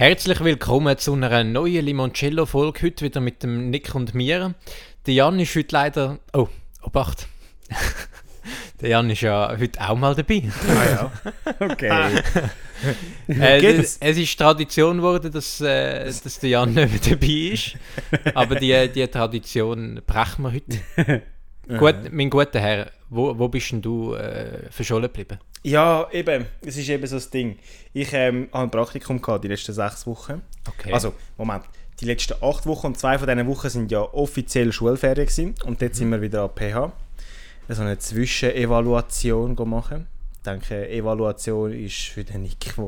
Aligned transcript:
Herzlich 0.00 0.40
willkommen 0.42 0.96
zu 0.96 1.12
einer 1.12 1.44
neuen 1.44 1.84
Limoncello-Folge. 1.84 2.84
Heute 2.84 3.04
wieder 3.04 3.20
mit 3.20 3.42
dem 3.42 3.68
Nick 3.68 3.94
und 3.94 4.14
mir. 4.14 4.54
Der 5.04 5.12
Jan 5.12 5.38
ist 5.38 5.54
heute 5.54 5.74
leider. 5.74 6.18
Oh, 6.32 6.48
Obacht. 6.80 7.28
Der 8.80 8.88
Jan 8.88 9.10
ist 9.10 9.20
ja 9.20 9.54
heute 9.58 9.78
auch 9.78 9.98
mal 9.98 10.14
dabei. 10.14 10.44
Ah 10.66 10.90
ja. 10.90 11.12
Okay. 11.60 11.90
Äh, 13.28 13.62
es, 13.62 13.98
es 14.00 14.16
ist 14.16 14.38
Tradition 14.38 14.96
geworden, 14.96 15.30
dass, 15.30 15.60
äh, 15.60 16.06
dass 16.06 16.38
der 16.38 16.48
Jan 16.48 16.72
nicht 16.72 16.90
mehr 16.90 17.16
dabei 17.18 17.52
ist. 17.52 17.76
Aber 18.32 18.54
die, 18.54 18.88
die 18.88 19.06
Tradition 19.06 20.00
brechen 20.06 20.42
wir 20.42 20.52
heute. 20.54 21.22
Gut, 21.78 22.12
mein 22.12 22.30
guter 22.30 22.60
Herr, 22.60 22.90
wo, 23.08 23.38
wo 23.38 23.48
bist 23.48 23.72
denn 23.72 23.82
du 23.82 24.14
äh, 24.14 24.70
verschollen 24.70 25.04
geblieben? 25.04 25.38
ja, 25.62 26.08
eben. 26.12 26.46
Es 26.64 26.76
ist 26.76 26.88
eben 26.88 27.06
so 27.06 27.16
das 27.16 27.30
Ding. 27.30 27.58
Ich 27.92 28.12
ähm, 28.12 28.48
habe 28.52 28.64
ein 28.64 28.70
Praktikum 28.70 29.20
gehabt, 29.20 29.44
die 29.44 29.48
letzten 29.48 29.72
sechs 29.72 30.06
Wochen. 30.06 30.42
Okay. 30.66 30.92
Also, 30.92 31.14
Moment. 31.36 31.64
Die 32.00 32.06
letzten 32.06 32.42
acht 32.42 32.64
Wochen 32.64 32.88
und 32.88 32.98
zwei 32.98 33.18
von 33.18 33.28
diesen 33.28 33.46
Wochen 33.46 33.68
sind 33.68 33.90
ja 33.90 34.00
offiziell 34.00 34.72
Schulferien 34.72 35.26
gewesen. 35.26 35.54
Und 35.64 35.82
dort 35.82 35.94
sind 35.94 36.10
wir 36.10 36.22
wieder 36.22 36.44
an 36.44 36.50
PH. 36.54 36.92
So 37.68 37.82
eine 37.82 37.98
Zwischenevaluation 37.98 39.54
machen. 39.68 40.06
Ich 40.38 40.42
denke, 40.44 40.88
Evaluation 40.88 41.72
ist 41.72 42.06
für 42.08 42.24
den 42.24 42.42
Nick, 42.42 42.64
jetzt 42.64 42.78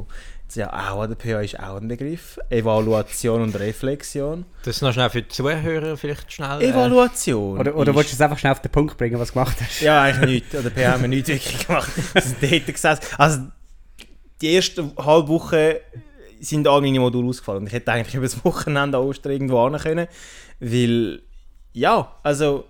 ja 0.54 0.68
auch 0.70 1.00
an 1.00 1.08
der 1.08 1.16
PH 1.16 1.40
ist 1.42 1.60
auch 1.60 1.80
ein 1.80 1.88
Begriff. 1.88 2.38
Evaluation 2.50 3.42
und 3.42 3.58
Reflexion. 3.58 4.44
Das 4.64 4.82
noch 4.82 4.92
schnell 4.92 5.08
für 5.10 5.22
die 5.22 5.28
Zuhörer 5.28 5.96
vielleicht 5.96 6.30
schnell. 6.32 6.60
äh, 6.60 6.68
Evaluation. 6.70 7.58
Oder, 7.58 7.74
oder 7.74 7.94
willst 7.94 8.12
du 8.12 8.14
es 8.16 8.20
einfach 8.20 8.38
schnell 8.38 8.52
auf 8.52 8.60
den 8.60 8.70
Punkt 8.70 8.96
bringen, 8.98 9.18
was 9.18 9.28
du 9.28 9.34
gemacht 9.34 9.56
hast? 9.60 9.80
Ja, 9.80 10.02
eigentlich 10.02 10.42
nichts. 10.42 10.54
An 10.56 10.62
der 10.62 10.70
PH 10.70 10.92
haben 10.92 11.02
wir 11.02 11.08
nichts 11.08 11.28
wirklich 11.28 11.66
gemacht. 11.66 11.90
Wir 12.14 12.22
sind 12.22 12.42
dort 12.42 12.66
gesessen. 12.66 13.02
Also, 13.16 13.40
die 14.40 14.54
ersten 14.56 14.92
halbe 14.98 15.28
Woche 15.28 15.80
sind 16.40 16.66
alle 16.66 16.82
meine 16.82 17.00
Module 17.00 17.28
ausgefallen. 17.28 17.60
Und 17.60 17.66
ich 17.68 17.72
hätte 17.72 17.92
eigentlich 17.92 18.14
über 18.14 18.24
das 18.24 18.44
Wochenende 18.44 18.98
an 18.98 19.04
Ostern 19.04 19.32
irgendwo 19.32 19.64
hin 19.68 19.78
können. 19.78 20.06
Weil, 20.60 21.22
ja, 21.72 22.14
also, 22.22 22.64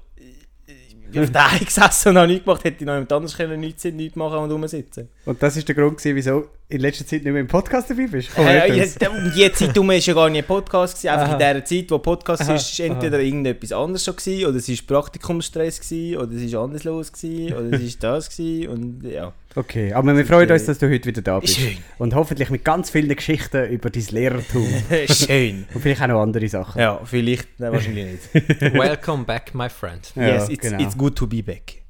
ich 0.67 1.11
bin 1.11 1.25
auf 1.25 1.31
der 1.33 1.59
gesessen 1.65 2.11
und 2.11 2.17
habe 2.19 2.27
nichts 2.29 2.45
gemacht. 2.45 2.65
Hätte 2.65 2.77
ich 2.81 2.87
noch 2.87 2.95
jemand 2.95 3.13
anderes 3.13 3.37
können, 3.37 3.61
nichts, 3.61 3.85
nichts 3.85 4.17
machen 4.17 4.39
und 4.39 4.51
rumsitzen. 4.51 5.09
Und 5.25 5.43
das 5.43 5.57
ist 5.57 5.67
der 5.67 5.75
Grund, 5.75 5.99
gewesen, 5.99 6.17
wieso 6.17 6.49
in 6.73 6.81
letzter 6.81 7.07
Zeit 7.07 7.23
nicht 7.23 7.33
mehr 7.33 7.41
im 7.41 7.47
Podcast 7.47 7.91
dabei 7.91 8.07
bist? 8.07 8.31
Oh, 8.37 8.43
Äh, 8.43 8.77
ja, 8.77 9.11
um 9.11 9.33
die 9.35 9.53
Zeit 9.53 9.75
herum 9.75 9.89
war 9.89 9.95
ja 9.95 10.15
gar 10.15 10.31
nicht 10.31 10.43
ein 10.43 10.47
Podcast. 10.47 10.95
Gewesen. 10.95 11.09
Einfach 11.09 11.27
Aha. 11.27 11.33
in 11.35 11.39
der 11.39 11.65
Zeit, 11.65 11.91
wo 11.91 11.99
Podcast 11.99 12.43
Aha, 12.43 12.55
ist, 12.55 12.73
ist 12.73 12.81
entweder 12.81 13.21
irgendetwas 13.21 13.73
anderes 13.73 14.05
schon 14.05 14.17
gewesen, 14.17 14.47
oder 14.47 14.57
es 14.57 14.69
war 14.69 14.77
Praktikumsstress 14.87 15.81
gewesen, 15.81 16.17
oder 16.17 16.33
es 16.33 16.53
war 16.53 16.65
anders 16.65 16.85
los 16.85 17.13
gewesen, 17.13 17.53
oder 17.55 17.77
es 17.77 18.03
war 18.03 18.13
das 18.13 18.37
gewesen, 18.37 18.69
und 18.69 19.03
ja. 19.05 19.33
Okay, 19.55 19.93
aber 19.93 20.17
wir 20.17 20.25
freuen 20.25 20.51
uns, 20.51 20.65
dass 20.65 20.79
du 20.79 20.91
heute 20.91 21.05
wieder 21.05 21.21
da 21.21 21.39
bist. 21.39 21.59
Schön. 21.59 21.77
Und 21.99 22.15
hoffentlich 22.15 22.49
mit 22.49 22.65
ganz 22.65 22.89
vielen 22.89 23.15
Geschichten 23.15 23.69
über 23.69 23.91
dein 23.91 24.07
Lehrertum. 24.11 24.67
Schön. 25.11 25.67
Und 25.75 25.81
vielleicht 25.83 26.01
auch 26.01 26.07
noch 26.07 26.23
andere 26.23 26.49
Sachen. 26.49 26.81
Ja, 26.81 27.01
vielleicht, 27.05 27.61
nein, 27.61 27.73
wahrscheinlich 27.73 28.19
nicht. 28.33 28.61
Welcome 28.61 29.25
back, 29.25 29.55
my 29.55 29.69
friend. 29.69 30.11
Ja, 30.17 30.29
yes, 30.29 30.49
it's, 30.49 30.63
genau. 30.67 30.83
it's 30.83 30.97
good 30.97 31.17
to 31.17 31.27
be 31.27 31.43
back. 31.43 31.82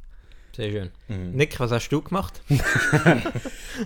Sehr 0.55 0.71
schön. 0.71 0.91
Mhm. 1.09 1.33
Nick, 1.33 1.59
was 1.61 1.71
hast 1.71 1.89
du 1.89 2.03
gemacht? 2.03 2.43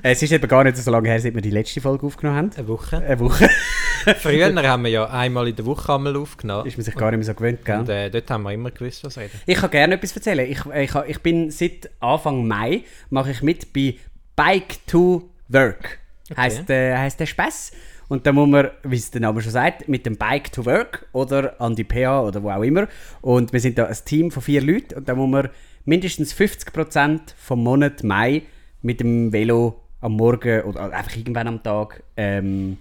Es 0.02 0.20
ist 0.20 0.32
eben 0.32 0.48
gar 0.48 0.64
nicht 0.64 0.76
so 0.76 0.90
lange 0.90 1.08
her, 1.08 1.20
seit 1.20 1.34
wir 1.34 1.40
die 1.40 1.50
letzte 1.50 1.80
Folge 1.80 2.06
aufgenommen 2.06 2.36
haben. 2.36 2.50
Eine 2.56 2.66
Woche. 2.66 2.98
Eine 2.98 3.20
Woche. 3.20 3.48
Früher 4.18 4.52
haben 4.52 4.82
wir 4.82 4.90
ja 4.90 5.04
einmal 5.08 5.46
in 5.46 5.54
der 5.54 5.64
Woche 5.64 5.94
einmal 5.94 6.16
aufgenommen. 6.16 6.66
ist 6.66 6.76
man 6.76 6.84
sich 6.84 6.94
gar 6.94 7.10
nicht 7.12 7.18
mehr 7.18 7.26
so 7.26 7.34
gewöhnt, 7.34 7.64
gell? 7.64 7.78
Und 7.78 7.88
äh, 7.88 8.10
dort 8.10 8.28
haben 8.30 8.42
wir 8.42 8.52
immer 8.52 8.72
gewusst, 8.72 9.04
was 9.04 9.16
reden. 9.16 9.40
Ich 9.46 9.58
kann 9.58 9.70
gerne 9.70 9.94
etwas 9.94 10.14
erzählen. 10.16 10.50
Ich, 10.50 10.66
ich, 10.66 10.94
ich 11.06 11.20
bin 11.20 11.50
seit 11.52 11.88
Anfang 12.00 12.46
Mai 12.46 12.82
mache 13.10 13.30
ich 13.30 13.42
mit 13.42 13.72
bei 13.72 13.94
Bike 14.34 14.84
to 14.88 15.30
Work. 15.48 15.98
Heißt, 16.36 16.68
äh, 16.70 16.96
heißt 16.96 17.20
der 17.20 17.26
Spaß. 17.26 17.72
Und 18.08 18.26
da 18.26 18.32
muss 18.32 18.48
man, 18.48 18.70
wie 18.84 18.96
es 18.96 19.10
der 19.10 19.20
Name 19.20 19.40
schon 19.40 19.52
sagt, 19.52 19.88
mit 19.88 20.06
dem 20.06 20.16
Bike 20.16 20.52
to 20.52 20.64
Work 20.64 21.06
oder 21.12 21.60
an 21.60 21.74
die 21.74 21.84
PA 21.84 22.22
oder 22.22 22.42
wo 22.42 22.50
auch 22.50 22.62
immer. 22.62 22.88
Und 23.20 23.52
wir 23.52 23.60
sind 23.60 23.78
da 23.78 23.86
ein 23.86 23.96
Team 24.04 24.30
von 24.30 24.42
vier 24.42 24.62
Leuten 24.62 24.94
und 24.94 25.08
da 25.08 25.14
muss 25.14 25.28
man 25.28 25.48
mindestens 25.86 26.34
50% 26.34 27.20
vom 27.36 27.62
Monat 27.62 28.04
Mai 28.04 28.42
mit 28.82 29.00
dem 29.00 29.32
Velo 29.32 29.80
am 30.00 30.12
Morgen 30.12 30.62
oder 30.62 30.92
einfach 30.92 31.16
irgendwann 31.16 31.48
am 31.48 31.62
Tag 31.62 32.02
ähm, 32.16 32.76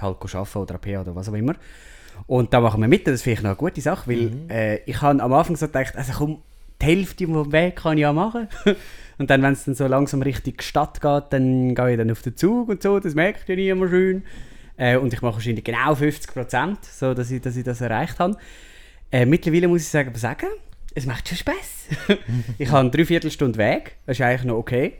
halt 0.00 0.16
arbeiten 0.34 0.58
oder 0.58 0.74
an 0.74 0.80
PA 0.80 1.00
oder 1.02 1.14
was 1.14 1.28
auch 1.28 1.34
immer. 1.34 1.54
Und 2.26 2.52
da 2.52 2.60
machen 2.60 2.80
wir 2.80 2.88
mit, 2.88 3.06
das 3.06 3.22
finde 3.22 3.38
ich 3.38 3.42
noch 3.42 3.50
eine 3.50 3.56
gute 3.56 3.80
Sache, 3.80 4.10
weil 4.10 4.30
äh, 4.50 4.80
ich 4.86 5.00
habe 5.00 5.22
am 5.22 5.32
Anfang 5.32 5.56
so 5.56 5.66
gedacht, 5.66 5.96
also 5.96 6.12
komm, 6.14 6.42
die 6.80 6.86
Hälfte 6.86 7.26
vom 7.26 7.52
Weg 7.52 7.76
kann 7.76 7.96
ich 7.96 8.02
ja 8.02 8.12
machen. 8.12 8.48
und 9.18 9.30
dann, 9.30 9.42
wenn 9.42 9.52
es 9.52 9.64
dann 9.64 9.74
so 9.74 9.86
langsam 9.86 10.22
Richtung 10.22 10.54
Stadt 10.60 11.00
geht, 11.00 11.24
dann 11.30 11.74
gehe 11.74 11.92
ich 11.92 11.98
dann 11.98 12.10
auf 12.10 12.22
den 12.22 12.36
Zug 12.36 12.68
und 12.68 12.82
so, 12.82 12.98
das 12.98 13.14
merkt 13.14 13.48
ja 13.48 13.54
niemand 13.54 13.90
schön. 13.90 14.24
Äh, 14.76 14.96
und 14.96 15.12
ich 15.12 15.22
mache 15.22 15.34
wahrscheinlich 15.34 15.64
genau 15.64 15.94
50 15.94 16.32
Prozent, 16.32 16.84
so 16.84 17.14
dass 17.14 17.30
ich, 17.30 17.40
dass 17.40 17.56
ich 17.56 17.64
das 17.64 17.80
erreicht 17.80 18.18
habe. 18.18 18.36
Äh, 19.10 19.24
mittlerweile 19.24 19.68
muss 19.68 19.82
ich 19.82 19.88
sagen, 19.88 20.14
sagen, 20.14 20.48
es 20.96 21.06
macht 21.06 21.28
schon 21.28 21.38
Spaß. 21.38 21.88
ich 22.58 22.68
habe 22.68 22.80
eine 22.80 22.90
Dreiviertelstunde 22.90 23.58
Weg, 23.58 23.96
das 24.06 24.18
ist 24.18 24.24
eigentlich 24.24 24.44
noch 24.44 24.56
okay. 24.56 24.94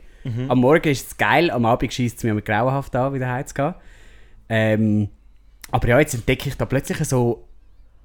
Am 0.49 0.59
Morgen 0.59 0.89
ist 0.89 1.07
es 1.07 1.17
geil, 1.17 1.49
am 1.51 1.65
Abend 1.65 1.93
schießt 1.93 2.17
es 2.17 2.23
mir 2.23 2.33
mit 2.33 2.45
grauenhaft 2.45 2.93
an, 2.95 3.13
wieder 3.13 3.31
heimzugehen. 3.31 3.75
Ähm, 4.49 5.09
aber 5.71 5.87
ja, 5.87 5.99
jetzt 5.99 6.15
entdecke 6.15 6.49
ich 6.49 6.55
da 6.55 6.65
plötzlich 6.65 6.97
so 7.07 7.47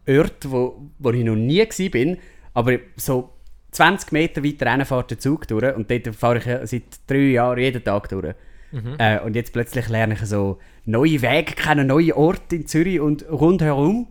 Orte, 0.09 0.51
wo, 0.51 0.91
wo 0.99 1.11
ich 1.11 1.25
noch 1.25 1.35
nie 1.35 1.89
bin, 1.89 2.19
aber 2.55 2.79
so 2.97 3.31
20 3.73 4.13
Meter 4.13 4.45
weiter 4.45 4.67
rein 4.67 4.85
fährt 4.85 5.11
der 5.11 5.19
Zug 5.19 5.49
durch 5.49 5.75
und 5.75 5.91
dort 5.91 6.15
fahre 6.15 6.39
ich 6.39 6.71
seit 6.71 6.83
drei 7.07 7.31
Jahren 7.33 7.59
jeden 7.59 7.83
Tag 7.83 8.09
durch. 8.09 8.35
Äh, 8.99 9.21
und 9.21 9.37
jetzt 9.37 9.53
plötzlich 9.53 9.89
lerne 9.89 10.15
ich 10.15 10.21
so 10.21 10.59
neue 10.85 11.21
Wege 11.23 11.55
kennen, 11.55 11.89
neue 11.89 12.17
Orte 12.17 12.57
in 12.57 12.67
Zürich 12.67 13.01
und 13.01 13.29
rundherum, 13.29 14.09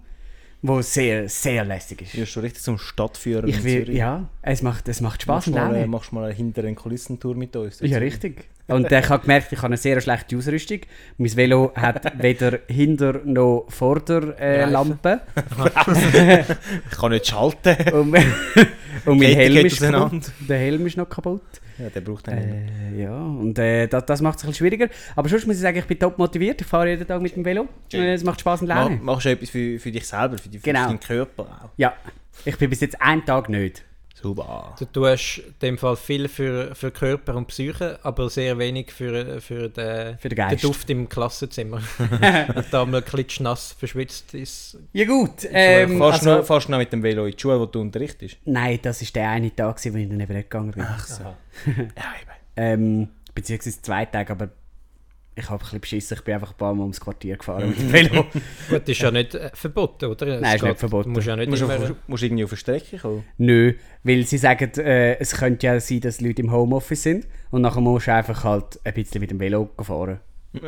wo 0.62 0.82
sehr, 0.82 1.28
sehr 1.28 1.66
lässig 1.66 2.02
ist. 2.04 2.14
Du 2.14 2.20
bist 2.20 2.32
schon 2.32 2.44
richtig 2.44 2.64
zum 2.64 2.78
Stadtführer 2.78 3.48
Ich 3.48 3.58
in 3.58 3.64
will, 3.64 3.86
Zürich. 3.86 3.98
ja, 3.98 4.30
es 4.42 4.62
macht, 4.62 4.88
es 4.88 5.02
macht 5.02 5.24
Spaß 5.24 5.48
Machst 5.48 5.48
und 5.48 5.54
mal, 5.56 5.76
äh, 5.76 5.88
machst 5.88 6.14
mal 6.14 6.26
eine 6.26 6.34
hinter 6.34 6.62
den 6.62 6.76
Kulissentour 6.76 7.36
mit 7.36 7.56
uns. 7.56 7.80
Ja, 7.82 7.98
richtig. 7.98 8.48
Und 8.72 8.92
ich 8.92 9.09
habe 9.09 9.22
gemerkt, 9.22 9.52
ich 9.52 9.58
habe 9.59 9.68
eine 9.68 9.78
sehr 9.78 10.00
schlechte 10.02 10.38
Ausrüstung. 10.38 10.80
Mein 11.18 11.36
Velo 11.36 11.72
hat 11.76 12.12
weder 12.22 12.59
Hinter- 12.68 13.22
noch 13.26 13.66
Vorderlampe. 13.70 15.22
Äh. 15.36 16.44
Ich 16.92 16.98
kann 16.98 17.12
nicht 17.12 17.28
schalten. 17.28 17.76
und, 17.94 18.16
und 19.06 19.20
mein 19.20 19.34
Helm 19.34 19.66
ist 19.66 19.80
kaputt. 19.81 20.31
Der 20.48 20.58
Helm 20.58 20.86
ist 20.88 20.98
noch 20.98 21.10
kaputt. 21.10 21.42
Ja, 21.78 21.90
der 21.90 22.02
braucht 22.02 22.30
einen. 22.30 22.70
Äh, 22.96 23.02
ja, 23.04 23.16
und 23.18 23.58
äh, 23.58 23.88
das, 23.88 24.06
das 24.06 24.22
macht 24.22 24.38
es 24.38 24.44
ein 24.44 24.50
bisschen 24.50 24.66
schwieriger. 24.68 24.88
Aber 25.16 25.28
sonst 25.30 25.48
muss 25.48 25.56
ich 25.56 25.62
sagen, 25.62 25.78
ich 25.80 25.86
bin 25.86 25.98
top 25.98 26.18
motiviert. 26.18 26.62
Ich 26.62 26.68
fahre 26.68 26.90
jeden 26.90 27.08
Tag 27.08 27.22
mit 27.22 27.36
dem 27.36 27.44
Velo. 27.44 27.68
Äh, 27.94 28.14
Es 28.14 28.24
macht 28.24 28.40
Spaß 28.42 28.62
und 28.62 28.68
Mach, 28.68 28.76
Laune. 28.84 29.00
machst 29.02 29.26
du 29.26 29.30
etwas 29.31 29.50
für, 29.50 29.80
für 29.80 29.92
dich 29.92 30.06
selber, 30.08 30.38
für, 30.38 30.50
die, 30.50 30.60
für 30.60 30.64
Genau. 30.66 30.88
deinen 30.88 31.00
Körper 31.00 31.44
auch. 31.44 31.70
Ja, 31.78 31.94
ich 32.46 32.58
bin 32.58 32.70
bis 32.70 32.81
jetzt 32.81 33.02
einen 33.02 33.26
Tag 33.26 33.50
nicht. 33.50 33.84
Super. 34.14 34.76
Du 34.78 34.86
tust 34.86 35.40
in 35.40 35.54
dem 35.62 35.78
Fall 35.78 35.96
viel 35.96 36.28
für, 36.28 36.76
für 36.76 36.92
Körper 36.92 37.36
und 37.36 37.48
Psyche, 37.48 38.00
aber 38.04 38.30
sehr 38.30 38.58
wenig 38.58 38.92
für, 38.92 39.42
für, 39.42 39.70
den, 39.70 40.18
Für 40.18 40.30
den 40.30 40.36
Geist. 40.36 40.64
Duft 40.64 40.90
im 40.90 41.10
Klassenzimmer. 41.10 41.82
Und 42.56 42.66
da 42.72 42.86
mal 42.86 43.02
klitschnass 43.02 43.72
verschwitzt 43.72 44.34
ist. 44.34 44.78
Ja 44.94 45.06
gut. 45.06 45.48
Ähm, 45.52 45.98
fährst, 45.98 46.26
du 46.26 46.30
also, 46.30 46.38
noch, 46.38 46.46
fährst 46.46 46.68
du 46.68 46.72
noch 46.72 46.78
mit 46.78 46.94
dem 46.94 47.02
Velo 47.02 47.26
in 47.26 47.32
die 47.32 47.40
Schule, 47.40 47.60
wo 47.60 47.66
du 47.66 47.82
unterrichtest? 47.82 48.38
nein, 48.46 48.80
das 48.82 49.02
war 49.02 49.10
der 49.16 49.30
eine 49.30 49.56
Tag, 49.56 49.84
wo 49.84 49.98
ich 49.98 50.10
dann 50.10 50.20
eben 50.20 50.34
nicht 50.34 50.50
gegangen 50.50 50.72
bin. 50.72 50.86
so. 51.08 51.24
ja, 51.24 51.34
eben. 51.76 52.32
Ähm, 52.58 53.08
beziehungsweise 53.34 53.82
zwei 53.82 54.06
Tage, 54.06 54.34
aber 54.34 54.50
ich 55.36 55.46
habe 55.50 55.56
ein 55.56 55.59
bisschen 55.59 55.80
beschissen. 55.81 56.18
Ich 56.18 56.24
bin 56.24 56.34
einfach 56.36 56.52
ein 56.52 56.58
paar 56.58 56.74
Mal 56.74 56.81
ums 56.84 57.00
Quartier 57.00 57.38
gefahren 57.38 57.69
mit 57.69 57.80
dem 57.80 57.92
Velo. 57.94 58.25
Gut, 58.69 58.88
ist 58.90 59.02
ja 59.02 59.12
nicht 59.12 59.34
äh, 59.36 59.50
verboten, 59.53 60.06
oder? 60.06 60.28
Es 60.28 60.42
Nein, 60.42 60.56
ist 60.58 60.64
nicht 60.64 60.80
verboten. 60.80 61.09
Du 61.09 61.16
musst 61.16 61.28
ja 61.28 61.36
nicht 61.36 61.50
Musst 61.50 61.62
du 61.62 61.66
immer... 61.66 61.75
auf, 61.84 61.94
musst 62.08 62.22
du 62.22 62.25
irgendwie 62.28 62.44
auf 62.44 62.52
eine 62.52 62.58
Strecke 62.58 62.97
kommen? 62.97 63.24
Nö, 63.38 63.74
weil 64.03 64.25
sie 64.25 64.38
sagen, 64.38 64.72
äh, 64.80 65.18
es 65.19 65.33
könnte 65.33 65.68
ja 65.68 65.80
sein, 65.80 66.01
dass 66.01 66.19
Leute 66.22 66.42
im 66.42 66.51
Homeoffice 66.51 67.04
sind 67.04 67.28
und 67.50 67.62
nachher 67.62 67.81
musst 67.81 68.07
du 68.07 68.13
einfach 68.13 68.44
halt 68.44 68.80
ein 68.83 68.94
bisschen 68.94 69.22
mit 69.22 69.31
dem 69.31 69.39
Velo 69.39 69.69
fahren. 69.81 70.19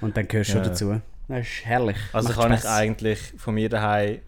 Und 0.00 0.16
dann 0.16 0.26
gehörst 0.26 0.50
du 0.54 0.56
Ja. 0.58 0.62
schon 0.64 0.72
dazu. 0.72 1.00
Das 1.28 1.40
ist 1.40 1.64
herrlich. 1.66 1.96
Also 2.14 2.28
Macht 2.30 2.40
kann 2.40 2.52
ich 2.54 2.60
Spass. 2.60 2.72
eigentlich 2.78 3.18
von 3.36 3.54
mir 3.54 3.68
daheim 3.68 4.20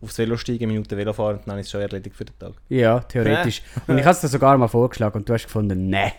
aufs 0.00 0.18
Velo 0.18 0.36
steigen, 0.36 0.64
eine 0.64 0.72
Minute 0.72 0.96
Velo 0.96 1.12
fahren 1.12 1.36
und 1.36 1.46
dann 1.46 1.58
ist 1.58 1.66
es 1.66 1.70
schon 1.72 1.80
erledigt 1.82 2.16
für 2.16 2.24
den 2.24 2.36
Tag. 2.38 2.54
Ja, 2.70 3.00
theoretisch. 3.00 3.62
Und 3.86 3.98
ich 3.98 4.04
habe 4.04 4.12
es 4.14 4.20
dir 4.20 4.28
sogar 4.28 4.56
mal 4.58 4.66
vorgeschlagen 4.66 5.18
und 5.18 5.28
du 5.28 5.32
hast 5.34 5.44
gefunden, 5.44 5.90
nein. 5.90 6.10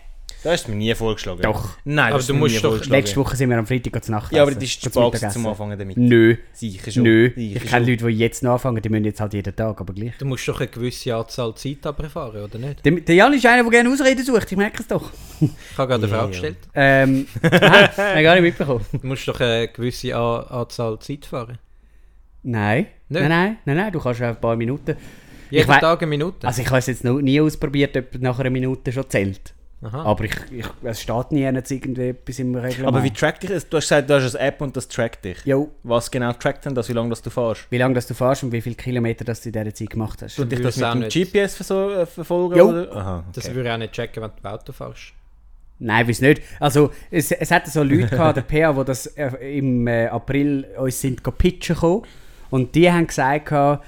Das 0.43 0.53
hast 0.53 0.67
du 0.67 0.71
mir 0.71 0.77
nie 0.77 0.95
vorgeschlagen. 0.95 1.41
Doch. 1.43 1.77
Nein, 1.85 2.13
Aber 2.13 2.23
du 2.23 2.33
musst 2.33 2.63
doch-. 2.63 2.83
Letzte 2.85 3.15
Woche 3.17 3.35
sind 3.35 3.51
wir 3.51 3.59
am 3.59 3.67
Freitag 3.67 4.03
zur 4.03 4.15
Nacht 4.15 4.31
Ja, 4.31 4.41
aber 4.41 4.51
das 4.51 4.63
ist 4.63 4.81
zu 4.81 4.89
Zum 4.89 5.13
spät 5.13 5.31
zum 5.31 5.45
Anfangen 5.45 5.77
damit. 5.77 5.97
Nö, 5.97 6.35
Sicher 6.51 6.91
schon. 6.91 7.03
nö. 7.03 7.31
Sicher 7.35 7.63
Ich 7.63 7.69
kenne. 7.69 7.85
Leute, 7.85 8.07
die 8.07 8.13
jetzt 8.13 8.41
noch 8.41 8.53
anfangen, 8.53 8.81
die 8.81 8.89
müssen 8.89 9.05
jetzt 9.05 9.21
halt 9.21 9.33
jeden 9.33 9.55
Tag, 9.55 9.79
aber 9.79 9.93
gleich. 9.93 10.13
Du 10.17 10.25
musst 10.25 10.47
doch 10.47 10.59
eine 10.59 10.67
gewisse 10.67 11.15
Anzahl 11.15 11.53
Zeit 11.53 11.85
abfahren, 11.85 12.43
oder 12.43 12.57
nicht? 12.57 12.83
Der, 12.83 12.91
der 12.91 13.15
Jan 13.15 13.33
ist 13.33 13.45
einer, 13.45 13.61
der 13.61 13.71
gerne 13.71 13.89
Ausreden 13.91 14.25
sucht, 14.25 14.51
ich 14.51 14.57
merke 14.57 14.81
es 14.81 14.87
doch. 14.87 15.11
Ich 15.39 15.49
habe 15.77 15.87
gerade 15.87 16.05
eine 16.05 16.07
Frage 16.07 16.23
ja. 16.23 16.27
gestellt. 16.29 16.57
Ähm, 16.73 17.27
nein, 17.41 17.89
habe 17.95 18.23
gar 18.23 18.33
nicht 18.33 18.43
mitbekommen. 18.43 18.85
Du 18.91 19.07
musst 19.07 19.27
doch 19.27 19.39
eine 19.39 19.67
gewisse 19.67 20.15
A 20.15 20.39
Anzahl 20.61 20.97
Zeit 20.99 21.25
fahren. 21.25 21.59
Nein. 22.41 22.87
Nein, 23.09 23.29
nein, 23.29 23.57
nein, 23.65 23.77
nein, 23.77 23.91
du 23.91 23.99
kannst 23.99 24.21
auch 24.23 24.27
ein 24.27 24.41
paar 24.41 24.55
Minuten. 24.55 24.95
Jeden 25.51 25.67
Tag 25.67 26.01
eine 26.01 26.09
Minute. 26.09 26.47
Also 26.47 26.61
ich 26.61 26.67
habe 26.67 26.79
es 26.79 26.87
jetzt 26.87 27.03
noch 27.03 27.19
nie 27.21 27.39
ausprobiert, 27.39 27.95
ob 27.95 28.19
nach 28.19 28.39
einer 28.39 28.49
Minute 28.49 28.91
schon 28.91 29.07
zählt. 29.07 29.53
Aha. 29.83 30.03
Aber 30.03 30.23
ich, 30.25 30.35
ich, 30.51 30.65
es 30.83 31.01
steht 31.01 31.31
nie 31.31 31.41
jetzt 31.41 31.71
irgendwie 31.71 32.09
etwas 32.09 32.37
im 32.37 32.53
Reglement. 32.53 32.87
Aber 32.87 33.03
wie 33.03 33.09
trackt 33.09 33.41
dich 33.41 33.49
das? 33.49 33.67
Du 33.67 33.77
hast 33.77 33.85
gesagt, 33.85 34.07
du 34.09 34.13
hast 34.13 34.35
eine 34.35 34.47
App 34.47 34.61
und 34.61 34.77
das 34.77 34.87
trackt 34.87 35.25
dich. 35.25 35.39
Jo, 35.43 35.71
Was 35.81 36.11
genau 36.11 36.33
trackt 36.33 36.65
denn 36.65 36.75
das, 36.75 36.87
wie 36.89 36.93
lange 36.93 37.09
das 37.09 37.21
du 37.23 37.31
fährst? 37.31 37.65
wie 37.71 37.77
lange 37.79 37.95
das 37.95 38.05
du 38.05 38.13
fährst 38.13 38.43
und 38.43 38.51
wie 38.51 38.61
viele 38.61 38.75
Kilometer 38.75 39.25
das 39.25 39.41
du 39.41 39.49
in 39.49 39.53
dieser 39.53 39.73
Zeit 39.73 39.89
gemacht 39.89 40.21
hast. 40.21 40.35
Tut 40.35 40.51
dich 40.51 40.61
das 40.61 40.77
würde 40.79 40.99
mit 40.99 41.15
dem 41.15 41.21
nicht. 41.23 41.33
GPS 41.33 41.55
verso- 41.55 41.93
äh, 42.01 42.05
verfolgen? 42.05 42.57
Jo. 42.57 42.69
Oder? 42.69 42.95
Aha, 42.95 43.23
Das 43.33 43.45
okay. 43.45 43.55
würde 43.55 43.69
ich 43.69 43.73
auch 43.73 43.77
nicht 43.79 43.93
checken, 43.93 44.21
wenn 44.21 44.31
du 44.43 44.49
Auto 44.49 44.71
fährst. 44.71 45.13
Nein, 45.79 46.07
weiß 46.07 46.21
nicht. 46.21 46.43
Also, 46.59 46.91
es, 47.09 47.31
es 47.31 47.49
hat 47.49 47.65
so 47.65 47.81
Leute 47.81 48.05
gehabt, 48.09 48.37
der 48.37 48.43
PA, 48.43 48.73
die 48.73 48.85
das 48.85 49.07
äh, 49.07 49.57
im 49.57 49.87
äh, 49.87 50.05
April 50.09 50.67
uns 50.77 51.01
sind 51.01 51.23
go 51.23 51.31
pitchen 51.31 51.73
gekommen. 51.73 52.03
Und 52.51 52.75
die 52.75 52.91
haben 52.91 53.07
gesagt, 53.07 53.47
gehabt, 53.47 53.83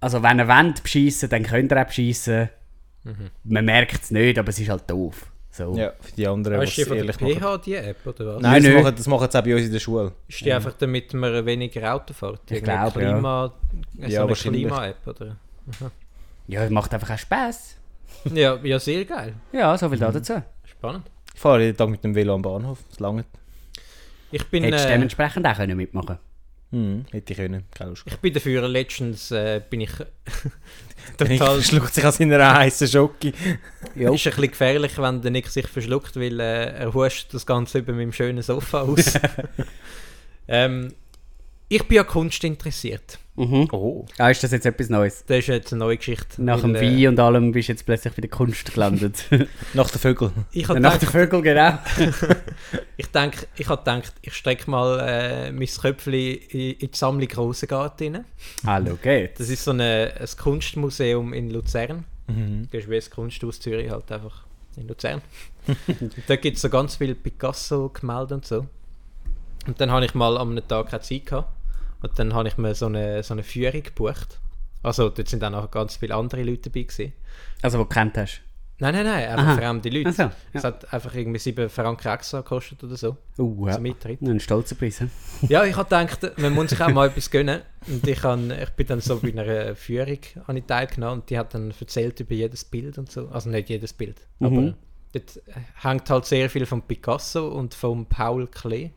also 0.00 0.22
wenn 0.22 0.38
ihr 0.38 0.48
wollt 0.48 0.82
beschissen, 0.82 1.30
dann 1.30 1.44
könnt 1.44 1.72
ihr 1.72 1.80
auch 1.80 1.86
beschissen. 3.14 3.30
Man 3.44 3.64
merkt 3.64 4.02
es 4.02 4.10
nicht, 4.10 4.38
aber 4.38 4.48
es 4.48 4.58
ist 4.58 4.68
halt 4.68 4.88
doof. 4.90 5.26
So. 5.50 5.74
Ja, 5.76 5.92
für 6.00 6.12
die 6.12 6.26
anderen, 6.26 6.66
von 6.66 6.84
der 6.86 6.96
ehrlich 6.96 7.20
machen. 7.20 7.40
PH, 7.40 7.58
die 7.58 7.74
App, 7.74 8.06
oder 8.06 8.36
was? 8.36 8.42
Nein, 8.42 8.62
das 8.62 8.74
machen, 8.74 8.96
das 8.96 9.06
machen 9.06 9.28
sie 9.30 9.38
auch 9.38 9.44
bei 9.44 9.54
uns 9.56 9.64
in 9.66 9.72
der 9.72 9.80
Schule. 9.80 10.12
Ist 10.28 10.44
die 10.44 10.52
einfach 10.52 10.72
damit 10.74 11.12
man 11.14 11.46
weniger 11.46 11.94
Auto 11.94 12.14
fährt? 12.14 12.50
Ich 12.50 12.62
glaube, 12.62 13.02
ja. 13.02 13.12
Klima, 13.12 13.52
so 14.00 14.06
Ja, 14.06 14.24
eine. 14.24 14.32
Klima-App, 14.34 15.06
oder? 15.06 15.36
Ja, 16.46 16.64
es 16.64 16.70
macht 16.70 16.94
einfach 16.94 17.10
auch 17.10 17.18
Spaß. 17.18 17.76
Ja, 18.32 18.56
ja, 18.62 18.78
sehr 18.78 19.04
geil. 19.04 19.34
Ja, 19.52 19.76
so 19.76 19.88
viel 19.88 19.98
da 19.98 20.12
dazu. 20.12 20.42
Spannend. 20.64 21.10
Ich 21.34 21.40
fahre 21.40 21.62
jeden 21.62 21.76
Tag 21.76 21.88
mit 21.88 22.02
dem 22.04 22.14
Velo 22.14 22.34
am 22.34 22.42
Bahnhof. 22.42 22.78
Das 22.88 23.00
lange. 23.00 23.24
Ich 24.30 24.46
bin, 24.46 24.62
Hättest 24.64 24.86
äh, 24.86 24.92
dementsprechend 24.92 25.46
auch 25.46 25.56
können 25.56 25.76
mitmachen 25.76 26.18
Mhm, 26.70 27.06
hätte 27.10 27.32
ich 27.32 27.38
können. 27.38 27.64
Keine 27.74 27.90
Lust. 27.90 28.04
ich 28.06 28.16
bin 28.18 28.34
dafür, 28.34 28.68
letztens 28.68 29.30
äh, 29.30 29.62
bin 29.68 29.80
ich 29.80 29.90
total... 31.16 31.62
schluckt 31.62 31.94
sich 31.94 32.04
an 32.04 32.12
seiner 32.12 32.54
heißen 32.54 32.88
Schocke. 32.88 33.32
Jo. 33.94 34.14
Ist 34.14 34.26
ein 34.26 34.32
bisschen 34.32 34.50
gefährlich, 34.50 34.98
wenn 34.98 35.22
der 35.22 35.30
Nick 35.30 35.48
sich 35.48 35.66
verschluckt, 35.66 36.16
weil 36.16 36.38
äh, 36.40 36.78
er 36.78 36.92
huscht 36.92 37.32
das 37.32 37.46
Ganze 37.46 37.78
über 37.78 37.94
meinem 37.94 38.12
schönen 38.12 38.42
Sofa 38.42 38.82
aus. 38.82 39.14
ähm, 40.48 40.92
ich 41.68 41.82
bin 41.84 41.96
ja 41.96 42.04
Kunst 42.04 42.44
interessiert. 42.44 43.18
Mhm. 43.38 43.68
Oh. 43.70 44.04
Ah, 44.18 44.30
ist 44.30 44.42
das 44.42 44.50
jetzt 44.50 44.66
etwas 44.66 44.88
Neues? 44.88 45.24
Das 45.26 45.38
ist 45.38 45.46
jetzt 45.46 45.72
eine 45.72 45.78
neue 45.78 45.96
Geschichte. 45.96 46.42
Nach 46.42 46.60
dem 46.60 46.74
weil, 46.74 46.82
äh, 46.82 46.96
Wein 46.96 47.08
und 47.08 47.20
allem 47.20 47.52
bist 47.52 47.68
du 47.68 47.72
jetzt 47.72 47.86
plötzlich 47.86 48.12
bei 48.12 48.20
der 48.20 48.30
Kunst 48.30 48.72
gelandet. 48.72 49.26
Nach 49.74 49.88
den 49.88 49.98
Vögeln. 50.00 50.32
Ich 50.50 50.68
habe 50.68 50.80
Nach 50.80 50.98
der 50.98 51.08
gedacht, 51.08 51.12
Vögel, 51.12 51.42
genau. 51.42 51.78
ich, 52.96 53.06
denk, 53.06 53.46
ich 53.56 53.68
hab 53.68 53.84
gedacht, 53.84 54.12
ich 54.22 54.34
stecke 54.34 54.68
mal 54.68 54.98
äh, 55.00 55.52
mein 55.52 55.68
Köpfchen 55.68 56.14
in, 56.14 56.72
in 56.72 56.90
die 56.90 56.90
Sammlung 56.92 57.30
Rosengarten 57.30 58.16
rein. 58.16 58.24
Hallo, 58.66 58.98
geht. 59.00 59.38
Das 59.38 59.48
ist 59.48 59.62
so 59.62 59.70
eine, 59.70 60.14
ein 60.18 60.28
Kunstmuseum 60.36 61.32
in 61.32 61.50
Luzern. 61.50 62.04
Mhm. 62.26 62.68
Das 62.72 62.82
ist 62.82 62.90
wie 62.90 62.96
das 62.96 63.08
Kunsthaus 63.08 63.60
Zürich 63.60 63.88
halt 63.88 64.10
einfach 64.10 64.44
in 64.76 64.88
Luzern. 64.88 65.22
und 66.00 66.12
dort 66.26 66.42
gibt 66.42 66.56
es 66.56 66.62
so 66.62 66.68
ganz 66.68 66.96
viele 66.96 67.14
Picasso-Gemälde 67.14 68.34
und 68.34 68.46
so. 68.46 68.66
Und 69.66 69.80
dann 69.80 69.92
habe 69.92 70.04
ich 70.04 70.14
mal 70.14 70.36
am 70.38 70.58
Tag 70.66 70.88
keine 70.88 71.02
Zeit 71.02 71.26
gehabt. 71.26 71.57
Und 72.02 72.18
dann 72.18 72.34
habe 72.34 72.48
ich 72.48 72.56
mir 72.58 72.74
so 72.74 72.86
eine, 72.86 73.22
so 73.22 73.34
eine 73.34 73.42
Führung 73.42 73.82
gebucht. 73.82 74.38
Also 74.82 75.08
dort 75.08 75.28
sind 75.28 75.42
dann 75.42 75.54
auch 75.54 75.70
ganz 75.70 75.96
viele 75.96 76.14
andere 76.14 76.42
Leute 76.44 76.70
dabei 76.70 76.82
gewesen. 76.82 77.12
Also, 77.62 77.78
wo 77.78 77.82
du 77.82 77.88
kennt 77.88 78.16
hast. 78.16 78.42
Nein, 78.80 78.94
nein, 78.94 79.06
nein, 79.06 79.28
einfach 79.30 79.44
Aha. 79.44 79.56
fremde 79.56 79.88
Leute. 79.88 80.12
So, 80.12 80.30
Es 80.52 80.62
ja. 80.62 80.68
hat 80.68 80.92
einfach 80.92 81.12
irgendwie 81.12 81.40
7 81.40 81.68
Franken 81.68 82.06
extra 82.06 82.42
gekostet 82.42 82.84
oder 82.84 82.96
so. 82.96 83.16
Uh, 83.36 83.66
ja. 83.66 83.74
Zum 83.74 83.86
Eintritt. 83.86 84.22
Ein 84.22 84.38
stolzer 84.38 84.76
Preis. 84.76 85.02
Ja, 85.48 85.64
ich 85.64 85.74
habe 85.76 85.88
gedacht, 85.88 86.38
man 86.38 86.52
muss 86.54 86.70
sich 86.70 86.80
auch 86.80 86.88
mal 86.92 87.08
etwas 87.08 87.28
gönnen. 87.28 87.62
Und 87.88 88.06
ich, 88.06 88.22
han, 88.22 88.52
ich 88.52 88.70
bin 88.70 88.86
dann 88.86 89.00
so 89.00 89.18
bei 89.18 89.30
einer 89.32 89.74
Führung 89.74 90.18
habe 90.46 90.58
ich 90.58 90.64
teilgenommen 90.64 91.20
und 91.22 91.30
die 91.30 91.36
hat 91.36 91.54
dann 91.54 91.74
erzählt 91.80 92.20
über 92.20 92.34
jedes 92.34 92.64
Bild 92.64 92.98
und 92.98 93.10
so. 93.10 93.28
Also 93.30 93.50
nicht 93.50 93.68
jedes 93.68 93.92
Bild, 93.92 94.20
Mhm. 94.38 94.46
aber 94.46 94.74
dort 95.12 95.42
hängt 95.82 96.08
halt 96.10 96.26
sehr 96.26 96.48
viel 96.48 96.64
von 96.64 96.82
Picasso 96.82 97.48
und 97.48 97.74
von 97.74 98.06
Paul 98.06 98.46
Klee. 98.46 98.90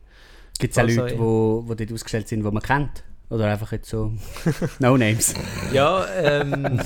Gibt 0.59 0.74
es 0.74 0.77
auch 0.77 0.83
Also, 0.83 1.01
Leute, 1.01 1.13
ja. 1.15 1.19
die 1.19 1.19
wo, 1.19 1.63
wo 1.65 1.74
dort 1.74 1.92
ausgestellt 1.92 2.27
sind, 2.27 2.44
die 2.44 2.51
man 2.51 2.62
kennt? 2.62 3.03
Oder 3.30 3.48
einfach 3.48 3.71
jetzt 3.71 3.89
so 3.89 4.12
No 4.80 4.98
Names? 4.98 5.33
Ja, 5.71 6.06
ähm, 6.15 6.81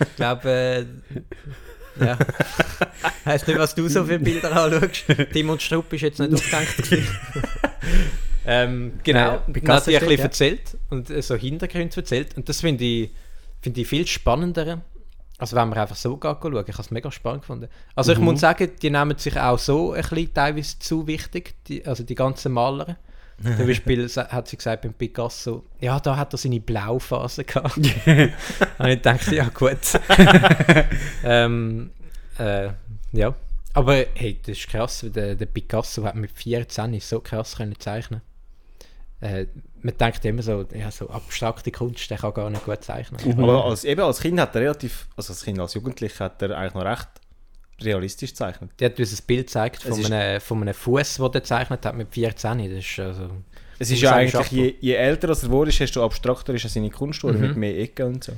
ich 0.00 0.16
glaube, 0.16 0.50
äh, 0.50 0.84
ja. 2.04 2.18
Heißt 3.24 3.46
nicht, 3.46 3.58
was 3.58 3.74
du 3.74 3.88
so 3.88 4.04
für 4.04 4.18
Bilder 4.18 4.50
anschaust. 4.52 5.04
Tim 5.32 5.50
und 5.50 5.62
Strupp 5.62 5.92
ist 5.92 6.00
jetzt 6.00 6.18
nicht 6.18 6.50
gewesen. 6.50 7.06
ähm, 8.46 8.92
genau, 9.04 9.18
Ja, 9.18 9.36
dann 9.38 9.52
Picasso 9.52 9.76
hat 9.76 9.84
sie 9.84 9.96
ein 9.96 10.00
bisschen 10.00 10.18
ja. 10.18 10.24
erzählt 10.24 10.78
und 10.90 11.10
äh, 11.10 11.22
so 11.22 11.36
Hintergründe 11.36 11.96
erzählt. 11.96 12.36
Und 12.36 12.48
das 12.48 12.60
finde 12.60 12.84
ich, 12.84 13.10
find 13.60 13.78
ich 13.78 13.86
viel 13.86 14.06
spannender. 14.06 14.82
Also 15.42 15.56
wenn 15.56 15.68
man 15.70 15.76
einfach 15.78 15.96
so 15.96 16.16
schauen. 16.22 16.36
ich 16.40 16.72
habe 16.72 16.82
es 16.82 16.90
mega 16.92 17.10
spannend 17.10 17.42
gefunden. 17.42 17.68
Also 17.96 18.12
ich 18.12 18.18
Mhm. 18.18 18.24
muss 18.26 18.40
sagen, 18.40 18.70
die 18.80 18.90
nehmen 18.90 19.18
sich 19.18 19.36
auch 19.40 19.58
so 19.58 19.92
ein 19.92 20.00
bisschen 20.02 20.32
teilweise 20.32 20.78
zu 20.78 21.08
wichtig, 21.08 21.56
die, 21.66 21.84
also 21.84 22.04
die 22.04 22.14
ganzen 22.14 22.52
Maler. 22.52 22.96
Zum 23.42 23.66
Beispiel 23.66 24.08
hat 24.08 24.46
sie 24.46 24.56
gesagt 24.56 24.82
beim 24.82 24.94
Picasso, 24.94 25.64
ja, 25.80 25.98
da 25.98 26.16
hat 26.16 26.32
er 26.32 26.36
seine 26.36 26.60
Blauphase 26.60 27.42
gehabt. 27.42 27.76
Und 28.78 28.86
ich 28.86 29.02
dachte, 29.02 29.34
ja 29.34 29.48
gut. 29.48 29.78
ähm, 31.24 31.90
äh, 32.38 32.68
ja. 33.10 33.34
Aber 33.74 33.94
hey, 34.14 34.38
das 34.46 34.58
ist 34.58 34.68
krass, 34.68 35.04
der, 35.08 35.34
der 35.34 35.46
Picasso 35.46 36.04
hat 36.04 36.14
mit 36.14 36.30
14 36.30 37.00
so 37.00 37.18
krass 37.18 37.56
können 37.56 37.74
zeichnen. 37.80 38.20
Äh, 39.22 39.46
man 39.82 39.96
denkt 39.96 40.24
immer 40.24 40.42
so, 40.42 40.64
ja, 40.74 40.90
so 40.90 41.08
abstrakte 41.08 41.70
Kunst, 41.70 42.10
der 42.10 42.18
kann 42.18 42.34
gar 42.34 42.50
nicht 42.50 42.64
gut 42.64 42.82
zeichnen. 42.84 43.20
Aber 43.42 43.64
als, 43.64 43.84
eben 43.84 44.00
als 44.02 44.20
Kind 44.20 44.38
hat 44.40 44.54
er 44.54 44.62
relativ, 44.62 45.06
also 45.16 45.32
als 45.32 45.44
Kind, 45.44 45.58
als 45.60 45.74
Jugendlicher 45.74 46.24
hat 46.26 46.42
er 46.42 46.56
eigentlich 46.58 46.74
noch 46.74 46.84
recht 46.84 47.08
realistisch 47.80 48.30
gezeichnet. 48.30 48.70
Die 48.78 48.84
hat 48.84 48.98
uns 48.98 49.12
ein 49.20 49.26
Bild 49.26 49.46
gezeigt 49.46 49.76
Es 49.84 49.88
von 49.90 50.00
ist- 50.00 50.10
einem, 50.12 50.40
von 50.40 50.62
einem 50.62 50.74
Fuß, 50.74 51.16
den 51.16 51.24
er 51.24 51.30
gezeichnet 51.30 51.84
hat 51.86 51.96
mit 51.96 52.12
14. 52.12 52.58
Das 52.74 52.84
ist 52.84 52.98
also, 53.00 53.30
Es 53.78 53.90
ist 53.90 54.00
ja 54.02 54.14
eigentlich, 54.14 54.50
je, 54.50 54.74
je 54.80 54.94
älter 54.94 55.28
als 55.30 55.42
er 55.42 55.50
wurde, 55.50 55.70
ist, 55.70 55.80
desto 55.80 56.04
abstrakter 56.04 56.54
ist 56.54 56.64
er 56.64 56.70
seine 56.70 56.90
Kunst 56.90 57.20
geworden, 57.20 57.40
Mhm. 57.40 57.46
mit 57.48 57.56
mehr 57.56 57.78
Ecken 57.78 58.06
und 58.06 58.24
so. 58.24 58.32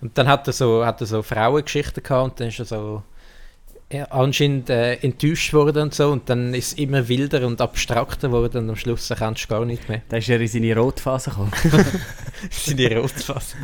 Und 0.00 0.16
dann 0.16 0.28
hat 0.28 0.46
er 0.46 0.52
so, 0.52 0.84
hat 0.84 1.00
er 1.00 1.06
so 1.06 1.22
Frauengeschichten 1.22 2.02
gehabt 2.02 2.30
und 2.32 2.40
dann 2.40 2.48
ist 2.48 2.58
er 2.58 2.64
so 2.66 3.02
anscheinend 4.10 4.68
äh, 4.68 4.94
enttäuscht 4.94 5.52
worden 5.52 5.84
und 5.84 5.94
so 5.94 6.10
und 6.10 6.28
dann 6.28 6.52
ist 6.54 6.72
es 6.72 6.72
immer 6.72 7.06
wilder 7.08 7.46
und 7.46 7.60
abstrakter 7.60 8.28
geworden 8.28 8.64
und 8.64 8.70
am 8.70 8.76
Schluss 8.76 9.08
erkennst 9.10 9.44
du 9.44 9.48
gar 9.48 9.64
nicht 9.64 9.88
mehr. 9.88 10.02
Da 10.08 10.16
ist 10.16 10.28
er 10.28 10.40
in 10.40 10.48
seine 10.48 10.76
Rotphase 10.76 11.30
gekommen. 11.30 11.52
Seine 12.50 12.98
Rotfasse. 12.98 13.56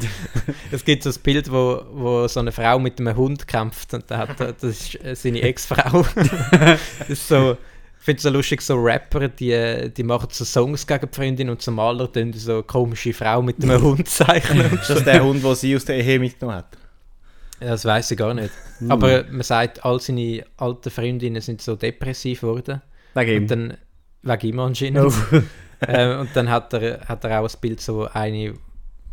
es 0.71 0.85
gibt 0.85 1.03
so 1.03 1.11
ein 1.11 1.17
Bild, 1.23 1.51
wo, 1.51 1.83
wo 1.93 2.29
so 2.29 2.41
eine 2.41 2.53
Frau 2.53 2.79
mit 2.79 2.99
einem 2.99 3.17
Hund 3.17 3.47
kämpft 3.47 3.93
und 3.95 4.05
da 4.09 4.19
hat 4.19 4.41
das 4.41 4.63
ist 4.63 5.05
äh, 5.05 5.15
seine 5.15 5.43
Ex-Frau. 5.43 6.07
das 6.53 6.81
ist 7.09 7.29
so, 7.29 7.59
ich 7.99 8.05
finde 8.05 8.17
es 8.17 8.23
so 8.23 8.31
lustig, 8.31 8.63
so 8.63 8.77
Rapper, 8.77 9.29
die, 9.29 9.91
die 9.95 10.03
machen 10.05 10.29
so 10.31 10.45
Songs 10.45 10.87
gegen 10.87 11.09
die 11.11 11.15
Freundin 11.15 11.51
und 11.51 11.61
zum 11.61 11.75
Maler 11.75 12.09
die 12.09 12.33
so 12.33 12.53
eine 12.53 12.63
komische 12.63 13.13
Frau 13.13 13.43
mit 13.43 13.63
einem 13.63 13.83
Hund 13.83 14.09
zeichnen. 14.09 14.73
Ist 14.73 14.89
das 14.89 15.05
der 15.05 15.23
Hund, 15.23 15.45
den 15.45 15.55
sie 15.55 15.77
aus 15.77 15.85
der 15.85 15.97
Ehe 15.97 16.19
mitgenommen 16.19 16.59
hat? 16.59 16.79
Ja, 17.63 17.71
Das 17.71 17.85
weiß 17.85 18.11
ich 18.11 18.19
gar 18.19 18.35
nicht. 18.35 18.51
Aber 18.89 19.25
man 19.31 19.43
sagt, 19.43 19.85
all 19.85 20.01
seine 20.01 20.45
alten 20.57 20.91
Freundinnen 20.91 21.41
sind 21.41 21.63
so 21.63 21.77
depressiv 21.77 22.41
geworden. 22.41 22.83
Wegen 23.15 23.31
ihm. 23.31 23.43
Und 23.43 23.51
dann, 23.51 23.77
wegen 24.23 24.47
ihm 24.49 24.59
anscheinend. 24.59 25.13
ähm, 25.87 26.21
und 26.21 26.31
dann 26.35 26.51
hat 26.51 26.73
er, 26.75 27.01
hat 27.07 27.25
er 27.25 27.41
auch 27.41 27.49
ein 27.49 27.61
Bild, 27.61 27.81
so 27.81 28.09
eine, 28.13 28.55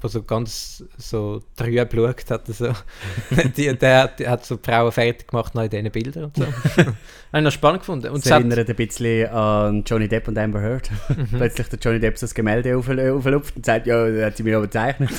wo 0.02 0.08
so 0.08 0.24
ganz 0.24 0.84
so 0.98 1.42
trüb 1.58 1.90
geschaut 1.90 2.32
hat. 2.32 2.48
So. 2.48 2.72
die, 3.58 3.78
der, 3.78 4.04
hat- 4.04 4.20
der 4.20 4.30
hat 4.32 4.46
so 4.46 4.56
die 4.56 4.64
Frauen 4.72 4.92
fertig 4.92 5.28
gemacht 5.28 5.54
nach 5.56 5.68
diesen 5.68 5.92
Bildern 5.92 6.24
und 6.26 6.38
so. 6.38 6.46
Habe 6.78 6.96
ich 7.34 7.42
noch 7.42 7.52
spannend 7.52 7.82
gefunden. 7.82 8.08
Und 8.08 8.20
Das 8.20 8.26
es 8.28 8.32
hat, 8.32 8.40
erinnert 8.40 8.70
ein 8.70 8.76
bisschen 8.76 9.30
an 9.30 9.84
Johnny 9.86 10.08
Depp 10.08 10.28
und 10.30 10.38
Amber 10.38 10.62
Heard. 10.62 10.90
Plötzlich 11.32 11.68
der 11.68 11.80
Johnny 11.80 12.00
Depp 12.00 12.18
so 12.18 12.26
das 12.26 12.34
Gemälde 12.34 12.76
auf- 12.78 12.90
auflupft 12.90 13.56
und 13.58 13.66
sagt, 13.66 13.86
ja, 13.88 14.10
das 14.10 14.26
hat 14.26 14.38
sie 14.38 14.44
mir 14.44 14.56
aber 14.58 14.66
gezeichnet. 14.68 15.12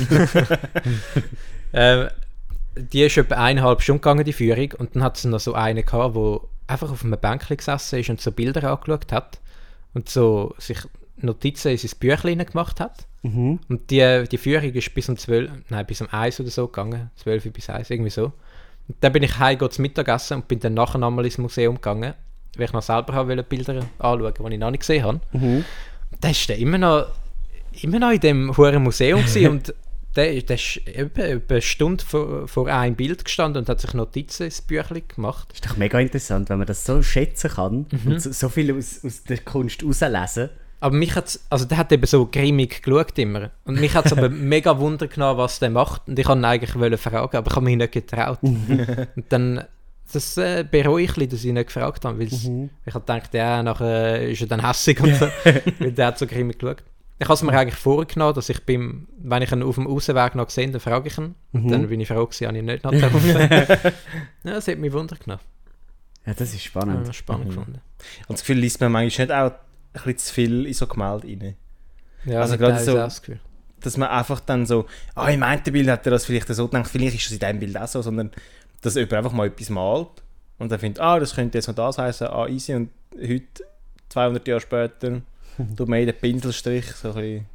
äh, 1.73 2.07
die 2.77 3.03
ist 3.03 3.17
etwa 3.17 3.37
eineinhalb 3.37 3.83
Stunden 3.83 4.01
gegangen, 4.01 4.25
die 4.25 4.33
Führung. 4.33 4.73
Und 4.79 4.95
dann 4.95 5.03
hat 5.03 5.17
es 5.17 5.25
noch 5.25 5.41
so 5.41 5.55
eine 5.55 5.83
gehabt, 5.83 6.15
wo 6.15 6.49
einfach 6.67 6.91
auf 6.91 7.05
einem 7.05 7.19
Bänkchen 7.19 7.57
gesessen 7.57 7.99
ist 7.99 8.11
und 8.11 8.21
so 8.21 8.33
Bilder 8.33 8.71
angeschaut 8.71 9.13
hat. 9.13 9.41
Und 9.93 10.09
so 10.09 10.55
sich 10.59 10.79
Notizen 11.17 11.73
in 11.73 11.79
sein 11.79 11.91
Büchlein 11.99 12.45
gemacht 12.45 12.81
hat. 12.81 13.07
Mhm. 13.23 13.59
Und 13.69 13.91
die, 13.91 14.25
die 14.31 14.39
Führung 14.39 14.73
ist 14.73 14.95
bis 14.95 15.09
um 15.09 15.17
12, 15.17 15.51
nein, 15.69 15.87
bis 15.87 16.01
um 16.01 16.09
1 16.11 16.41
oder 16.41 16.51
so 16.51 16.67
gegangen. 16.67 17.11
12 17.17 17.53
bis 17.53 17.69
1, 17.69 17.91
irgendwie 17.91 18.11
so. 18.11 18.33
Und 18.89 18.97
dann 19.01 19.13
bin 19.13 19.23
ich 19.23 19.39
heim 19.39 19.59
zum 19.71 19.83
Mittagessen 19.83 20.39
und 20.39 20.49
bin 20.49 20.61
dann 20.61 20.75
nachher 20.75 20.99
nochmal 20.99 21.25
ins 21.25 21.39
Museum 21.39 21.77
gegangen, 21.77 22.15
weil 22.57 22.65
ich 22.65 22.73
noch 22.73 22.83
selber 22.83 23.13
habe 23.15 23.43
Bilder 23.43 23.87
anschauen, 23.99 24.35
die 24.39 24.55
ich 24.55 24.59
noch 24.59 24.71
nicht 24.71 24.81
gesehen 24.81 25.05
habe. 25.05 25.21
Mhm. 25.33 25.65
Da 26.21 26.31
ist 26.31 26.49
der 26.49 26.59
immer 26.59 26.79
noch, 26.79 27.07
immer 27.83 27.99
noch 27.99 28.11
in 28.11 28.21
dem 28.21 28.57
hohen 28.57 28.83
Museum 28.83 29.23
und 29.51 29.75
der, 30.17 30.43
der 30.43 30.57
ist 30.57 30.81
etwa 30.87 31.23
eine 31.23 31.63
Stunde 31.63 32.05
vor, 32.05 32.49
vor 32.49 32.67
einem 32.69 32.97
Bild 32.97 33.25
gestanden 33.25 33.63
und 33.63 33.69
hat 33.69 33.81
sich 33.81 33.95
Notizen 33.95 34.45
ins 34.45 34.63
Büchlein 34.63 35.03
gemacht. 35.07 35.49
Das 35.51 35.61
ist 35.61 35.67
doch 35.71 35.77
mega 35.77 35.99
interessant, 36.01 36.49
wenn 36.51 36.59
man 36.59 36.67
das 36.67 36.85
so 36.85 37.03
schätzen 37.03 37.51
kann 37.51 37.87
Mhm. 37.91 38.13
und 38.13 38.23
so, 38.23 38.33
so 38.33 38.49
viel 38.49 38.77
aus, 38.77 39.05
aus 39.05 39.23
der 39.25 39.39
Kunst 39.39 39.85
rauslesen. 39.85 40.51
Aber 40.81 40.97
mich 40.97 41.15
hat's, 41.15 41.45
also 41.51 41.67
der 41.67 41.79
hat 41.79 41.93
eben 41.93 42.07
so 42.07 42.27
grimmig 42.27 42.83
geschaut 42.83 43.19
immer. 43.19 43.51
Und 43.65 43.79
mich 43.79 43.95
hat 43.95 44.07
es 44.07 44.13
aber 44.13 44.29
mega 44.31 44.79
Wunder 44.79 45.09
genommen, 45.09 45.39
was 45.39 45.59
der 45.59 45.71
macht. 45.71 46.09
Und 46.09 46.19
ich 46.19 46.27
wollte 46.27 46.41
ihn 46.41 46.45
eigentlich 46.47 47.01
fragen, 47.01 47.37
aber 47.37 47.51
ich 47.51 47.57
habe 47.57 47.65
mich 47.65 47.77
nicht 47.77 47.93
getraut. 47.93 48.39
und 48.43 49.25
dann 49.29 49.65
das 50.13 50.37
äh, 50.39 50.65
bereue 50.69 51.05
ich, 51.05 51.13
dass 51.29 51.45
ich 51.45 51.53
nicht 51.53 51.67
gefragt 51.67 52.05
habe, 52.05 52.19
weil 52.19 52.27
mhm. 52.27 52.71
ich 52.85 52.95
habe 52.95 53.05
gedacht, 53.05 53.33
ja, 53.35 53.63
nachher 53.63 54.29
ist 54.29 54.41
er 54.41 54.49
dann 54.49 54.67
hässig 54.67 55.01
und 55.01 55.15
so, 55.15 55.29
weil 55.79 55.93
der 55.93 56.07
hat 56.07 56.19
so 56.19 56.27
grimmig 56.27 56.59
geschaut. 56.59 56.83
Ich 57.21 57.27
habe 57.27 57.35
es 57.35 57.43
mir 57.43 57.53
eigentlich 57.53 57.79
vorgenommen, 57.79 58.35
dass 58.35 58.49
ich 58.49 58.65
beim, 58.65 59.07
wenn 59.19 59.43
ich 59.43 59.53
ihn 59.53 59.63
auf 59.63 59.75
dem 59.75 59.87
Außenweg 59.87 60.35
noch 60.35 60.47
gesehen 60.47 60.73
dann 60.73 60.81
frage 60.81 61.09
ich 61.09 61.19
ihn. 61.19 61.35
Mhm. 61.53 61.69
Dann 61.69 61.89
bin 61.89 62.01
ich 62.01 62.09
froh 62.09 62.25
gewesen, 62.25 62.47
habe 62.47 62.57
ich 62.57 62.65
nicht 62.65 62.83
noch 62.83 62.93
ja, 64.43 64.55
Das 64.55 64.67
hat 64.67 64.79
mich 64.79 64.93
Wunder 64.93 65.17
genommen. 65.17 65.43
Ja, 66.25 66.33
das 66.33 66.55
ist 66.55 66.65
spannend. 66.65 67.07
Ja, 67.07 67.13
spannend 67.13 67.47
mhm. 67.47 67.51
gefunden. 67.51 67.81
Und 68.27 68.39
das 68.39 68.41
Gefühl 68.41 68.57
liest 68.57 68.81
man 68.81 68.91
manchmal 68.91 69.27
nicht 69.27 69.35
auch 69.35 69.51
ein 69.51 69.53
bisschen 69.93 70.19
zu 70.19 70.35
viel 70.35 70.67
in 70.67 70.73
so 70.73 70.87
Gemälde 70.87 71.27
rein. 71.27 71.57
Ja, 72.25 72.41
also 72.41 72.57
gerade 72.57 72.83
so, 72.83 72.95
das 72.95 73.21
Gefühl. 73.21 73.41
dass 73.81 73.99
man 73.99 74.09
einfach 74.09 74.41
dann 74.41 74.65
so, 74.65 74.87
ah, 75.15 75.29
im 75.29 75.43
einen 75.43 75.63
Bild 75.63 75.89
hat 75.89 76.07
er 76.07 76.13
das 76.13 76.25
vielleicht 76.25 76.49
so 76.49 76.69
gedacht, 76.69 76.91
vielleicht 76.91 77.17
ist 77.17 77.27
das 77.27 77.33
in 77.33 77.39
diesem 77.39 77.59
Bild 77.59 77.77
auch 77.77 77.89
so, 77.89 78.01
sondern 78.01 78.31
dass 78.81 78.95
jemand 78.95 79.13
einfach 79.13 79.33
mal 79.33 79.47
etwas 79.47 79.69
malt 79.69 80.23
und 80.59 80.73
dann 80.73 80.79
findet, 80.79 81.01
ah, 81.01 81.19
das 81.19 81.35
könnte 81.35 81.59
jetzt 81.59 81.69
noch 81.69 81.75
das 81.75 81.99
heißen, 81.99 82.29
ah, 82.29 82.47
easy, 82.47 82.75
und 82.75 82.91
heute, 83.15 83.65
200 84.09 84.49
Jahre 84.49 84.61
später, 84.61 85.23
tut 85.77 85.89
man 85.89 85.99
jeden 85.99 86.15
Pinselstrich 86.15 86.87
so 86.87 87.09
ein 87.09 87.15
bisschen 87.15 87.47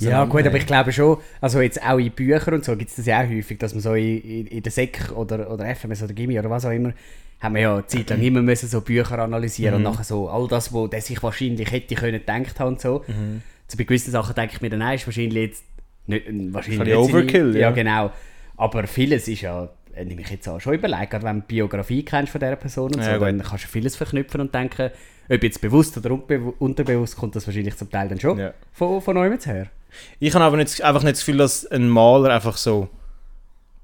ja, 0.00 0.24
gut, 0.24 0.46
aber 0.46 0.56
ich 0.56 0.66
glaube 0.66 0.92
schon, 0.92 1.18
also 1.40 1.60
jetzt 1.60 1.82
auch 1.82 1.98
in 1.98 2.10
Büchern 2.10 2.54
und 2.54 2.64
so 2.64 2.76
gibt 2.76 2.90
es 2.90 2.96
das 2.96 3.06
ja 3.06 3.22
auch 3.22 3.28
häufig, 3.28 3.58
dass 3.58 3.74
man 3.74 3.80
so 3.80 3.94
in, 3.94 4.20
in, 4.22 4.46
in 4.48 4.62
der 4.62 4.72
Sek 4.72 5.12
oder, 5.14 5.50
oder 5.50 5.72
FMS 5.74 6.02
oder 6.02 6.12
Gimmi 6.12 6.38
oder 6.38 6.50
was 6.50 6.64
auch 6.64 6.72
immer, 6.72 6.92
haben 7.40 7.54
wir 7.54 7.62
ja 7.62 7.74
eine 7.74 7.86
Zeit 7.86 8.10
lang 8.10 8.20
immer 8.20 8.42
müssen 8.42 8.68
so 8.68 8.80
Bücher 8.80 9.18
analysieren 9.18 9.74
mhm. 9.74 9.86
und 9.86 9.92
nachher 9.92 10.04
so 10.04 10.28
all 10.28 10.48
das, 10.48 10.72
wo 10.72 10.86
der 10.88 11.00
sich 11.00 11.22
wahrscheinlich 11.22 11.70
hätte 11.70 11.94
können 11.94 12.18
gedacht 12.18 12.58
haben 12.58 12.68
und 12.68 12.80
so. 12.80 13.04
Mhm. 13.06 13.42
So 13.68 13.78
bei 13.78 13.84
gewissen 13.84 14.10
Sachen 14.10 14.34
denke 14.34 14.54
ich 14.56 14.62
mir 14.62 14.70
dann, 14.70 14.80
nein, 14.80 14.96
ist 14.96 15.06
wahrscheinlich 15.06 15.34
jetzt 15.34 15.64
nicht, 16.06 16.26
wahrscheinlich 16.52 16.80
nicht 16.80 16.96
Overkill, 16.96 17.52
seine, 17.52 17.58
ja. 17.58 17.68
ja. 17.68 17.70
genau. 17.70 18.12
Aber 18.56 18.86
vieles 18.86 19.28
ist 19.28 19.42
ja, 19.42 19.68
äh, 19.94 20.04
nehme 20.04 20.22
ich 20.22 20.30
jetzt 20.30 20.48
auch 20.48 20.60
schon 20.60 20.74
überlegt, 20.74 21.10
gerade 21.10 21.24
wenn 21.24 21.36
du 21.36 21.40
die 21.42 21.54
Biografie 21.54 22.04
kennst 22.04 22.32
von 22.32 22.40
dieser 22.40 22.56
Person 22.56 22.94
und 22.94 23.02
so, 23.02 23.10
ja, 23.10 23.18
dann 23.18 23.42
kannst 23.42 23.64
du 23.64 23.68
vieles 23.68 23.96
verknüpfen 23.96 24.40
und 24.40 24.54
denken, 24.54 24.90
ob 25.28 25.42
jetzt 25.42 25.60
bewusst 25.60 25.96
oder 25.96 26.18
unterbewusst, 26.58 27.16
kommt 27.16 27.36
das 27.36 27.46
wahrscheinlich 27.46 27.76
zum 27.76 27.90
Teil 27.90 28.08
dann 28.08 28.20
schon 28.20 28.38
ja. 28.38 28.54
von, 28.72 29.00
von 29.00 29.16
euch 29.16 29.46
her. 29.46 29.68
Ich 30.18 30.34
habe 30.34 30.44
aber 30.44 30.56
nicht, 30.56 30.82
einfach 30.82 31.02
nicht 31.02 31.14
das 31.14 31.20
Gefühl, 31.20 31.38
dass 31.38 31.66
ein 31.66 31.88
Maler 31.88 32.30
einfach 32.30 32.56
so 32.56 32.88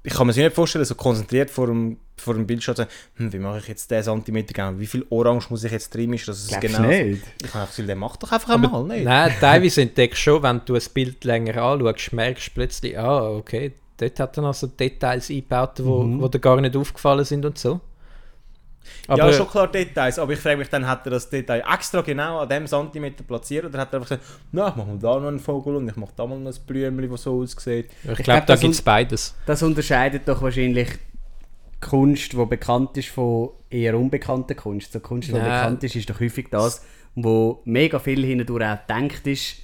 ich 0.03 0.13
kann 0.13 0.27
mir 0.27 0.33
sich 0.33 0.43
nicht 0.43 0.55
vorstellen, 0.55 0.85
so 0.85 0.95
konzentriert 0.95 1.51
vor 1.51 1.67
dem, 1.67 1.97
vor 2.17 2.33
dem 2.33 2.47
Bildschirm 2.47 2.75
zu 2.75 2.81
sagen, 2.83 2.91
hm, 3.17 3.33
wie 3.33 3.39
mache 3.39 3.59
ich 3.59 3.67
jetzt 3.67 3.91
den 3.91 4.01
Zentimeter 4.01 4.53
genau, 4.53 4.79
wie 4.79 4.87
viel 4.87 5.05
Orange 5.09 5.47
muss 5.49 5.63
ich 5.63 5.71
jetzt 5.71 5.93
drin 5.93 6.09
mischen, 6.09 6.27
dass 6.27 6.39
es 6.39 6.47
Glaubst 6.47 6.67
genau 6.67 6.87
nicht? 6.87 7.23
Ich 7.43 7.53
habe 7.53 7.65
das 7.65 7.69
Gefühl, 7.69 7.85
der 7.85 7.95
macht 7.95 8.23
doch 8.23 8.31
einfach 8.31 8.49
einmal, 8.49 8.83
nicht? 8.85 9.03
Nein, 9.03 9.31
teilweise 9.39 9.81
entdeckst 9.81 10.17
du 10.19 10.21
schon, 10.21 10.43
wenn 10.43 10.61
du 10.65 10.75
ein 10.75 10.81
Bild 10.93 11.23
länger 11.23 11.61
anschaust, 11.61 12.13
merkst 12.13 12.47
du 12.47 12.51
plötzlich, 12.55 12.97
ah, 12.97 13.29
okay, 13.29 13.73
dort 13.97 14.19
hat 14.19 14.37
er 14.37 14.41
noch 14.41 14.53
so 14.55 14.67
Details 14.67 15.29
eingebaut, 15.29 15.77
die 15.77 15.83
mhm. 15.83 16.19
wo 16.19 16.27
dir 16.27 16.39
gar 16.39 16.59
nicht 16.59 16.75
aufgefallen 16.75 17.25
sind 17.25 17.45
und 17.45 17.57
so. 17.57 17.79
Aber 19.07 19.29
ja, 19.29 19.33
schon 19.33 19.47
klar 19.47 19.67
Details, 19.67 20.19
aber 20.19 20.33
ich 20.33 20.39
frage 20.39 20.57
mich 20.57 20.69
dann, 20.69 20.87
hat 20.87 21.05
er 21.05 21.11
das 21.11 21.29
Detail 21.29 21.63
extra 21.71 22.01
genau 22.01 22.39
an 22.39 22.49
dem 22.49 22.67
Zentimeter 22.67 23.23
platziert 23.23 23.65
oder 23.65 23.79
hat 23.79 23.93
er 23.93 23.99
einfach 23.99 24.09
gesagt, 24.09 24.23
na, 24.51 24.69
ich 24.69 24.75
mache 24.75 24.87
mal 24.87 24.99
da 24.99 25.19
noch 25.19 25.27
einen 25.27 25.39
Vogel 25.39 25.75
und 25.75 25.87
ich 25.87 25.95
mache 25.95 26.11
da 26.15 26.25
mal 26.25 26.39
noch 26.39 26.51
ein 26.51 26.59
Blümchen, 26.65 27.09
das 27.09 27.23
so 27.23 27.41
aussieht. 27.41 27.89
Ich, 28.03 28.09
ich 28.11 28.23
glaube, 28.23 28.43
da 28.45 28.55
gibt 28.55 28.73
es 28.73 28.81
beides. 28.81 29.35
Das 29.45 29.63
unterscheidet 29.63 30.27
doch 30.27 30.41
wahrscheinlich 30.41 30.89
Kunst, 31.81 32.33
die 32.33 32.45
bekannt 32.45 32.95
ist 32.97 33.09
von 33.09 33.49
eher 33.69 33.97
unbekannter 33.97 34.55
Kunst. 34.55 34.93
So 34.93 34.99
Kunst, 34.99 35.29
die 35.29 35.33
ja. 35.33 35.39
bekannt 35.39 35.83
ist, 35.83 35.95
ist 35.95 36.09
doch 36.09 36.19
häufig 36.19 36.47
das, 36.51 36.85
wo 37.15 37.61
mega 37.65 37.99
viel 37.99 38.23
hindurch 38.23 38.63
auch 38.63 38.77
gedacht 38.87 39.27
ist. 39.27 39.55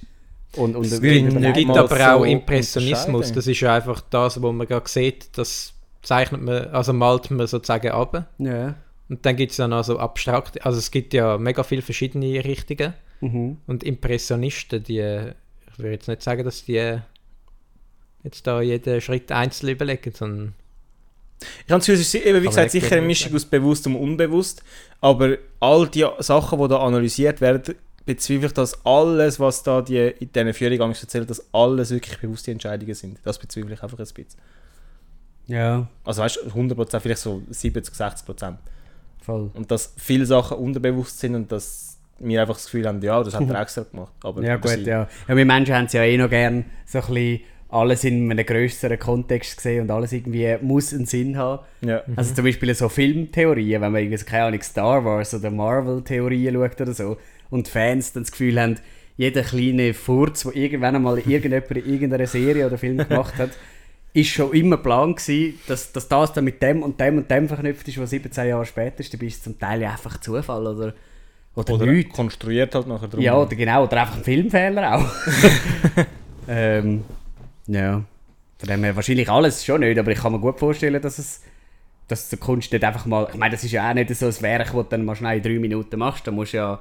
Und, 0.56 0.76
und 0.76 0.86
es 0.86 1.00
gibt, 1.00 1.54
gibt 1.54 1.70
aber 1.70 2.14
auch 2.14 2.24
Impressionismus. 2.24 3.32
Das 3.32 3.46
ist 3.46 3.60
ja 3.60 3.74
einfach 3.74 4.00
das, 4.10 4.42
was 4.42 4.52
man 4.52 4.66
gerade 4.66 4.88
sieht, 4.88 5.36
das 5.36 5.74
zeichnet 6.02 6.42
man, 6.42 6.68
also 6.68 6.92
malt 6.92 7.30
man 7.30 7.46
sozusagen 7.46 7.90
ab. 7.90 8.28
Ja. 8.38 8.74
Und 9.08 9.24
dann 9.24 9.36
gibt 9.36 9.52
es 9.52 9.58
ja 9.58 9.68
noch 9.68 9.84
so 9.84 9.98
abstrakte, 9.98 10.64
also 10.64 10.78
es 10.78 10.90
gibt 10.90 11.14
ja 11.14 11.38
mega 11.38 11.62
viele 11.62 11.82
verschiedene 11.82 12.44
Richtungen. 12.44 12.94
Mhm. 13.20 13.58
Und 13.66 13.82
Impressionisten, 13.82 14.82
die, 14.82 14.98
ich 14.98 15.78
würde 15.78 15.92
jetzt 15.92 16.08
nicht 16.08 16.22
sagen, 16.22 16.44
dass 16.44 16.64
die 16.64 17.00
jetzt 18.22 18.46
da 18.46 18.60
jeden 18.60 19.00
Schritt 19.00 19.32
einzeln 19.32 19.70
überlegen, 19.70 20.12
sondern 20.12 20.54
ich 21.66 21.72
habe 21.72 21.80
es 21.80 21.88
ist 21.88 22.14
eben, 22.14 22.42
wie 22.42 22.46
gesagt, 22.46 22.72
sicher 22.72 22.96
eine 22.96 23.06
Mischung 23.06 23.34
aus 23.34 23.44
bewusst 23.44 23.86
und 23.86 23.94
unbewusst, 23.94 24.62
aber 25.00 25.38
all 25.60 25.88
die 25.88 26.04
Sachen, 26.18 26.60
die 26.60 26.68
da 26.68 26.78
analysiert 26.78 27.40
werden, 27.40 27.76
bezweifle 28.04 28.46
ich, 28.46 28.52
dass 28.52 28.84
alles, 28.84 29.38
was 29.38 29.62
da 29.62 29.82
die, 29.82 30.14
in 30.18 30.32
diesen 30.32 30.54
Führungen 30.54 30.90
erzählt, 30.90 31.30
dass 31.30 31.42
alles 31.52 31.90
wirklich 31.90 32.18
bewusste 32.18 32.50
Entscheidungen 32.50 32.94
sind. 32.94 33.20
Das 33.22 33.38
bezweifle 33.38 33.74
ich 33.74 33.82
einfach 33.82 33.98
ein 33.98 34.04
bisschen. 34.04 34.26
Ja. 35.46 35.88
Also 36.04 36.22
weißt 36.22 36.40
du, 36.44 36.50
100%, 36.50 37.00
vielleicht 37.00 37.20
so 37.20 37.42
70, 37.50 37.94
60%. 37.94 38.56
Voll. 39.20 39.50
Und 39.54 39.70
dass 39.70 39.94
viele 39.96 40.26
Sachen 40.26 40.58
unterbewusst 40.58 41.18
sind 41.18 41.34
und 41.34 41.52
dass 41.52 41.98
wir 42.18 42.40
einfach 42.40 42.54
das 42.54 42.64
Gefühl 42.64 42.86
haben, 42.86 43.00
ja, 43.02 43.22
das 43.22 43.34
hat 43.34 43.48
er 43.48 43.60
extra 43.62 43.82
gemacht. 43.82 44.12
Aber 44.22 44.42
ja 44.42 44.56
gut, 44.56 44.86
ja. 44.86 45.08
ja. 45.28 45.36
Wir 45.36 45.44
Menschen 45.44 45.74
haben 45.74 45.84
es 45.84 45.92
ja 45.92 46.02
eh 46.02 46.16
noch 46.16 46.30
gern 46.30 46.64
so 46.86 46.98
ein 46.98 47.06
bisschen 47.06 47.40
alles 47.70 48.04
in 48.04 48.30
einem 48.30 48.46
größeren 48.46 48.98
Kontext 48.98 49.56
gesehen 49.56 49.82
und 49.82 49.90
alles 49.90 50.12
irgendwie 50.12 50.56
muss 50.62 50.94
einen 50.94 51.06
Sinn 51.06 51.36
haben. 51.36 51.64
Ja. 51.82 52.02
Also 52.16 52.34
zum 52.34 52.44
Beispiel 52.44 52.74
so 52.74 52.88
Filmtheorien, 52.88 53.82
wenn 53.82 53.92
man 53.92 54.00
irgendwie 54.00 54.16
so, 54.16 54.24
keine 54.24 54.44
Ahnung, 54.44 54.62
Star 54.62 55.04
Wars 55.04 55.34
oder 55.34 55.50
Marvel-Theorien 55.50 56.54
schaut 56.54 56.80
oder 56.80 56.94
so 56.94 57.18
und 57.50 57.68
Fans 57.68 58.12
dann 58.12 58.22
das 58.22 58.32
Gefühl 58.32 58.60
haben, 58.60 58.76
jeder 59.18 59.42
kleine 59.42 59.94
Furz, 59.94 60.44
der 60.44 60.56
irgendwann 60.56 60.96
einmal 60.96 61.18
irgendjemand 61.18 61.70
in 61.72 61.92
irgendeiner 61.92 62.26
Serie 62.26 62.66
oder 62.66 62.78
Film 62.78 62.98
gemacht 62.98 63.36
hat, 63.36 63.50
ist 64.12 64.28
schon 64.28 64.52
immer 64.52 64.76
Plan 64.78 65.14
gewesen, 65.14 65.60
dass, 65.66 65.92
dass 65.92 66.08
das 66.08 66.32
dann 66.32 66.44
mit 66.44 66.62
dem 66.62 66.82
und 66.82 67.00
dem 67.00 67.18
und 67.18 67.30
dem 67.30 67.48
verknüpft 67.48 67.86
ist, 67.88 67.98
was 67.98 68.10
17 68.10 68.48
Jahre 68.48 68.66
später 68.66 69.00
ist, 69.00 69.12
dann 69.12 69.20
ist 69.20 69.36
es 69.36 69.42
zum 69.42 69.58
Teil 69.58 69.84
einfach 69.84 70.18
Zufall 70.20 70.66
oder, 70.66 70.94
oder, 71.54 71.72
oder 71.72 71.86
nichts. 71.86 72.14
konstruiert 72.14 72.74
halt 72.74 72.86
nachher 72.86 73.08
drum. 73.08 73.20
Ja, 73.20 73.36
oder 73.36 73.54
genau, 73.54 73.84
oder 73.84 74.00
einfach 74.00 74.16
ein 74.16 74.24
Filmfehler 74.24 74.96
auch. 74.96 75.06
ähm, 76.48 77.04
ja, 77.66 78.02
von 78.58 78.68
dem 78.68 78.84
her 78.84 78.96
wahrscheinlich 78.96 79.28
alles 79.28 79.64
schon 79.64 79.80
nicht, 79.80 79.98
aber 79.98 80.10
ich 80.10 80.18
kann 80.18 80.32
mir 80.32 80.40
gut 80.40 80.58
vorstellen, 80.58 81.00
dass 81.00 81.18
es 81.18 81.42
dass 82.08 82.30
die 82.30 82.38
Kunst 82.38 82.72
nicht 82.72 82.82
einfach 82.82 83.04
mal, 83.06 83.28
ich 83.30 83.38
meine, 83.38 83.54
das 83.54 83.62
ist 83.62 83.72
ja 83.72 83.88
auch 83.88 83.94
nicht 83.94 84.14
so 84.14 84.26
ein 84.26 84.42
Werk, 84.42 84.64
das 84.64 84.72
du 84.72 84.82
dann 84.84 85.04
mal 85.04 85.14
schnell 85.14 85.36
in 85.36 85.42
drei 85.42 85.58
Minuten 85.58 85.98
machst, 85.98 86.26
da 86.26 86.30
musst 86.30 86.54
du 86.54 86.56
ja, 86.56 86.80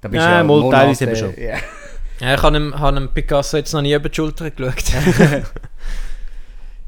da 0.00 0.08
bist 0.08 0.24
ja, 0.24 0.38
ja 0.38 0.44
mal 0.44 0.70
teilweise 0.70 1.04
eben 1.04 1.16
schon. 1.16 1.34
Ja. 1.40 1.56
ja 2.20 2.34
ich 2.34 2.42
habe 2.42 3.08
Picasso 3.14 3.56
jetzt 3.56 3.72
noch 3.72 3.80
nie 3.80 3.94
über 3.94 4.08
die 4.08 4.16
Schulter 4.16 4.50
geschaut. 4.50 4.84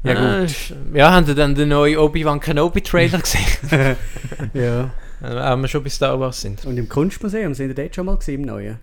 Ja, 0.03 0.39
gut. 0.41 0.75
Ja, 0.93 1.11
haben 1.11 1.25
Sie 1.25 1.35
dann 1.35 1.55
den 1.55 1.69
neuen 1.69 1.97
Obi-Wan 1.97 2.39
Kenobi-Trailer 2.39 3.19
gesehen? 3.19 3.45
ja. 4.53 4.91
Wenn 5.19 5.61
wir 5.61 5.67
schon 5.67 5.83
bei 5.83 5.89
Star 5.89 6.19
Wars 6.19 6.39
sind. 6.39 6.65
Und 6.65 6.77
im 6.77 6.87
Kunstmuseum 6.87 7.53
sind 7.53 7.69
Sie 7.69 7.75
dort 7.75 7.95
schon 7.95 8.05
mal 8.05 8.17
gesehen, 8.17 8.41
im 8.41 8.47
Neuen? 8.47 8.79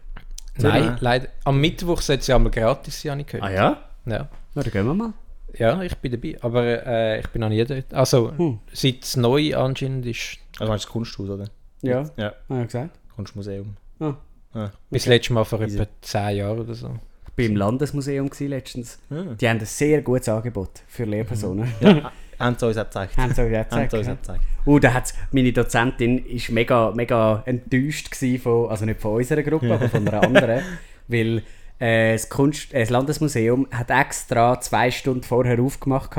Nein, 0.58 0.85
ja. 0.85 0.96
leider. 1.00 1.28
Am 1.44 1.61
Mittwoch 1.61 2.00
soll 2.00 2.16
es 2.16 2.26
ja 2.26 2.38
mal 2.38 2.50
gratis 2.50 3.00
sein, 3.00 3.12
habe 3.12 3.20
ich 3.23 3.26
gehört. 3.26 3.44
Ah 3.44 3.52
ja? 3.52 3.82
Ja. 4.06 4.28
Na, 4.54 4.62
dann 4.62 4.73
gehen 4.73 4.87
wir 4.87 4.94
mal. 4.94 5.12
Ja, 5.54 5.82
ich 5.82 5.96
bin 5.96 6.12
dabei. 6.12 6.37
Aber 6.42 6.64
äh, 6.64 7.20
ich 7.20 7.28
bin 7.28 7.40
noch 7.40 7.49
nie 7.49 7.64
dort. 7.64 7.92
Also, 7.94 8.32
hm. 8.37 8.58
seit 8.73 9.04
es 9.04 9.16
neu 9.16 9.56
anscheinend 9.56 10.04
ist. 10.06 10.38
Also 10.58 10.70
meinst 10.70 10.85
du 10.85 10.88
das 10.88 10.92
Kunsthaus, 10.92 11.30
oder? 11.30 11.49
Ja. 11.82 12.04
Ja. 12.16 12.35
Habe 12.49 12.61
ich 12.61 12.66
gesagt. 12.66 12.99
Kunstmuseum. 13.14 13.76
Ah. 14.00 14.14
Ja. 14.54 14.73
Bis 14.90 15.04
okay. 15.04 15.14
letztes 15.14 15.30
Mal 15.30 15.44
vor 15.44 15.61
etwa 15.61 15.87
10 16.02 16.37
Jahren 16.37 16.58
oder 16.58 16.75
so 16.75 16.99
war 17.37 17.45
im 17.45 17.57
Landesmuseum 17.57 18.31
letztens. 18.40 18.99
Ja. 19.11 19.16
Ah. 19.16 19.35
Die 19.40 19.49
haben 19.49 19.59
ein 19.59 19.66
sehr 19.66 20.02
gutes 20.02 20.28
Angebot 20.28 20.83
für 20.87 21.05
Lehrpersonen. 21.05 21.69
Ja, 21.81 22.12
haben 22.38 22.57
sie 22.59 22.66
uns 22.66 22.76
auch 22.76 22.85
gezeigt. 22.85 23.16
Haben 23.16 23.35
sie 23.35 23.43
uns 23.43 23.57
auch 23.57 23.64
gezeigt. 23.64 23.95
Uns 23.95 24.09
auch 24.09 24.16
gezeigt. 24.16 24.45
Uh, 24.64 24.78
da 24.78 24.95
hat's, 24.95 25.14
meine 25.31 25.52
Dozentin 25.52 26.25
war 26.25 26.55
mega, 26.55 26.93
mega 26.95 27.43
enttäuscht 27.47 28.14
von, 28.43 28.69
also 28.69 28.85
nicht 28.85 29.00
von 29.00 29.16
unserer 29.16 29.43
Gruppe, 29.43 29.73
aber 29.73 29.88
von 29.88 30.09
einer 30.09 30.23
anderen, 30.25 30.62
weil 31.09 31.43
äh, 31.78 32.12
das, 32.12 32.28
Kunst, 32.28 32.73
äh, 32.73 32.81
das 32.81 32.90
Landesmuseum 32.90 33.69
hat 33.71 33.90
extra 33.90 34.61
zwei 34.61 34.90
Stunden 34.90 35.23
vorher 35.23 35.61
aufgemacht, 35.61 36.11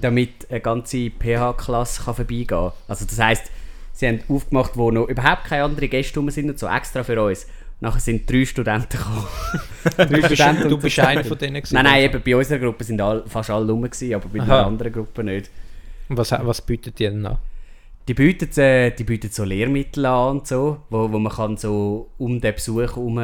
damit 0.00 0.50
eine 0.50 0.60
ganze 0.60 1.10
PH-Klasse 1.10 2.02
vorbeigehen 2.02 2.46
kann. 2.46 2.72
Also 2.88 3.04
das 3.04 3.18
heisst, 3.18 3.50
sie 3.92 4.06
haben 4.06 4.20
aufgemacht, 4.28 4.76
wo 4.76 4.90
noch 4.90 5.08
überhaupt 5.08 5.44
keine 5.44 5.64
anderen 5.64 5.90
Gäste 5.90 6.18
rum 6.18 6.30
sind 6.30 6.48
und 6.48 6.58
so 6.58 6.68
extra 6.68 7.02
für 7.02 7.20
uns. 7.22 7.46
Nachher 7.84 8.00
sind 8.00 8.30
drei 8.30 8.46
Studenten 8.46 8.96
gekommen. 8.96 9.26
drei 9.96 10.22
Studenten 10.22 10.70
du 10.70 10.78
bist 10.78 10.98
einer 11.00 11.22
von 11.22 11.36
denen 11.36 11.56
gewesen? 11.56 11.74
Nein, 11.74 11.84
nein, 11.84 12.04
eben 12.04 12.22
bei 12.24 12.34
unserer 12.34 12.58
Gruppe 12.58 12.82
sind 12.82 12.98
all, 12.98 13.22
fast 13.26 13.50
alle 13.50 13.70
rum 13.70 13.82
gewesen, 13.82 14.14
aber 14.14 14.26
bei 14.26 14.40
Aha. 14.40 14.46
den 14.46 14.66
anderen 14.68 14.92
Gruppen 14.92 15.26
nicht. 15.26 15.50
Und 16.08 16.16
was, 16.16 16.32
was 16.32 16.62
bietet 16.62 16.98
die 16.98 17.04
denn 17.04 17.26
an? 17.26 17.36
Die 18.08 18.14
bieten, 18.14 18.58
äh, 18.58 18.90
die 18.90 19.04
bieten 19.04 19.30
so 19.30 19.44
Lehrmittel 19.44 20.06
an 20.06 20.38
und 20.38 20.46
so, 20.46 20.78
wo, 20.88 21.12
wo 21.12 21.18
man 21.18 21.30
kann 21.30 21.58
so 21.58 22.08
um 22.16 22.40
den 22.40 22.54
Besuch 22.54 22.80
herum 22.80 23.18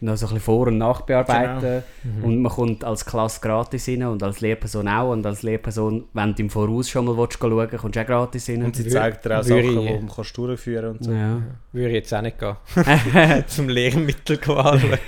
noch 0.00 0.16
so 0.16 0.26
ein 0.26 0.34
bisschen 0.34 0.40
Vor- 0.40 0.66
und 0.66 0.78
Nachbearbeiten. 0.78 1.82
Genau. 2.02 2.26
Und 2.26 2.42
man 2.42 2.52
kommt 2.52 2.84
als 2.84 3.04
Klasse 3.04 3.40
gratis 3.40 3.88
rein 3.88 4.02
und 4.04 4.22
als 4.22 4.40
Lehrperson 4.40 4.88
auch. 4.88 5.12
Und 5.12 5.24
als 5.24 5.42
Lehrperson, 5.42 6.04
wenn 6.12 6.34
du 6.34 6.42
im 6.42 6.50
Voraus 6.50 6.88
schon 6.88 7.04
mal 7.06 7.16
willst, 7.16 7.38
schauen 7.38 7.56
willst, 7.56 7.78
kommst 7.78 7.96
du 7.96 8.00
auch 8.00 8.06
gratis 8.06 8.48
rein. 8.48 8.64
Und 8.64 8.76
sie 8.76 8.86
zeigt 8.88 9.24
dir 9.24 9.38
auch 9.38 9.42
Sachen, 9.42 9.62
die 9.62 9.74
man 9.74 10.08
kannst 10.14 10.36
durchführen 10.36 10.90
und 10.90 11.04
so. 11.04 11.12
Ja. 11.12 11.42
Würde 11.72 11.88
ich 11.88 11.94
jetzt 11.94 12.14
auch 12.14 12.22
nicht 12.22 12.38
gehen. 12.38 12.56
Zum 13.46 13.68
Lehrmittel 13.68 14.36
anschauen. 14.36 14.98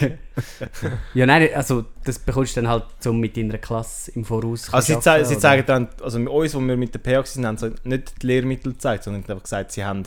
ja, 1.14 1.26
nein, 1.26 1.48
also 1.54 1.84
das 2.04 2.18
bekommst 2.18 2.56
du 2.56 2.62
dann 2.62 2.70
halt 2.70 2.84
so 3.00 3.12
mit 3.12 3.36
deiner 3.36 3.58
Klasse 3.58 4.12
im 4.12 4.24
Voraus. 4.24 4.72
Also 4.72 4.94
sie, 4.94 5.00
ze 5.00 5.24
sie 5.24 5.38
zeigen 5.38 5.66
dann, 5.66 5.88
also 6.02 6.18
mit 6.18 6.28
uns, 6.28 6.54
wo 6.54 6.60
wir 6.60 6.76
mit 6.76 6.94
der 6.94 7.00
PA 7.00 7.24
sind, 7.24 7.46
haben 7.46 7.58
sie 7.58 7.72
nicht 7.84 8.22
die 8.22 8.26
Lehrmittel 8.26 8.72
gezeigt, 8.72 9.04
sondern 9.04 9.22
einfach 9.22 9.42
gesagt, 9.42 9.72
sie 9.72 9.84
haben 9.84 10.04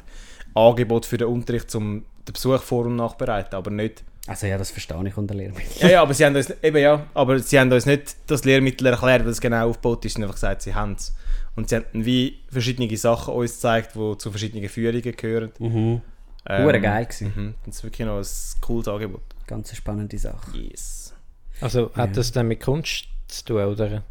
Angebot 0.54 1.06
für 1.06 1.18
den 1.18 1.28
Unterricht, 1.28 1.74
um 1.76 2.06
den 2.28 2.34
Besuch 2.34 2.62
vor- 2.62 2.86
und 2.86 2.96
nachbereiten, 2.96 3.56
aber 3.56 3.72
nicht 3.72 4.04
also 4.30 4.46
ja, 4.46 4.60
das 4.60 4.70
verstehe 4.70 5.08
ich 5.08 5.18
unter 5.18 5.34
Lehrmittel. 5.34 5.82
Ja, 5.82 5.90
ja, 5.90 6.02
aber 6.04 6.14
sie 6.14 6.24
haben 6.24 6.36
uns, 6.36 6.54
eben 6.62 6.78
ja, 6.78 7.08
aber 7.16 7.40
sie 7.40 7.60
haben 7.60 7.72
uns 7.72 7.88
nicht 7.88 8.16
das 8.28 8.46
Lehrmittel 8.46 8.86
erklärt, 8.86 9.26
wie 9.26 9.30
es 9.30 9.42
genau 9.42 9.70
aufgebaut 9.70 10.06
ist, 10.06 10.14
sie 10.14 10.18
haben 10.18 10.24
einfach 10.26 10.36
gesagt, 10.36 10.62
sie 10.62 10.76
haben 10.76 10.94
es. 10.94 11.16
Und 11.56 11.70
sie 11.70 11.78
haben 11.78 11.86
wie 11.94 12.40
verschiedene 12.48 12.96
Sachen 12.96 13.34
uns 13.34 13.54
gezeigt, 13.54 13.96
die 13.96 14.18
zu 14.20 14.30
verschiedenen 14.30 14.70
Führungen 14.70 15.02
gehören. 15.02 15.52
Mhm. 15.58 16.02
Ähm, 16.48 16.82
geil 16.82 17.06
gewesen. 17.06 17.34
Mhm. 17.36 17.56
Das 17.66 17.78
ist 17.78 17.84
wirklich 17.84 18.06
noch 18.06 18.20
ein 18.20 18.62
cooles 18.62 18.88
Angebot. 18.88 19.24
Ganz 19.48 19.70
eine 19.70 19.76
spannende 19.76 20.18
Sache. 20.20 20.56
Yes. 20.56 21.16
Also 21.60 21.92
hat 21.96 22.10
ja. 22.10 22.14
das 22.14 22.32
dann 22.32 22.48
mit 22.48 22.62
Kunst 22.62 23.08
zu 23.28 23.46
tun, 23.46 23.64
oder? 23.64 24.04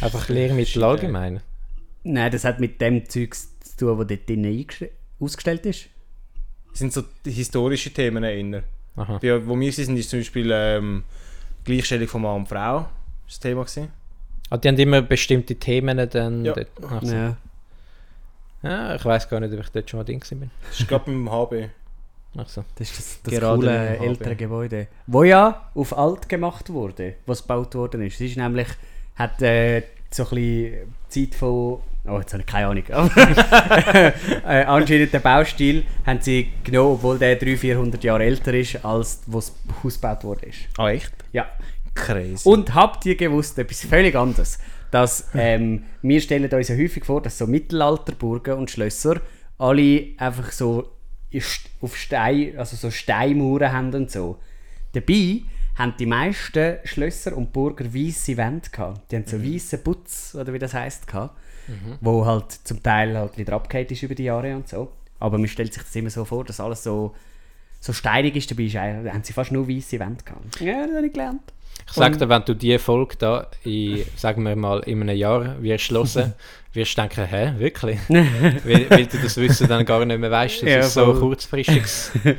Einfach 0.00 0.28
Lehrmittel 0.28 0.84
allgemein? 0.84 1.40
Nein, 2.04 2.30
das 2.30 2.44
hat 2.44 2.60
mit 2.60 2.80
dem 2.80 3.08
Zeug 3.08 3.34
zu 3.34 3.76
tun, 3.76 3.98
was 3.98 4.06
dort 4.06 4.28
drinnen 4.28 4.64
ausgestellt 5.18 5.66
ist. 5.66 5.88
Das 6.70 6.78
sind 6.78 6.92
so 6.92 7.02
historische 7.24 7.90
Themen 7.90 8.22
erinnern. 8.22 8.62
Bei, 9.04 9.46
wo 9.46 9.58
wir 9.58 9.72
sind, 9.72 9.96
ist 9.96 10.10
zum 10.10 10.20
Beispiel 10.20 10.50
ähm, 10.52 11.04
Gleichstellung 11.64 12.08
von 12.08 12.22
Mann 12.22 12.36
und 12.36 12.48
Frau 12.48 12.88
das 13.26 13.38
Thema 13.40 13.62
gewesen. 13.62 13.88
Ah, 14.50 14.56
die 14.56 14.68
haben 14.68 14.78
immer 14.78 15.02
bestimmte 15.02 15.54
Themen 15.54 16.08
dann. 16.10 16.44
Ja. 16.44 16.54
Dort, 16.54 16.68
so. 17.02 17.14
ja. 17.14 17.36
ja. 18.62 18.94
ich 18.96 19.04
weiß 19.04 19.28
gar 19.28 19.40
nicht, 19.40 19.54
ob 19.54 19.60
ich 19.60 19.68
dort 19.68 19.88
schon 19.88 19.98
mal 19.98 20.04
Ding 20.04 20.22
bin. 20.28 20.50
Das 20.68 20.80
ist 20.80 20.88
gerade 20.88 21.04
beim 21.04 21.30
HB. 21.30 21.70
Ach 22.36 22.48
so. 22.48 22.64
Das 22.76 22.90
ist 22.90 22.98
das, 22.98 23.40
das 23.40 23.40
coole 23.40 23.98
ältere 23.98 24.36
Gebäude, 24.36 24.86
wo 25.06 25.24
ja 25.24 25.70
auf 25.74 25.96
alt 25.96 26.28
gemacht 26.28 26.70
wurde, 26.70 27.14
was 27.26 27.42
gebaut 27.42 27.74
worden 27.74 28.02
ist. 28.02 28.14
Es 28.14 28.20
ist 28.20 28.36
nämlich, 28.36 28.68
hat 29.16 29.40
äh, 29.42 29.82
so 30.10 30.24
ein 30.24 30.30
bisschen 30.30 30.94
Zeit 31.08 31.34
von 31.34 31.80
Oh, 32.06 32.18
jetzt 32.18 32.32
habe 32.32 32.42
ich 32.42 32.46
keine 32.46 32.66
Ahnung. 32.66 32.84
äh, 32.88 34.64
anscheinend 34.64 35.12
den 35.12 35.20
Baustil 35.20 35.84
haben 36.06 36.20
sie 36.20 36.48
genommen, 36.64 36.94
obwohl 36.94 37.18
der 37.18 37.36
300, 37.36 37.58
400 37.58 38.04
Jahre 38.04 38.24
älter 38.24 38.54
ist, 38.54 38.84
als 38.84 39.20
das 39.26 39.54
Haus 39.82 40.00
gebaut 40.00 40.24
wurde. 40.24 40.48
Ah, 40.78 40.88
echt? 40.88 41.12
Ja. 41.32 41.46
Crazy. 41.94 42.48
Und 42.48 42.74
habt 42.74 43.04
ihr 43.04 43.16
gewusst, 43.16 43.58
etwas 43.58 43.84
völlig 43.84 44.14
anderes? 44.14 44.58
Dass 44.90 45.28
ähm, 45.34 45.84
wir 46.02 46.20
stellen 46.20 46.50
uns 46.50 46.68
ja 46.68 46.76
häufig 46.76 47.04
vor, 47.04 47.20
dass 47.20 47.36
so 47.36 47.46
Mittelalterburgen 47.46 48.54
und 48.54 48.70
Schlösser 48.70 49.20
alle 49.58 50.08
einfach 50.16 50.52
so 50.52 50.92
auf 51.82 51.96
Stein, 51.96 52.54
also 52.56 52.76
so 52.76 52.90
Steinmauern 52.90 53.72
haben 53.72 53.94
und 53.94 54.10
so. 54.10 54.38
Dabei 54.92 55.42
haben 55.76 55.94
die 55.98 56.06
meisten 56.06 56.78
Schlösser 56.84 57.36
und 57.36 57.52
Burger 57.52 57.84
weiße 57.92 58.36
Wände 58.36 58.70
gehabt. 58.70 59.12
Die 59.12 59.16
haben 59.16 59.26
so 59.26 59.36
mhm. 59.36 59.54
weißen 59.54 59.82
Putz, 59.82 60.34
oder 60.34 60.52
wie 60.52 60.58
das 60.58 60.72
heisst, 60.74 61.06
gehabt 61.06 61.36
mhm. 61.70 61.98
wo 62.00 62.26
halt 62.26 62.52
zum 62.52 62.82
Teil 62.82 63.16
halt 63.16 63.38
wieder 63.38 63.54
abgehakt 63.54 63.90
ist 63.92 64.02
über 64.02 64.14
die 64.14 64.24
Jahre 64.24 64.54
und 64.54 64.68
so. 64.68 64.92
Aber 65.18 65.38
man 65.38 65.48
stellt 65.48 65.72
sich 65.72 65.82
das 65.82 65.94
immer 65.96 66.10
so 66.10 66.24
vor, 66.24 66.44
dass 66.44 66.60
alles 66.60 66.82
so, 66.82 67.14
so 67.80 67.92
steinig 67.92 68.36
ist. 68.36 68.50
Dabei 68.50 68.64
ist, 68.64 68.76
haben 68.76 69.22
sie 69.22 69.32
fast 69.32 69.52
nur 69.52 69.68
weiße 69.68 69.98
Wände 69.98 70.24
gehabt. 70.24 70.60
Ja, 70.60 70.86
das 70.86 70.96
habe 70.96 71.06
ich 71.06 71.12
gelernt. 71.12 71.42
Ich 71.86 71.92
sage 71.94 72.16
dir, 72.16 72.28
wenn 72.28 72.44
du 72.44 72.54
diese 72.54 72.78
Folge 72.78 73.16
da 73.16 73.46
in, 73.64 74.04
sagen 74.16 74.44
wir 74.44 74.54
mal, 74.54 74.80
in 74.80 75.02
einem 75.02 75.16
Jahr 75.16 75.60
wirst 75.62 75.90
hören, 75.90 76.34
wirst 76.72 76.96
du 76.96 77.00
denken, 77.00 77.26
hä, 77.26 77.52
wirklich? 77.58 77.98
weil, 78.08 78.90
weil, 78.90 79.06
du 79.06 79.18
das 79.18 79.36
Wissen 79.36 79.66
dann 79.66 79.84
gar 79.84 80.04
nicht 80.04 80.20
mehr 80.20 80.30
weißt, 80.30 80.62
das 80.62 80.68
ja, 80.68 80.78
ist 80.78 80.94
so 80.94 81.12
kurzfristig. 81.14 81.82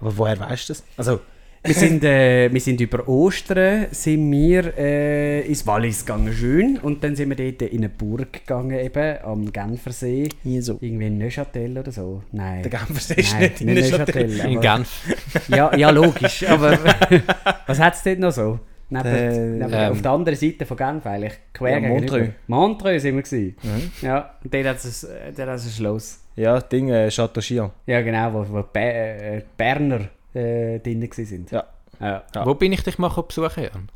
Aber 0.00 0.16
woher 0.16 0.38
weißt 0.38 0.68
du 0.68 0.72
das? 0.72 0.84
Also, 0.96 1.20
wir, 1.62 1.74
sind, 1.74 2.04
äh, 2.04 2.50
wir 2.50 2.60
sind 2.60 2.80
über 2.80 3.06
Ostern 3.06 3.86
sind 3.90 4.32
wir, 4.32 4.76
äh, 4.78 5.40
ins 5.42 5.66
Wallis 5.66 6.06
gegangen, 6.06 6.32
schön. 6.32 6.78
Und 6.78 7.04
dann 7.04 7.14
sind 7.14 7.28
wir 7.28 7.36
dort 7.36 7.70
in 7.70 7.78
eine 7.78 7.90
Burg 7.90 8.32
gegangen, 8.32 8.78
eben, 8.78 9.18
am 9.22 9.52
Genfersee. 9.52 10.30
Hier 10.42 10.62
so. 10.62 10.78
Irgendwie 10.80 11.06
in 11.08 11.18
Neuchâtel 11.18 11.76
oder 11.76 11.92
so. 11.92 12.22
Nein. 12.32 12.62
Der 12.62 12.70
Genfersee 12.70 13.20
ist 13.20 13.38
nicht 13.38 13.60
in 13.60 13.74
Neuchâtel. 13.74 14.40
In 14.40 14.60
Genf. 14.60 15.14
Ja, 15.48 15.76
ja, 15.76 15.90
logisch. 15.90 16.48
Aber 16.48 16.78
was 17.66 17.78
hat 17.78 17.94
es 17.94 18.02
dort 18.04 18.18
noch 18.20 18.32
so? 18.32 18.58
Neben, 18.88 19.06
äh, 19.06 19.48
neben, 19.50 19.72
ähm, 19.72 19.92
auf 19.92 20.02
der 20.02 20.10
anderen 20.10 20.38
Seite 20.38 20.64
von 20.66 20.76
Genf 20.76 21.06
eigentlich. 21.06 21.34
Quer 21.52 21.78
ja, 21.78 21.88
Montreux. 21.88 22.30
Montreux 22.46 23.02
sind 23.02 23.16
wir 23.16 23.22
gewesen. 23.22 23.56
Mhm. 23.62 23.90
Ja, 24.00 24.34
und 24.42 24.52
dort 24.52 24.66
hat 24.66 24.76
es 24.78 25.06
ein, 25.06 25.58
Schloss. 25.58 26.20
Ja, 26.36 26.58
Ding, 26.60 26.88
äh, 26.88 27.08
Château 27.08 27.40
Chian. 27.40 27.70
Ja, 27.86 28.00
genau, 28.00 28.32
wo, 28.32 28.46
wo 28.48 28.78
äh, 28.78 29.42
Berner 29.56 30.08
äh, 30.34 30.78
drin 30.78 31.08
sind. 31.12 31.50
Ja. 31.50 31.64
Ja. 32.00 32.22
ja. 32.34 32.46
Wo 32.46 32.54
bin 32.54 32.72
ich 32.72 32.82
dich 32.82 32.98
mal 32.98 33.08
besuchen, 33.08 33.62
Jan? 33.62 33.88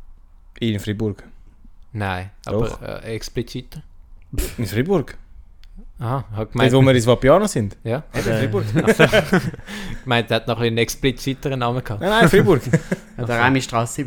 In 0.59 0.79
Fribourg. 0.79 1.23
Nein, 1.91 2.31
aber 2.45 3.03
äh, 3.03 3.15
expliziter. 3.15 3.81
In 4.57 4.65
Fribourg? 4.65 5.17
Aha, 5.97 6.25
hat 6.35 6.51
gemeint... 6.51 6.73
Dort, 6.73 6.83
wo 6.83 6.85
wir 6.87 6.95
ins 6.95 7.07
Vapiano 7.07 7.47
sind? 7.47 7.77
Ja. 7.83 8.03
Eben, 8.13 8.29
äh, 8.29 8.39
Fribourg. 8.39 8.65
ich 8.75 10.05
meinte, 10.05 10.33
er 10.33 10.35
hat 10.37 10.47
noch 10.47 10.59
einen 10.59 10.77
expliziteren 10.77 11.59
Namen 11.59 11.83
gehabt. 11.83 12.01
Nein, 12.01 12.09
nein, 12.09 12.29
Fribourg. 12.29 12.61
An 13.17 13.25
der 13.25 13.39
Rheinstraße. 13.39 14.05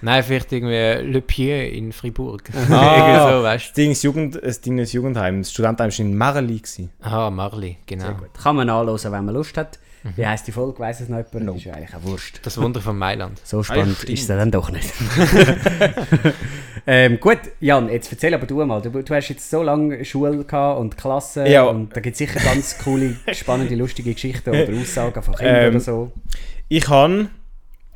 Nein, 0.00 0.22
vielleicht 0.22 0.52
irgendwie 0.52 1.10
Le 1.10 1.20
Pied 1.20 1.72
in 1.72 1.92
Fribourg. 1.92 2.42
Ah, 2.70 3.30
so, 3.38 3.42
weißt 3.42 3.76
du. 3.76 3.88
Das 3.88 4.02
Jugend, 4.02 4.40
das 4.40 4.60
Ding 4.60 4.78
ist 4.78 4.92
Jugendheim. 4.92 5.42
Das 5.42 5.50
Studentenheim 5.50 5.90
war 5.90 5.98
in 5.98 6.16
Marli. 6.16 6.62
Ah, 7.00 7.30
Marli, 7.30 7.78
genau. 7.86 8.16
Kann 8.40 8.56
man 8.56 8.70
anhören, 8.70 9.12
wenn 9.12 9.24
man 9.24 9.34
Lust 9.34 9.56
hat. 9.56 9.78
Mhm. 10.02 10.12
Wie 10.16 10.26
heisst 10.26 10.46
die 10.46 10.52
Folge? 10.52 10.78
Weiss 10.78 11.00
es 11.00 11.08
noch 11.08 11.18
jemand? 11.18 11.44
No. 11.44 11.54
Ist 11.54 11.66
eigentlich 11.66 11.94
eine 11.94 12.04
Wurst. 12.04 12.40
Das 12.42 12.60
Wunder 12.60 12.80
von 12.80 12.96
Mailand. 12.96 13.40
So 13.44 13.62
spannend 13.62 13.98
ah, 14.00 14.10
ist 14.10 14.20
es 14.20 14.26
dann 14.26 14.50
doch 14.50 14.70
nicht. 14.70 14.92
ähm, 16.86 17.18
gut, 17.20 17.38
Jan, 17.60 17.88
jetzt 17.88 18.10
erzähl 18.12 18.34
aber 18.34 18.46
du 18.46 18.64
mal. 18.64 18.80
Du, 18.80 18.90
du 18.90 19.14
hast 19.14 19.28
jetzt 19.28 19.50
so 19.50 19.62
lange 19.62 20.04
Schule 20.04 20.44
gehabt 20.44 20.80
und 20.80 20.96
Klasse 20.96 21.46
ja. 21.48 21.64
und 21.64 21.94
da 21.96 22.00
gibt 22.00 22.14
es 22.14 22.18
sicher 22.18 22.40
ganz 22.40 22.78
coole, 22.78 23.16
spannende, 23.32 23.74
lustige 23.74 24.12
Geschichten 24.12 24.50
oder 24.50 24.72
Aussagen 24.80 25.22
von 25.22 25.34
Kindern 25.34 25.64
ähm, 25.64 25.70
oder 25.70 25.80
so. 25.80 26.12
Ich 26.68 26.88
habe 26.88 27.28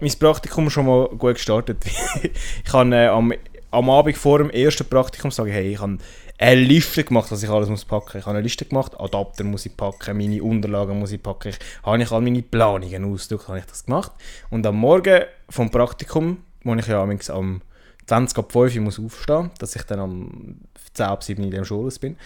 mein 0.01 0.13
Praktikum 0.19 0.71
schon 0.71 0.87
mal 0.87 1.09
gut 1.09 1.35
gestartet. 1.35 1.79
ich 1.85 2.73
habe 2.73 2.95
äh, 2.95 3.07
am, 3.07 3.33
am 3.71 3.91
Abend 3.91 4.17
vor 4.17 4.39
dem 4.39 4.51
ersten 4.51 4.85
Praktikum 4.85 5.31
sagen, 5.31 5.51
hey, 5.51 5.73
ich 5.73 5.81
habe 5.81 5.99
eine 6.43 6.61
Liste 6.61 7.05
gemacht, 7.05 7.31
was 7.31 7.43
ich 7.43 7.49
alles 7.49 7.69
muss 7.69 7.85
packen. 7.85 8.19
Ich 8.19 8.27
habe 8.27 8.37
eine 8.37 8.43
Liste 8.43 8.65
gemacht, 8.65 8.99
Adapter 8.99 9.45
muss 9.45 9.65
ich 9.65 9.77
packen, 9.77 10.17
meine 10.17 10.43
Unterlagen 10.43 10.99
muss 10.99 11.13
ich 11.13 11.23
packen. 11.23 11.51
Ich 11.51 11.59
habe 11.85 12.03
ich 12.03 12.11
all 12.11 12.21
meine 12.21 12.43
Planungen 12.43 13.05
ausgedrückt, 13.13 13.49
habe 13.49 13.61
ich 13.61 13.67
das 13.67 13.85
gemacht. 13.85 14.11
Und 14.51 14.67
am 14.67 14.77
Morgen 14.77 15.23
vom 15.49 15.71
Praktikum, 15.71 16.39
wo 16.65 16.75
ich 16.75 16.87
ja 16.89 17.01
am 17.01 17.61
20 18.07 18.39
ab 18.39 18.53
5 18.53 18.75
Uhr 18.75 18.83
muss 18.83 18.99
aufstehen, 18.99 19.51
dass 19.59 19.77
ich 19.77 19.83
dann 19.85 20.01
am 20.01 20.57
10 20.95 21.07
ab 21.07 21.23
7 21.23 21.45
in 21.45 21.51
dem 21.53 21.65
Schulhaus 21.65 22.01
bin, 22.01 22.17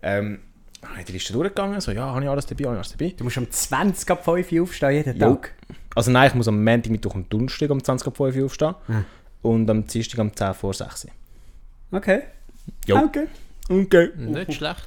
ähm, 0.00 0.38
habe 0.82 1.00
ich 1.00 1.04
die 1.04 1.12
Liste 1.12 1.34
durchgegangen, 1.34 1.80
so, 1.82 1.90
ja, 1.90 2.06
habe 2.06 2.22
ich 2.22 2.30
alles 2.30 2.46
dabei, 2.46 2.64
habe 2.64 2.76
ich 2.76 2.78
alles 2.78 2.96
dabei. 2.96 3.14
Du 3.16 3.24
musst 3.24 3.36
am 3.36 3.50
20 3.50 4.10
ab 4.10 4.24
5 4.24 4.50
Uhr 4.52 4.62
aufstehen, 4.62 4.92
jeden 4.92 5.18
Tag? 5.18 5.52
Also 5.94 6.10
nein, 6.10 6.28
ich 6.28 6.34
muss 6.34 6.48
am 6.48 6.64
Montag, 6.64 6.90
Mittwoch 6.90 7.16
und 7.16 7.30
Donnerstag 7.30 7.70
am 7.70 7.84
20 7.84 8.08
ab 8.08 8.16
5 8.16 8.34
Uhr 8.34 8.44
aufstehen 8.46 8.74
hm. 8.86 9.04
und 9.42 9.68
am 9.68 9.86
Dienstag 9.86 10.20
am 10.20 10.34
10 10.34 10.54
vor 10.54 10.72
6 10.72 11.04
Uhr. 11.04 11.10
Okay. 11.90 12.22
Jo. 12.86 12.96
Okay. 12.96 13.26
Okay. 13.68 14.10
Nicht 14.16 14.54
schlecht. 14.54 14.82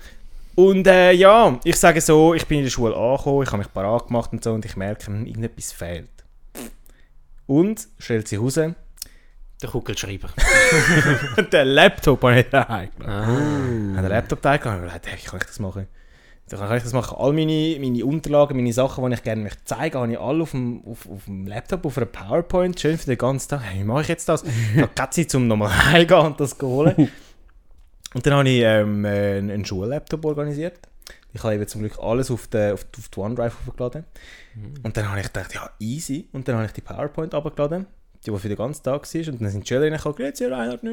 Und 0.55 0.85
äh, 0.85 1.13
ja, 1.13 1.59
ich 1.63 1.77
sage 1.77 2.01
so, 2.01 2.33
ich 2.33 2.45
bin 2.45 2.59
in 2.59 2.65
der 2.65 2.71
Schule 2.71 2.95
angekommen, 2.95 3.43
ich 3.43 3.47
habe 3.49 3.59
mich 3.59 3.73
parat 3.73 4.07
gemacht 4.07 4.31
und 4.33 4.43
so 4.43 4.51
und 4.51 4.65
ich 4.65 4.75
merke, 4.75 5.07
hm, 5.07 5.25
irgendetwas 5.25 5.71
fehlt. 5.71 6.09
Und 7.47 7.87
stellt 7.99 8.27
sie 8.27 8.35
raus. 8.35 8.55
Der 8.55 9.69
Kugelschreiber. 9.69 10.29
der 11.51 11.65
Laptop 11.65 12.23
habe 12.23 12.39
ich 12.39 12.49
daheim 12.49 12.89
ah. 13.05 13.21
Ich 13.21 13.97
habe 13.97 14.01
den 14.01 14.09
Laptop 14.09 14.41
daheim 14.41 14.81
und 14.81 14.87
dachte, 14.87 15.09
wie 15.15 15.25
kann 15.25 15.39
ich 15.39 15.45
das 15.45 15.59
machen? 15.59 15.87
Dann 16.49 16.59
kann 16.59 16.77
ich 16.77 16.83
das 16.83 16.93
machen. 16.93 17.15
All 17.17 17.31
meine, 17.31 17.77
meine 17.79 18.05
Unterlagen, 18.05 18.57
meine 18.57 18.73
Sachen, 18.73 19.05
die 19.05 19.13
ich 19.13 19.23
gerne 19.23 19.43
möchte 19.43 19.63
zeigen, 19.63 19.97
habe 19.97 20.11
ich 20.11 20.19
alle 20.19 20.43
auf 20.43 20.51
dem, 20.51 20.83
auf, 20.85 21.07
auf 21.09 21.25
dem 21.25 21.47
Laptop, 21.47 21.85
auf 21.85 21.97
einer 21.97 22.07
PowerPoint, 22.07 22.79
schön 22.79 22.97
für 22.97 23.05
den 23.05 23.17
ganzen 23.17 23.49
Tag. 23.49 23.61
Hey, 23.63 23.79
wie 23.79 23.83
mache 23.85 24.01
ich 24.01 24.07
jetzt 24.09 24.27
das? 24.27 24.43
Ich 24.43 24.81
habe 24.81 24.91
keine 24.93 25.09
Zeit, 25.11 25.33
um 25.35 25.47
nochmal 25.47 25.85
heimzugehen 25.85 26.25
und 26.25 26.39
das 26.39 26.57
zu 26.57 26.67
holen. 26.67 27.11
Und 28.13 28.25
dann 28.25 28.33
habe 28.33 28.49
ich 28.49 28.61
ähm, 28.61 29.05
einen, 29.05 29.49
einen 29.49 29.65
Schullaptop 29.65 30.25
organisiert. 30.25 30.79
Ich 31.33 31.43
habe 31.43 31.55
eben 31.55 31.67
zum 31.67 31.81
Glück 31.81 31.97
alles 31.99 32.29
auf, 32.29 32.47
den, 32.47 32.73
auf, 32.73 32.85
auf 32.97 33.07
die 33.07 33.19
OneDrive 33.19 33.55
aufgeladen. 33.67 34.05
Mhm. 34.55 34.73
Und 34.83 34.97
dann 34.97 35.09
habe 35.09 35.19
ich 35.21 35.27
gedacht, 35.27 35.53
ja, 35.53 35.69
easy. 35.79 36.27
Und 36.33 36.47
dann 36.47 36.55
habe 36.55 36.65
ich 36.65 36.73
die 36.73 36.81
PowerPoint 36.81 37.33
abgeladen, 37.33 37.87
die, 38.25 38.31
die 38.31 38.37
für 38.37 38.49
den 38.49 38.57
ganzen 38.57 38.83
Tag 38.83 39.13
war. 39.13 39.33
Und 39.33 39.41
dann 39.41 39.49
sind 39.49 39.63
die 39.63 39.67
Schüler 39.67 39.83
reingekommen, 39.83 40.17
grüezi 40.17 40.45
Reinhard. 40.45 40.83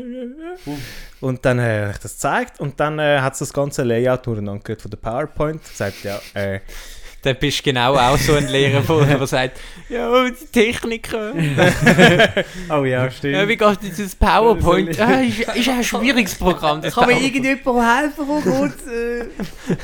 Und 1.20 1.44
dann 1.44 1.58
äh, 1.58 1.80
habe 1.80 1.90
ich 1.90 1.98
das 1.98 2.12
gezeigt. 2.12 2.60
Und 2.60 2.78
dann 2.78 2.98
äh, 3.00 3.18
hat 3.20 3.32
es 3.32 3.40
das 3.40 3.52
ganze 3.52 3.82
Layout 3.82 4.26
durcheinander 4.26 4.76
von 4.78 4.90
der 4.90 4.98
PowerPoint. 4.98 5.64
Gesagt, 5.64 6.04
ja, 6.04 6.20
äh, 6.34 6.60
dann 7.28 7.36
bist 7.38 7.58
du 7.58 7.62
genau 7.64 7.94
auch 7.94 8.16
so 8.18 8.34
ein 8.34 8.48
Lehrer, 8.48 8.82
der 8.82 9.26
sagt, 9.26 9.60
ja, 9.88 10.28
die 10.28 10.46
Techniker. 10.46 11.32
oh 12.70 12.84
ja, 12.84 13.10
stimmt. 13.10 13.34
Ja, 13.34 13.48
wie 13.48 13.56
geht 13.56 13.78
dieses 13.82 14.14
PowerPoint? 14.14 14.98
Ah, 15.00 15.20
ist, 15.20 15.40
ist 15.40 15.68
ein 15.68 15.84
schwieriges 15.84 16.34
Programm. 16.34 16.82
Das 16.82 16.94
Kann 16.94 17.08
mir 17.08 17.20
irgendjemand 17.20 18.02
helfen, 18.02 18.24
wo 18.26 18.40
kurz... 18.40 18.86
Äh... 18.86 19.24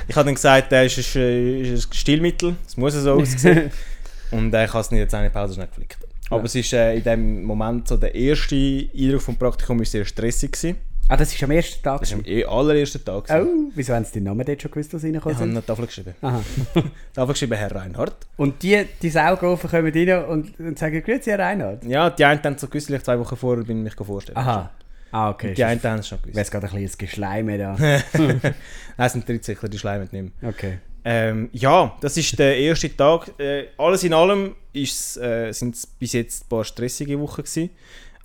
Ich 0.08 0.16
habe 0.16 0.26
dann 0.26 0.34
gesagt, 0.34 0.72
das 0.72 0.98
ist 0.98 1.14
ein, 1.16 1.64
ist 1.74 1.90
ein 1.90 1.92
Stillmittel, 1.94 2.56
es 2.66 2.76
muss 2.76 2.94
so 2.94 3.12
aussehen. 3.12 3.70
Und 4.30 4.52
äh, 4.52 4.64
ich 4.64 4.72
habe 4.72 4.80
es 4.80 4.90
nicht 4.90 5.00
jetzt 5.00 5.14
eine 5.14 5.30
Pause 5.30 5.54
schnell 5.54 5.68
geflickt. 5.68 5.98
Aber 6.30 6.40
Ja. 6.40 6.44
es 6.46 6.54
ist 6.54 6.72
äh, 6.72 6.96
in 6.96 7.04
dem 7.04 7.44
Moment 7.44 7.86
so 7.88 7.96
der 7.96 8.14
erste 8.14 8.56
Eindruck 8.56 9.22
vom 9.22 9.36
Praktikum 9.36 9.80
ist 9.82 9.92
sehr 9.92 10.04
stressig 10.04 10.52
gewesen. 10.52 10.76
Ah, 11.08 11.16
das 11.16 11.34
ist 11.34 11.42
am 11.42 11.50
ersten 11.50 11.82
Tag. 11.82 12.00
Das 12.00 12.12
war 12.12 12.18
am 12.18 12.24
eh- 12.24 12.44
allerersten 12.44 13.04
Tag. 13.04 13.26
gewesen. 13.26 13.66
Oh, 13.68 13.72
wieso 13.74 13.94
haben 13.94 14.04
sie 14.04 14.12
den 14.14 14.24
Namen 14.24 14.44
dort 14.46 14.62
schon 14.62 14.70
gewusst, 14.70 14.94
dass 14.94 15.02
sie 15.02 15.10
Ich 15.10 15.24
habe 15.24 15.36
eine 15.42 15.64
Tafel 15.64 15.86
geschrieben. 15.86 16.14
Aha. 16.22 16.42
Tafel 17.12 17.32
geschrieben, 17.34 17.54
Herr 17.54 17.74
Reinhardt. 17.74 18.26
Und 18.36 18.62
die, 18.62 18.86
die 19.02 19.10
Saugrofen 19.10 19.68
kommen 19.68 19.92
rein 19.92 20.24
und, 20.24 20.58
und 20.58 20.78
sagen, 20.78 21.02
grüezi, 21.02 21.30
Herr 21.30 21.40
Reinhard. 21.40 21.84
Ja, 21.84 22.08
die 22.08 22.24
einen 22.24 22.42
haben 22.42 22.56
so 22.56 22.68
gewusst, 22.68 22.86
vielleicht 22.86 23.04
zwei 23.04 23.18
Wochen 23.18 23.36
vorher 23.36 23.64
bin 23.64 23.78
ich 23.86 23.96
mich 23.96 24.06
vorstellen. 24.06 24.38
Aha. 24.38 24.70
Ah, 25.12 25.30
okay. 25.30 25.54
Die 25.54 25.62
einen 25.62 25.82
haben 25.82 26.00
es 26.00 26.08
schon 26.08 26.18
gewusst. 26.18 26.34
Wäre 26.34 26.44
es 26.44 26.50
gerade 26.50 26.66
ein 26.66 26.70
kleines 26.70 26.98
Geschleime 26.98 27.58
da. 27.58 27.76
Nein, 28.18 28.54
es 28.96 29.12
sind 29.12 29.26
Trittsichler, 29.26 29.68
die 29.68 29.78
schleimen 29.78 30.08
nicht 30.10 30.40
mehr. 30.40 30.50
Okay. 30.50 30.78
Ähm, 31.04 31.50
ja, 31.52 31.96
das 32.00 32.16
ist 32.16 32.38
der 32.38 32.56
erste 32.56 32.96
Tag. 32.96 33.38
Äh, 33.38 33.66
alles 33.76 34.02
in 34.04 34.14
allem 34.14 34.54
äh, 34.72 34.84
sind 35.52 35.74
es 35.74 35.86
bis 35.86 36.14
jetzt 36.14 36.44
ein 36.44 36.48
paar 36.48 36.64
stressige 36.64 37.20
Wochen 37.20 37.42
gewesen, 37.42 37.70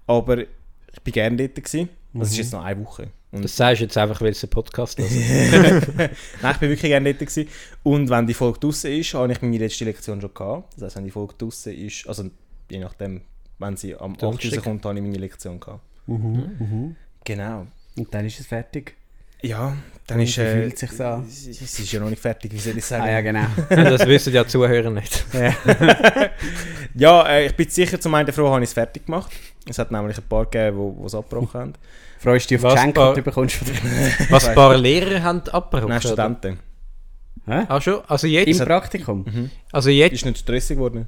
aber 0.07 0.39
ich 0.39 1.01
bin 1.03 1.13
gerne 1.13 1.35
dort 1.35 1.55
gewesen. 1.55 1.89
Das 2.13 2.32
ist 2.32 2.38
jetzt 2.38 2.54
noch 2.54 2.63
eine 2.63 2.84
Woche. 2.84 3.12
Und 3.32 3.43
Das 3.43 3.56
sagst 3.56 3.82
du 3.82 3.86
jetzt 3.86 3.98
einfach, 3.98 4.19
weil 4.22 4.32
es 4.32 4.43
ein 4.43 4.50
Podcast 4.50 4.98
ist. 4.98 5.12
Nein, 5.15 6.10
ich 6.54 6.58
bin 6.58 6.69
wirklich 6.69 6.82
gerne 6.82 7.13
dort 7.13 7.19
gewesen. 7.19 7.48
Und 7.84 8.10
wenn 8.10 8.26
die 8.26 8.34
Folge 8.34 8.60
draußen 8.60 8.91
ist, 8.91 9.13
habe 9.13 9.32
ich 9.32 9.41
meine 9.41 9.58
letzte 9.60 9.86
Lektion 9.86 10.19
schon 10.19 10.34
gehabt. 10.34 10.74
Das 10.74 10.84
heisst, 10.84 10.95
wenn 10.95 11.04
die 11.06 11.12
Folge 11.12 11.36
draußen 11.38 11.74
ist, 11.76 12.08
also 12.08 12.30
je 12.69 12.80
nachdem, 12.80 13.22
wenn 13.60 13.78
sie 13.78 13.95
am 13.95 14.13
8. 14.13 14.24
Donnerstag. 14.24 14.58
rauskommt, 14.58 14.86
habe 14.86 14.98
ich 14.98 15.04
meine 15.04 15.17
Lektion 15.17 15.60
gehabt. 15.60 15.82
Mhm. 16.08 16.95
Genau. 17.24 17.67
Und 17.95 18.13
dann 18.13 18.26
ist 18.26 18.39
es 18.39 18.48
fertig. 18.48 18.95
Ja, 19.41 19.75
dann 20.08 20.19
ist... 20.19 20.38
Äh, 20.38 20.63
fühlt 20.63 20.78
sich's 20.78 20.99
an? 20.99 21.25
Es 21.28 21.47
ist 21.47 21.91
ja 21.91 21.99
noch 21.99 22.10
nicht 22.10 22.21
fertig, 22.21 22.52
wie 22.52 22.60
soll 22.60 22.78
ich 22.78 22.86
sagen? 22.86 23.04
Ah 23.04 23.12
ja, 23.12 23.21
genau. 23.21 23.45
Das 23.69 24.06
wissen 24.08 24.34
ja 24.34 24.43
die 24.43 24.49
Zuhörer 24.49 24.89
nicht. 24.89 25.25
ja. 26.95 27.28
Äh, 27.30 27.45
ich 27.47 27.56
bin 27.56 27.69
sicher, 27.69 27.99
zum 27.99 28.15
einen 28.15 28.32
froh, 28.34 28.49
habe 28.49 28.63
ich 28.63 28.69
es 28.69 28.73
fertig 28.73 29.06
gemacht. 29.06 29.32
Es 29.69 29.78
hat 29.78 29.91
nämlich 29.91 30.17
ein 30.17 30.23
paar 30.28 30.45
gegeben, 30.45 30.97
die 30.99 31.06
es 31.06 31.15
abgebrochen 31.15 31.60
haben. 31.60 31.73
Freust 32.19 32.49
du 32.49 32.56
dich 32.56 32.65
auf 32.65 32.71
Was, 32.71 32.75
Geschenke, 32.75 33.10
die 33.10 33.15
du 33.15 33.21
bekommst 33.23 33.56
von? 33.56 33.67
Was 34.30 34.47
ein 34.47 34.56
paar 34.56 34.78
Lehrer 34.78 35.23
haben 35.23 35.41
abgebrochen. 35.47 35.89
Nein? 35.89 36.02
Studenten. 36.02 36.60
Hä? 37.45 37.65
Ah, 37.67 37.80
schon? 37.80 38.02
Also 38.08 38.28
Im 38.28 38.34
jetzt? 38.34 38.65
Praktikum? 38.65 39.25
Mhm. 39.25 39.52
Also 39.71 39.89
jetzt? 39.89 40.13
Ist 40.13 40.25
nicht 40.25 40.39
stressig 40.39 40.75
geworden. 40.78 41.08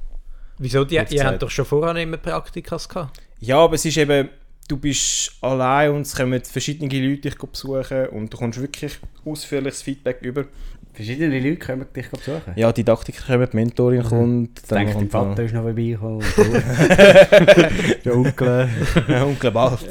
Wieso? 0.58 0.84
Die, 0.84 0.94
ihr 0.94 1.24
habt 1.24 1.42
doch 1.42 1.50
schon 1.50 1.64
vorher 1.64 1.96
immer 1.96 2.16
Praktikas 2.16 2.88
gehabt. 2.88 3.20
Ja, 3.40 3.58
aber 3.58 3.74
es 3.74 3.84
ist 3.84 3.96
eben, 3.96 4.28
du 4.72 4.78
bist 4.78 5.32
allein 5.42 5.90
und 5.90 6.00
es 6.02 6.14
kommen 6.16 6.42
verschiedene 6.42 6.88
Leute 7.06 7.28
dich 7.28 7.36
besuchen 7.36 8.06
und 8.06 8.32
du 8.32 8.38
kommst 8.38 8.58
wirklich 8.58 8.98
ausführliches 9.24 9.82
Feedback 9.82 10.22
über. 10.22 10.46
Verschiedene 10.94 11.38
Leute 11.40 11.56
kommen 11.58 11.86
dich 11.94 12.08
besuchen. 12.10 12.52
Ja, 12.56 12.72
Didaktiker 12.72 13.22
kommen, 13.26 13.48
die 13.50 13.56
Mentorin 13.56 14.02
kommt, 14.02 14.60
Ich 14.62 14.68
denke, 14.68 14.94
dein 14.94 15.10
Vater 15.10 15.42
ist 15.42 15.52
noch 15.54 15.62
vorbeigekommen. 15.62 16.20
Der 18.04 18.14
Onkel. 18.16 18.68
noch- 19.08 19.22
Onkel 19.26 19.50
Balz. 19.50 19.84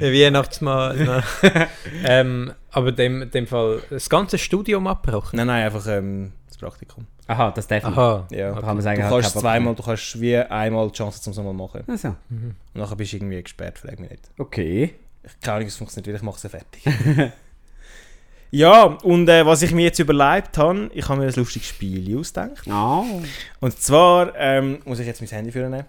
Der 0.00 0.12
Weihnachtsmann. 0.12 1.22
ähm, 2.04 2.52
aber 2.70 2.92
dem, 2.92 3.30
dem 3.30 3.46
Fall 3.46 3.80
das 3.90 4.08
ganze 4.10 4.38
Studium 4.38 4.86
abgebrochen. 4.88 5.36
Nein, 5.36 5.46
nein, 5.48 5.64
einfach 5.66 5.86
ähm, 5.88 6.32
das 6.48 6.58
Praktikum. 6.58 7.06
Aha, 7.30 7.50
das 7.52 7.66
darf. 7.68 7.84
Aha. 7.84 8.26
Ja. 8.30 8.52
Kann 8.54 8.64
man 8.76 8.80
sagen, 8.80 9.02
Du 9.02 9.08
kannst 9.08 9.38
zweimal, 9.38 9.74
du 9.76 9.82
kannst 9.84 10.20
wie 10.20 10.36
einmal 10.36 10.88
die 10.88 10.94
Chance, 10.96 11.20
um 11.26 11.30
es 11.30 11.38
mal 11.38 11.52
machen. 11.52 11.84
mehr. 11.86 11.94
Also, 11.94 12.08
Und 12.28 12.56
nachher 12.74 12.96
bist 12.96 13.12
du 13.12 13.16
irgendwie 13.18 13.40
gesperrt, 13.40 13.78
frag 13.78 14.00
mich 14.00 14.10
nicht. 14.10 14.30
okay. 14.38 14.94
Ich 15.22 15.38
keine 15.40 15.56
Ahnung, 15.56 15.68
es 15.68 15.76
funktioniert 15.76 16.06
wieder, 16.08 16.16
ich 16.16 16.22
mache 16.22 16.36
es 16.38 16.42
ja 16.44 16.48
fertig. 16.48 16.82
ja, 18.50 18.82
und 18.84 19.28
äh, 19.28 19.44
was 19.44 19.60
ich 19.62 19.72
mir 19.72 19.82
jetzt 19.82 19.98
überlegt 19.98 20.56
habe, 20.58 20.90
ich 20.94 21.08
habe 21.08 21.20
mir 21.20 21.28
ein 21.28 21.34
lustiges 21.34 21.68
Spiel 21.68 22.18
ausgedacht. 22.18 22.66
Ah. 22.68 23.04
Und 23.60 23.78
zwar 23.78 24.34
ähm, 24.34 24.78
muss 24.86 24.98
ich 24.98 25.06
jetzt 25.06 25.20
mein 25.20 25.28
Handy 25.28 25.52
für 25.52 25.68
nehmen. 25.68 25.84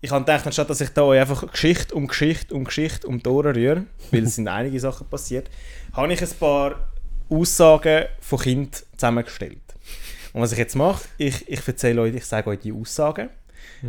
Ich 0.00 0.10
habe 0.10 0.24
gedacht, 0.24 0.44
anstatt 0.44 0.68
dass 0.68 0.80
ich 0.80 0.90
da 0.90 1.02
euch 1.02 1.20
einfach 1.20 1.50
Geschichte 1.50 1.94
um 1.94 2.08
Geschichte 2.08 2.52
um 2.54 2.64
Geschichte 2.64 3.06
um 3.06 3.22
die 3.22 3.28
Ohren 3.30 3.54
rühre, 3.54 3.84
weil 4.10 4.24
es 4.24 4.34
sind 4.34 4.48
einige 4.48 4.78
Sachen 4.80 5.06
passiert, 5.06 5.48
habe 5.92 6.12
ich 6.12 6.20
ein 6.20 6.28
paar 6.38 6.88
Aussagen 7.30 8.06
von 8.20 8.38
Kindern 8.40 8.70
zusammengestellt. 8.96 9.58
Und 10.38 10.42
was 10.42 10.52
ich 10.52 10.58
jetzt 10.58 10.76
mache, 10.76 11.02
ich, 11.16 11.48
ich 11.48 11.66
erzähle 11.66 12.00
euch, 12.02 12.14
ich 12.14 12.24
sage 12.24 12.48
euch 12.48 12.60
die 12.60 12.72
Aussagen. 12.72 13.28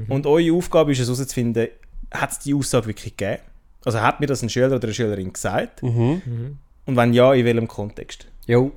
Und 0.08 0.26
eure 0.26 0.52
Aufgabe 0.58 0.92
ist 0.92 0.98
es 1.00 1.08
herauszufinden, 1.08 1.68
hat 2.12 2.32
es 2.32 2.40
die 2.40 2.56
Aussage 2.56 2.88
wirklich 2.88 3.16
gegeben? 3.16 3.44
Also 3.86 4.02
hat 4.02 4.20
mir 4.20 4.26
das 4.26 4.42
ein 4.42 4.50
Schüler 4.50 4.76
oder 4.76 4.86
eine 4.88 4.94
Schülerin 4.96 5.32
gesagt? 5.32 5.84
Mhm. 5.84 6.58
Und 6.88 6.96
wenn 6.98 7.14
ja, 7.14 7.36
in 7.36 7.46
welchem 7.46 7.68
Kontext? 7.68 8.26
Jo. 8.48 8.72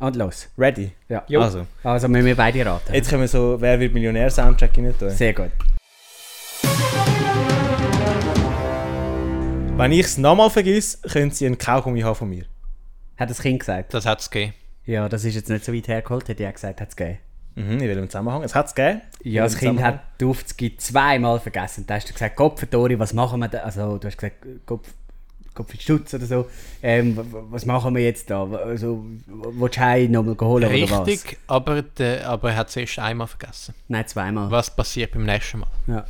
Und 0.00 0.16
los. 0.16 0.48
Ready? 0.58 0.90
Ja. 1.08 1.22
Jo. 1.28 1.42
Also, 1.42 1.64
Also 1.84 2.08
müssen 2.08 2.26
wir 2.26 2.34
beide 2.34 2.66
raten. 2.66 2.92
jetzt 2.92 3.08
können 3.08 3.20
wir 3.20 3.28
so 3.28 3.60
«Wer 3.60 3.78
wird 3.78 3.94
Millionär?» 3.94 4.28
Soundtrack 4.28 4.76
rein 4.78 4.92
tun. 4.98 5.10
Sehr 5.10 5.34
gut. 5.34 5.52
Wenn 9.76 9.92
ich 9.92 10.06
es 10.06 10.18
nochmal 10.18 10.50
vergesse, 10.50 10.98
können 11.08 11.30
Sie 11.30 11.46
einen 11.46 11.56
Kaugummi 11.56 12.00
haben 12.00 12.16
von 12.16 12.28
mir. 12.28 12.46
Hat 13.16 13.30
das 13.30 13.40
Kind 13.42 13.60
gesagt? 13.60 13.94
Das 13.94 14.04
hat 14.06 14.18
es 14.18 14.28
gegeben. 14.28 14.54
Ja, 14.88 15.06
das 15.06 15.22
ist 15.24 15.34
jetzt 15.34 15.50
nicht 15.50 15.62
so 15.66 15.74
weit 15.74 15.86
hergeholt, 15.86 16.26
hätte 16.28 16.42
ich 16.42 16.48
auch 16.48 16.54
gesagt, 16.54 16.80
hat 16.80 16.88
es 16.88 16.96
gegeben. 16.96 17.18
Mhm, 17.56 17.72
in 17.72 17.80
welchem 17.80 18.08
Zusammenhang? 18.08 18.42
Es 18.42 18.54
hat 18.54 18.68
es 18.68 18.74
gegeben. 18.74 19.02
Ja, 19.22 19.42
das 19.44 19.58
Kind 19.58 19.82
hat 19.82 20.00
die 20.18 20.24
Aufzüge 20.24 20.78
zweimal 20.78 21.38
vergessen. 21.40 21.84
Da 21.86 21.96
hast 21.96 22.08
du 22.08 22.14
gesagt, 22.14 22.36
Kopf 22.36 22.64
Dori, 22.70 22.98
was 22.98 23.12
machen 23.12 23.38
wir 23.40 23.48
da? 23.48 23.58
Also, 23.58 23.98
du 23.98 24.06
hast 24.06 24.16
gesagt, 24.16 24.36
Kopf, 24.64 24.88
Kopf 25.52 25.74
in 25.74 25.80
Stutz 25.80 26.14
oder 26.14 26.24
so. 26.24 26.46
Ähm, 26.82 27.18
was 27.50 27.66
machen 27.66 27.94
wir 27.94 28.02
jetzt 28.02 28.30
da? 28.30 28.44
Also, 28.44 29.04
willst 29.26 29.76
du 29.76 29.80
heim 29.80 30.10
nochmal 30.10 30.36
holen 30.40 30.64
oder 30.64 30.90
was? 30.90 31.06
Richtig, 31.06 31.36
aber, 31.48 31.82
der, 31.82 32.26
aber 32.26 32.52
er 32.52 32.56
hat 32.56 32.70
es 32.70 32.76
erst 32.76 32.98
einmal 32.98 33.26
vergessen. 33.26 33.74
Nein, 33.88 34.06
zweimal. 34.06 34.50
Was 34.50 34.74
passiert 34.74 35.12
beim 35.12 35.26
nächsten 35.26 35.58
Mal? 35.58 35.68
Ja, 35.86 36.06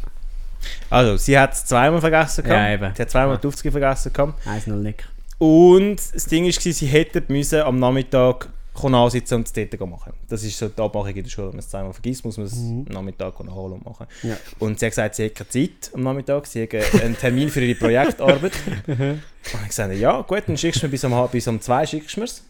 Also, 0.88 1.16
sie 1.16 1.36
hat 1.36 1.52
es 1.52 1.64
zweimal 1.64 2.00
vergessen 2.00 2.44
gehabt. 2.44 2.60
Ja, 2.60 2.74
eben. 2.74 2.94
Sie 2.94 3.02
hat 3.02 3.10
zweimal 3.10 3.38
die 3.38 3.46
Aufzüge 3.48 3.72
vergessen 3.72 4.12
gehabt. 4.12 4.40
1-0 4.46 4.70
Nick. 4.74 5.08
Und 5.38 5.96
das 6.14 6.26
Ding 6.26 6.44
war, 6.44 6.52
sie 6.52 6.86
hätten 6.86 7.24
müssen 7.26 7.62
am 7.62 7.80
Nachmittag 7.80 8.50
ansitzen 8.84 9.34
und 9.36 9.46
das 9.46 9.52
dort 9.52 9.88
machen. 9.88 10.12
Das 10.28 10.42
ist 10.42 10.58
so 10.58 10.68
die 10.68 10.80
Abmachung 10.80 11.14
in 11.14 11.22
der 11.22 11.30
Schule. 11.30 11.48
Wenn 11.48 11.54
man 11.56 11.60
es 11.60 11.68
zweimal 11.68 11.92
vergisst, 11.92 12.24
muss 12.24 12.36
man 12.36 12.46
es 12.46 12.54
am 12.54 12.84
Nachmittag 12.84 13.38
nachholen 13.44 13.74
und 13.74 13.84
machen. 13.84 14.06
Ja. 14.22 14.36
Und 14.58 14.78
sie 14.78 14.86
hat 14.86 14.92
gesagt, 14.92 15.14
sie 15.14 15.26
hat 15.26 15.34
keine 15.34 15.48
Zeit 15.48 15.90
am 15.94 16.02
Nachmittag. 16.02 16.46
Sie 16.46 16.62
hat 16.62 17.02
einen 17.02 17.16
Termin 17.16 17.48
für 17.48 17.60
ihre 17.60 17.78
Projektarbeit. 17.78 18.52
und 18.86 19.20
ich 19.62 19.68
gesagt, 19.68 19.94
ja 19.94 20.20
gut, 20.22 20.42
dann 20.46 20.56
schickst 20.56 20.82
du 20.82 20.86
mir 20.86 20.90
bis 20.90 21.04
um, 21.04 21.28
bis 21.30 21.46
um 21.48 21.60
zwei 21.60 21.86
schickst 21.86 22.16
du 22.16 22.20
mir's. 22.20 22.42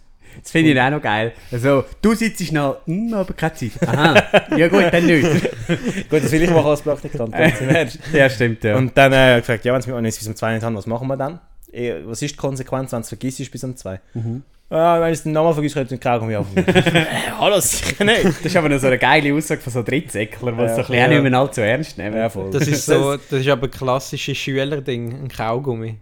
Das 0.43 0.53
finde 0.53 0.73
ich 0.73 0.81
auch 0.81 0.91
noch 0.91 1.03
geil. 1.03 1.33
Also, 1.51 1.85
du 2.01 2.15
sitzt 2.15 2.53
noch, 2.53 2.87
hm, 2.87 3.13
aber 3.15 3.33
keine 3.35 3.55
Zeit. 3.55 3.89
Aha, 3.89 4.57
ja 4.57 4.69
gut, 4.69 4.85
dann 4.93 5.07
nicht. 5.07 5.27
Gut, 6.11 6.23
das 6.23 6.31
will 6.31 6.43
ich 6.43 6.51
machen 6.51 6.67
als 6.67 6.83
Praktikant. 6.83 7.33
ganz 7.33 7.61
im 7.61 7.69
Ernst. 7.69 7.99
ja, 8.13 8.31
stimmt, 8.31 8.63
ja. 8.63 8.77
Und 8.77 8.97
dann 8.97 9.13
äh, 9.13 9.39
gefragt, 9.41 9.65
ja, 9.65 9.73
wenn 9.73 10.05
es 10.05 10.19
bis 10.19 10.29
um 10.29 10.37
zwei 10.37 10.55
nicht 10.55 10.63
haben, 10.63 10.77
was 10.77 10.87
machen 10.87 11.09
wir 11.09 11.17
dann? 11.17 11.41
Eh, 11.73 11.95
Was 12.05 12.23
ist 12.23 12.33
die 12.33 12.37
Konsequenz, 12.37 12.93
wenn 12.93 13.01
du 13.01 13.03
es 13.03 13.09
vergisst 13.09 13.51
bis 13.51 13.65
um 13.65 13.77
zwei? 13.77 14.01
Mhm. 14.15 14.43
Ah, 14.71 15.01
wenn 15.01 15.13
ich 15.13 15.19
es 15.19 15.23
den 15.23 15.33
nochmal 15.33 15.55
vergisst, 15.55 15.75
könnt 15.75 15.91
ihr 15.91 15.97
den 15.97 16.01
Kaugummi 16.03 16.37
auf. 16.37 16.47
Hallo, 17.39 17.59
sicher 17.59 18.05
nicht. 18.05 18.25
das 18.25 18.41
ist 18.45 18.57
aber 18.57 18.69
noch 18.69 18.79
so 18.79 18.89
eine 18.89 18.99
geile 18.99 19.33
Aussage 19.33 19.63
von 19.63 19.73
so 19.73 19.83
Drittsäcklern, 19.83 20.59
die 20.59 20.63
es 20.65 20.71
Ja, 20.71 20.75
so 20.75 20.81
ein 20.81 20.87
bisschen 20.89 20.95
ja. 20.95 21.05
auch 21.07 21.23
nicht 21.23 21.23
mehr 21.31 21.41
allzu 21.41 21.61
ernst 21.63 21.97
nehmen. 21.97 22.17
Ja, 22.17 22.29
voll. 22.29 22.51
Das 22.51 22.69
ist 22.69 22.85
so, 22.85 23.17
das 23.17 23.41
ist 23.41 23.49
aber 23.49 23.67
ein 23.67 23.71
klassisches 23.71 24.37
Schülerding, 24.37 25.25
ein 25.25 25.29
Kaugummi. 25.29 25.99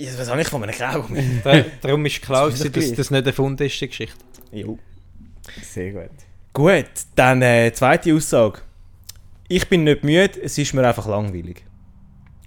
Ja, 0.00 0.10
was 0.16 0.30
habe 0.30 0.40
ich 0.40 0.48
von 0.48 0.62
einem 0.62 0.74
Kaugummi? 0.74 1.22
Da, 1.44 1.64
darum 1.80 2.06
ist 2.06 2.22
klar, 2.22 2.48
Das 2.48 2.60
gewesen, 2.62 2.90
dass 2.90 2.96
das 2.96 3.10
nicht 3.10 3.26
erfunden 3.26 3.64
ist, 3.64 3.80
die 3.80 3.88
Geschichte. 3.88 4.16
Jo. 4.52 4.78
Sehr 5.60 5.90
gut. 5.90 6.10
Gut, 6.52 6.90
dann 7.16 7.42
äh, 7.42 7.72
zweite 7.72 8.14
Aussage. 8.14 8.60
Ich 9.48 9.68
bin 9.68 9.82
nicht 9.82 10.04
müde, 10.04 10.40
es 10.40 10.56
ist 10.58 10.74
mir 10.74 10.86
einfach 10.86 11.08
langweilig. 11.08 11.64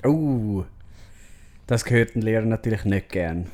Oh, 0.06 0.64
das 1.68 1.84
gehört 1.84 2.16
ein 2.16 2.22
Lehrer 2.22 2.46
natürlich 2.46 2.86
nicht 2.86 3.10
gern. 3.10 3.48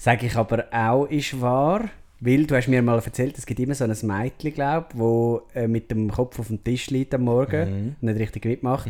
Sage 0.00 0.28
ich 0.28 0.36
aber 0.36 0.64
auch, 0.72 1.04
ist 1.04 1.38
wahr. 1.42 1.90
Weil 2.20 2.46
du 2.46 2.56
hast 2.56 2.68
mir 2.68 2.80
mal 2.80 2.98
erzählt, 2.98 3.36
es 3.36 3.44
gibt 3.44 3.60
immer 3.60 3.74
so 3.74 3.84
ein 3.84 3.94
Mädchen, 4.02 4.54
glaube 4.54 4.88
wo 4.94 5.42
äh, 5.54 5.68
mit 5.68 5.90
dem 5.90 6.10
Kopf 6.10 6.38
auf 6.38 6.46
dem 6.48 6.64
Tisch 6.64 6.88
liegt 6.88 7.14
am 7.14 7.22
Morgen 7.22 7.96
und 8.00 8.02
nicht 8.02 8.18
richtig 8.18 8.46
mitmacht. 8.46 8.88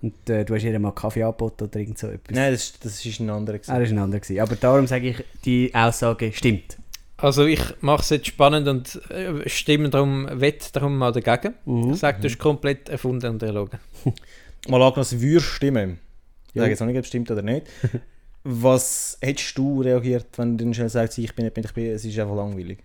Und 0.00 0.30
äh, 0.30 0.44
du 0.46 0.54
hast 0.54 0.64
ihr 0.64 0.78
mal 0.78 0.92
Kaffee 0.92 1.24
angeboten 1.24 1.64
oder 1.64 1.78
irgend 1.78 1.98
so 1.98 2.06
etwas. 2.06 2.34
Nein, 2.34 2.52
das, 2.52 2.78
das 2.80 3.04
ist 3.04 3.20
ein 3.20 3.28
anderer. 3.28 3.56
Ah, 3.66 3.78
das 3.78 3.90
war 3.90 3.96
ein 3.96 3.98
anderer. 3.98 4.20
gewesen. 4.20 4.40
Aber 4.40 4.56
darum 4.56 4.86
sage 4.86 5.10
ich, 5.10 5.24
die 5.44 5.74
Aussage 5.74 6.32
stimmt. 6.32 6.78
Also 7.18 7.44
ich 7.44 7.60
mache 7.82 8.00
es 8.00 8.08
jetzt 8.08 8.28
spannend 8.28 8.66
und 8.66 8.98
äh, 9.10 9.46
stimme 9.46 9.90
darum, 9.90 10.26
wett 10.32 10.74
darum 10.74 10.96
mal 10.96 11.12
dagegen. 11.12 11.54
Mhm. 11.66 11.92
Ich 11.92 11.98
sage, 11.98 12.18
du 12.20 12.28
hast 12.28 12.38
komplett 12.38 12.88
erfunden 12.88 13.26
und 13.26 13.42
erlogen. 13.42 13.78
Mal 14.68 14.80
angenommen, 14.80 15.00
es 15.00 15.20
würde 15.20 15.40
stimmen. 15.40 15.98
Ich 16.54 16.60
sage 16.60 16.70
jetzt 16.70 16.80
noch 16.80 16.86
nicht, 16.86 16.96
ob 16.96 17.02
es 17.02 17.08
stimmt 17.08 17.30
oder 17.30 17.42
nicht. 17.42 17.66
Was 18.42 19.18
hättest 19.20 19.56
du 19.58 19.82
reagiert, 19.82 20.26
wenn 20.36 20.56
du 20.56 20.64
dann 20.64 20.74
schnell 20.74 20.88
sagst, 20.88 21.18
ich 21.18 21.34
bin 21.34 21.44
nicht, 21.44 21.58
ich 21.58 21.74
bin, 21.74 21.90
es 21.90 22.04
ist 22.04 22.18
einfach 22.18 22.36
langweilig? 22.36 22.78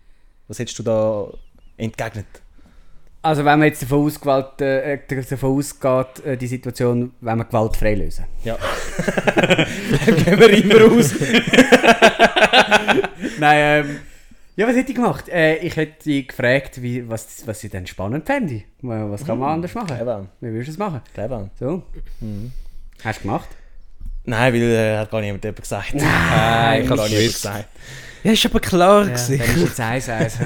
Was 0.47 0.59
hättest 0.59 0.77
du 0.79 0.83
da 0.83 1.29
entgegnet. 1.77 2.25
Also 3.21 3.43
wenn 3.43 3.57
man 3.59 3.67
jetzt 3.67 3.81
davon, 3.81 4.05
ausgewählt, 4.05 4.61
äh, 4.61 4.99
davon 5.07 5.57
ausgeht, 5.57 6.25
äh, 6.25 6.37
die 6.37 6.47
Situation, 6.47 7.13
wenn 7.21 7.37
wir 7.39 7.45
gewaltfrei 7.45 7.95
lösen. 7.95 8.25
Ja. 8.43 8.55
gehen 10.25 10.39
wir 10.39 10.49
immer 10.51 10.91
aus. 10.95 11.15
Nein, 13.39 13.85
ähm, 13.85 13.99
ja, 14.55 14.67
was 14.67 14.75
hätte 14.75 14.91
ich 14.91 14.95
gemacht? 14.95 15.27
Äh, 15.29 15.55
ich 15.57 15.75
hätte 15.75 16.23
gefragt, 16.23 16.79
wie, 16.83 17.09
was, 17.09 17.47
was 17.47 17.63
ich 17.63 17.71
denn 17.71 17.87
spannend 17.87 18.27
fände. 18.27 18.61
Was 18.81 19.25
kann 19.25 19.39
man 19.39 19.55
anders 19.55 19.73
machen? 19.73 19.87
Clever. 19.87 20.27
Wie 20.39 20.51
würdest 20.51 20.67
du 20.67 20.71
es 20.73 20.77
machen? 20.77 21.01
Clever. 21.13 21.49
So. 21.59 21.81
Hast 23.03 23.19
du 23.19 23.23
gemacht? 23.23 23.49
Nein, 24.25 24.53
weil 24.53 24.61
äh, 24.61 24.97
hat 24.97 25.11
gar 25.11 25.21
niemand 25.21 25.43
jemand 25.43 25.61
gesagt. 25.61 25.93
Nein, 25.93 26.83
ich 26.83 26.89
Gar 26.89 26.97
hab's 26.97 27.09
niemand 27.09 27.33
gesagt. 27.33 27.65
Ja, 28.23 28.31
ist 28.31 28.45
aber 28.45 28.59
klar 28.59 29.01
Ja, 29.07 29.13
dann 29.13 29.15
ist 29.15 29.57
jetzt 29.57 29.79
eins, 29.79 30.09
eins. 30.09 30.39
hä? 30.39 30.45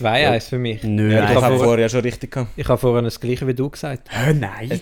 2-1 0.00 0.48
für 0.48 0.58
mich. 0.58 0.82
Nö, 0.82 1.12
Ja, 1.14 1.30
ich 1.30 1.40
habe 1.40 1.58
vorher 1.58 1.80
ja 1.80 1.88
schon 1.88 2.00
richtig 2.00 2.30
gehabt. 2.32 2.50
Ich 2.56 2.66
habe 2.68 2.78
vorhin 2.78 3.04
das 3.04 3.20
gleiche 3.20 3.46
wie 3.46 3.54
du 3.54 3.68
gesagt. 3.68 4.08
Hä, 4.10 4.32
nein. 4.34 4.80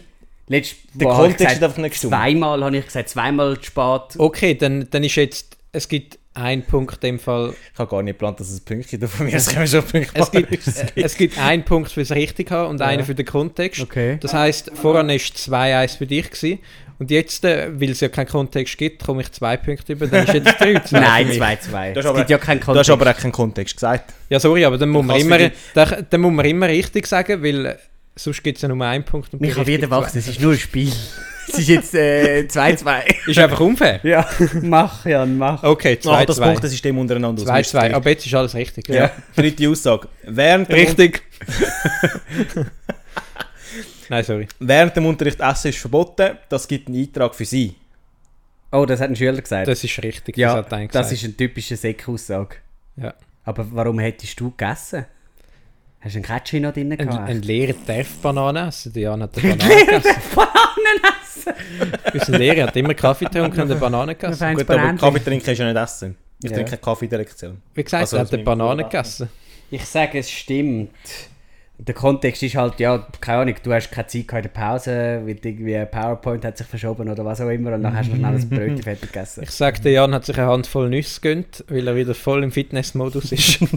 Letzt, 0.49 0.77
Der 0.95 1.09
habe 1.09 1.17
Kontext 1.19 1.39
gesagt, 1.39 1.57
ist 1.59 1.63
einfach 1.65 1.79
nicht 1.79 1.91
gestimmt. 1.93 2.13
Zweimal 2.13 2.65
habe 2.65 2.77
ich 2.77 2.85
gesagt, 2.85 3.09
zweimal 3.09 3.57
zu 3.59 3.65
spät. 3.65 4.19
Okay, 4.19 4.55
dann, 4.55 4.87
dann 4.91 5.05
ist 5.05 5.15
jetzt, 5.17 5.57
es 5.73 5.89
gibt 5.89 6.19
einen 6.35 6.63
Punkt 6.63 6.95
in 6.97 7.01
dem 7.01 7.19
Fall, 7.19 7.55
Ich 7.73 7.79
habe 7.79 7.91
gar 7.91 8.03
nicht 8.03 8.15
geplant, 8.15 8.41
dass 8.41 8.51
es 8.51 8.61
Pünktchen 8.61 9.01
gibt. 9.01 9.13
Von 9.13 9.27
mir 9.27 9.33
können 9.39 9.61
wir 9.61 9.67
schon 9.67 9.83
Pünktchen 9.85 10.21
es 10.23 10.31
gibt, 10.31 10.51
machen. 10.67 10.91
äh, 10.97 11.03
es 11.03 11.17
gibt 11.17 11.39
einen 11.39 11.65
Punkt 11.65 11.91
fürs 11.93 12.11
richtig 12.13 12.51
haben 12.51 12.71
und 12.71 12.83
einen 12.83 13.05
für 13.05 13.15
den 13.15 13.27
Kontext. 13.27 13.81
Okay. 13.81 14.19
Das 14.21 14.33
heisst, 14.35 14.71
voran 14.75 15.09
war 15.09 15.15
2-1 15.15 15.99
für 15.99 16.07
dich 16.07 16.31
gewesen. 16.31 16.59
Und 17.01 17.11
jetzt, 17.11 17.45
äh, 17.47 17.69
weil 17.81 17.91
es 17.91 18.01
ja 18.01 18.09
keinen 18.09 18.29
Kontext 18.29 18.77
gibt, 18.77 19.03
komme 19.05 19.23
ich 19.23 19.33
zwei 19.33 19.57
Punkte 19.57 19.95
über, 19.95 20.07
dann 20.07 20.25
ist 20.27 20.35
jetzt 20.35 20.49
3-2 20.61 21.01
Nein, 21.01 21.27
für 21.29 21.33
mich. 21.33 21.41
2-2. 21.41 21.49
Das 21.49 21.57
ist 21.57 21.97
Es 21.97 22.07
aber- 22.07 22.19
gibt 22.19 22.31
ja 22.31 22.39
keinen 22.39 22.61
Du 22.61 22.67
Kontext. 22.67 22.91
hast 22.91 23.01
aber 23.01 23.11
auch 23.11 23.17
keinen 23.17 23.33
Kontext 23.33 23.75
gesagt. 23.75 24.13
Ja, 24.29 24.39
sorry, 24.39 24.65
aber 24.67 24.77
dann 24.79 24.91
muss, 24.91 25.05
man 25.07 25.19
immer, 25.21 25.39
dann, 25.75 26.07
dann 26.09 26.21
muss 26.21 26.33
man 26.33 26.45
immer 26.45 26.69
richtig 26.69 27.07
sagen, 27.07 27.43
weil 27.43 27.65
äh, 27.67 27.77
sonst 28.15 28.43
gibt 28.45 28.59
es 28.59 28.63
ja 28.63 28.69
nur 28.69 28.85
einen 28.87 29.03
Punkt. 29.05 29.33
Und 29.33 29.41
Mich 29.41 29.55
bei 29.55 29.63
auf 29.63 29.67
jeden 29.67 29.81
richtig 29.85 29.99
Wachsen, 29.99 30.19
es 30.19 30.29
ist 30.29 30.41
nur 30.41 30.53
ein 30.53 30.59
Spiel. 30.59 30.93
es 31.49 31.59
ist 31.59 31.69
jetzt 31.69 31.95
äh, 31.95 32.43
2-2. 32.47 32.77
zwei. 32.77 33.05
Ist 33.27 33.39
einfach 33.39 33.61
unfair. 33.61 34.01
ja, 34.03 34.29
mach, 34.63 35.07
Jan, 35.07 35.39
mach. 35.39 35.63
Okay, 35.63 35.99
Mach 36.05 36.25
das 36.27 36.39
2-2. 36.39 36.45
Punktesystem 36.45 36.99
untereinander 36.99 37.43
aus. 37.43 37.49
2-2, 37.49 37.95
aber 37.95 38.11
jetzt 38.11 38.27
ist 38.27 38.35
alles 38.35 38.55
richtig. 38.55 38.89
Ja. 38.89 39.11
Dritte 39.35 39.69
Aussage. 39.71 40.07
Während 40.25 40.69
Richtig. 40.69 41.23
Nein, 44.11 44.25
sorry. 44.25 44.47
während 44.59 44.95
dem 44.97 45.07
Unterricht 45.07 45.41
Essen 45.41 45.69
ist 45.69 45.79
verboten. 45.79 46.37
Das 46.49 46.69
gibt 46.69 46.89
einen 46.89 46.99
Eintrag 47.01 47.35
für 47.35 47.45
Sie. 47.47 47.77
Oh, 48.73 48.85
das 48.85 49.01
hat 49.01 49.09
ein 49.11 49.17
Schüler 49.17 49.41
gesagt. 49.41 49.67
Das 49.69 49.83
ist 49.83 50.03
richtig. 50.03 50.37
ja, 50.37 50.55
hat 50.55 50.73
einer 50.73 50.87
das 50.89 51.09
gesagt. 51.09 51.13
ist 51.13 51.25
eine 51.25 51.37
typische 51.37 51.77
Säckaussage. 51.77 52.57
Ja. 52.97 53.15
Aber 53.45 53.67
warum 53.73 53.99
hättest 53.99 54.39
du 54.39 54.51
gegessen? 54.51 55.07
Hast 56.01 56.15
du 56.15 56.19
einen 56.19 56.25
Ketchup 56.25 56.61
noch 56.61 56.73
drin 56.73 56.93
Ein, 56.93 56.99
gehabt? 57.09 57.29
ein 57.31 57.43
Lehrer 57.43 57.75
darf 57.87 58.09
Bananen 58.23 58.69
essen. 58.69 58.93
Die 58.93 59.01
Jan 59.01 59.23
hat 59.23 59.37
eine 59.39 59.55
Banane 59.57 59.85
gegessen. 59.87 60.15
Bananen 60.35 61.17
essen! 61.23 61.53
Unser 62.15 62.39
Lehrer 62.39 62.67
hat 62.67 62.77
immer 62.77 62.95
Kaffee 62.95 63.25
getrunken 63.27 63.61
und 63.61 63.71
eine 63.71 63.79
Banane 63.81 64.15
gegessen. 64.15 64.55
Gut, 64.55 64.71
aber. 64.71 64.93
Kaffee 64.95 65.19
trinken 65.21 65.51
ist 65.51 65.59
ja 65.59 65.73
nicht 65.73 65.83
Essen. 65.83 66.17
Ich 66.43 66.51
Ja. 66.51 66.57
trinke 66.57 66.77
Kaffee 66.79 67.05
in 67.05 67.11
der 67.11 67.19
Lektion. 67.19 67.61
Wie 67.75 67.85
gesagt, 67.85 68.01
Also, 68.03 68.17
er 68.17 68.21
das 68.23 68.29
hat 68.31 68.35
eine 68.35 68.45
Banane 68.45 68.85
gegessen. 68.85 69.29
Ich 69.71 69.85
sage, 69.85 70.19
es 70.19 70.31
stimmt. 70.31 70.91
Der 71.87 71.95
Kontext 71.95 72.43
ist 72.43 72.57
halt, 72.57 72.79
ja, 72.79 73.07
keine 73.21 73.39
Ahnung, 73.43 73.55
du 73.63 73.73
hast 73.73 73.91
keine 73.91 74.07
Zeit 74.07 74.31
in 74.33 74.43
der 74.43 74.49
Pause, 74.51 75.23
weil 75.25 75.37
irgendwie 75.43 75.77
ein 75.77 75.91
PowerPoint 75.91 76.45
hat 76.45 76.59
sich 76.59 76.67
verschoben 76.67 77.09
oder 77.09 77.25
was 77.25 77.41
auch 77.41 77.49
immer 77.49 77.73
und 77.75 77.83
dann 77.83 77.97
hast 77.97 78.09
du 78.11 78.17
noch 78.17 78.29
schnell 78.29 78.35
ein 78.41 78.49
Brötchen 78.51 78.83
fertig 78.83 79.13
gegessen. 79.13 79.43
Ich 79.45 79.51
sage, 79.51 79.81
der 79.81 79.93
Jan 79.93 80.15
hat 80.15 80.27
sich 80.27 80.39
eine 80.39 80.49
Handvoll 80.49 80.91
Nüsse 80.91 81.21
gegönnt, 81.21 81.65
weil 81.69 81.89
er 81.89 81.97
wieder 81.97 82.15
voll 82.15 82.45
im 82.45 82.53
Fitnessmodus 82.53 83.33
ist. 83.33 83.61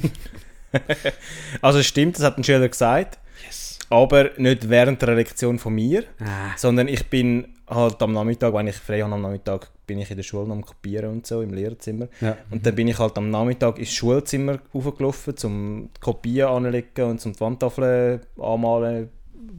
Also 1.61 1.79
es 1.79 1.85
stimmt, 1.85 2.17
das 2.17 2.23
hat 2.23 2.37
ein 2.37 2.43
Schüler 2.43 2.67
gesagt. 2.67 3.19
yes. 3.45 3.77
Aber 3.89 4.31
nicht 4.37 4.69
während 4.69 5.01
der 5.03 5.13
Lektion 5.13 5.59
von 5.59 5.75
mir. 5.75 6.03
Ah, 6.19 6.55
Sondern 6.57 6.87
ich 6.87 7.05
bin 7.11 7.45
halt 7.75 8.01
am 8.01 8.13
Nachmittag, 8.13 8.53
wenn 8.53 8.67
ich 8.67 8.75
frei 8.75 9.01
habe 9.01 9.13
am 9.13 9.21
Nachmittag, 9.21 9.69
bin 9.85 9.99
ich 9.99 10.09
in 10.11 10.17
der 10.17 10.23
Schule 10.23 10.51
am 10.51 10.63
Kopieren 10.65 11.11
und 11.11 11.27
so, 11.27 11.41
im 11.41 11.53
Lehrerzimmer. 11.53 12.07
ja. 12.21 12.37
Und 12.51 12.65
dann 12.65 12.75
bin 12.75 12.87
ich 12.87 12.97
halt 12.99 13.17
am 13.17 13.29
Nachmittag 13.29 13.79
ins 13.79 13.93
Schulzimmer 13.93 14.59
hochgelaufen, 14.73 15.35
zum 15.37 15.89
die 15.95 15.99
Kopien 15.99 16.47
anlegen 16.47 17.03
und 17.05 17.21
zum 17.21 17.39
Wandtafeln 17.39 18.21
anmalen, 18.41 19.09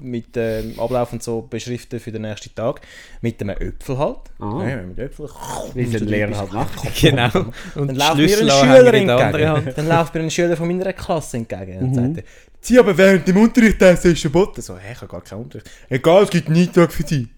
mit 0.00 0.35
dem 0.35 0.79
Ablauf 0.81 1.12
und 1.12 1.22
so 1.22 1.42
beschriften 1.42 2.00
für 2.00 2.11
den 2.11 2.22
nächsten 2.22 2.55
Tag. 2.55 2.81
Mit 3.20 3.40
einem 3.40 3.57
Äpfel 3.57 3.98
halt. 3.98 4.18
Ah. 4.38 4.66
Ja, 4.66 4.83
mit 4.83 4.98
Äpfel. 4.98 5.29
Wie 5.74 5.83
ein 5.83 5.90
Lehrer 6.07 6.37
halt 6.37 6.53
macht. 6.53 6.70
Genau. 7.00 7.29
Und 7.74 7.88
Dann 7.88 7.96
läuft 7.96 8.16
mir 8.16 8.24
ein 8.24 8.50
Schüler 8.50 8.92
der 8.92 8.94
entgegen. 8.94 9.72
Dann 9.77 9.88
läuft 9.88 10.14
mir 10.14 10.20
ein 10.20 10.31
Schüler 10.31 10.57
von 10.57 10.68
meiner 10.68 10.92
Klasse 10.92 11.37
entgegen 11.37 11.79
und 11.79 11.94
sagt, 11.94 12.16
er, 12.18 12.22
Sie 12.61 12.79
aber 12.79 12.96
während 12.96 13.29
dem 13.29 13.37
Unterricht 13.37 13.81
essen 13.83 14.12
ist 14.12 14.20
verboten. 14.22 14.62
So, 14.62 14.77
hä, 14.77 14.92
ich 14.92 15.00
habe 15.00 15.11
gar 15.11 15.20
keinen 15.20 15.42
Unterricht. 15.42 15.70
Egal, 15.90 16.22
es 16.24 16.31
gibt 16.31 16.48
einen 16.48 16.57
Eintrag 16.57 16.90
für 16.92 17.07
Sie. 17.07 17.29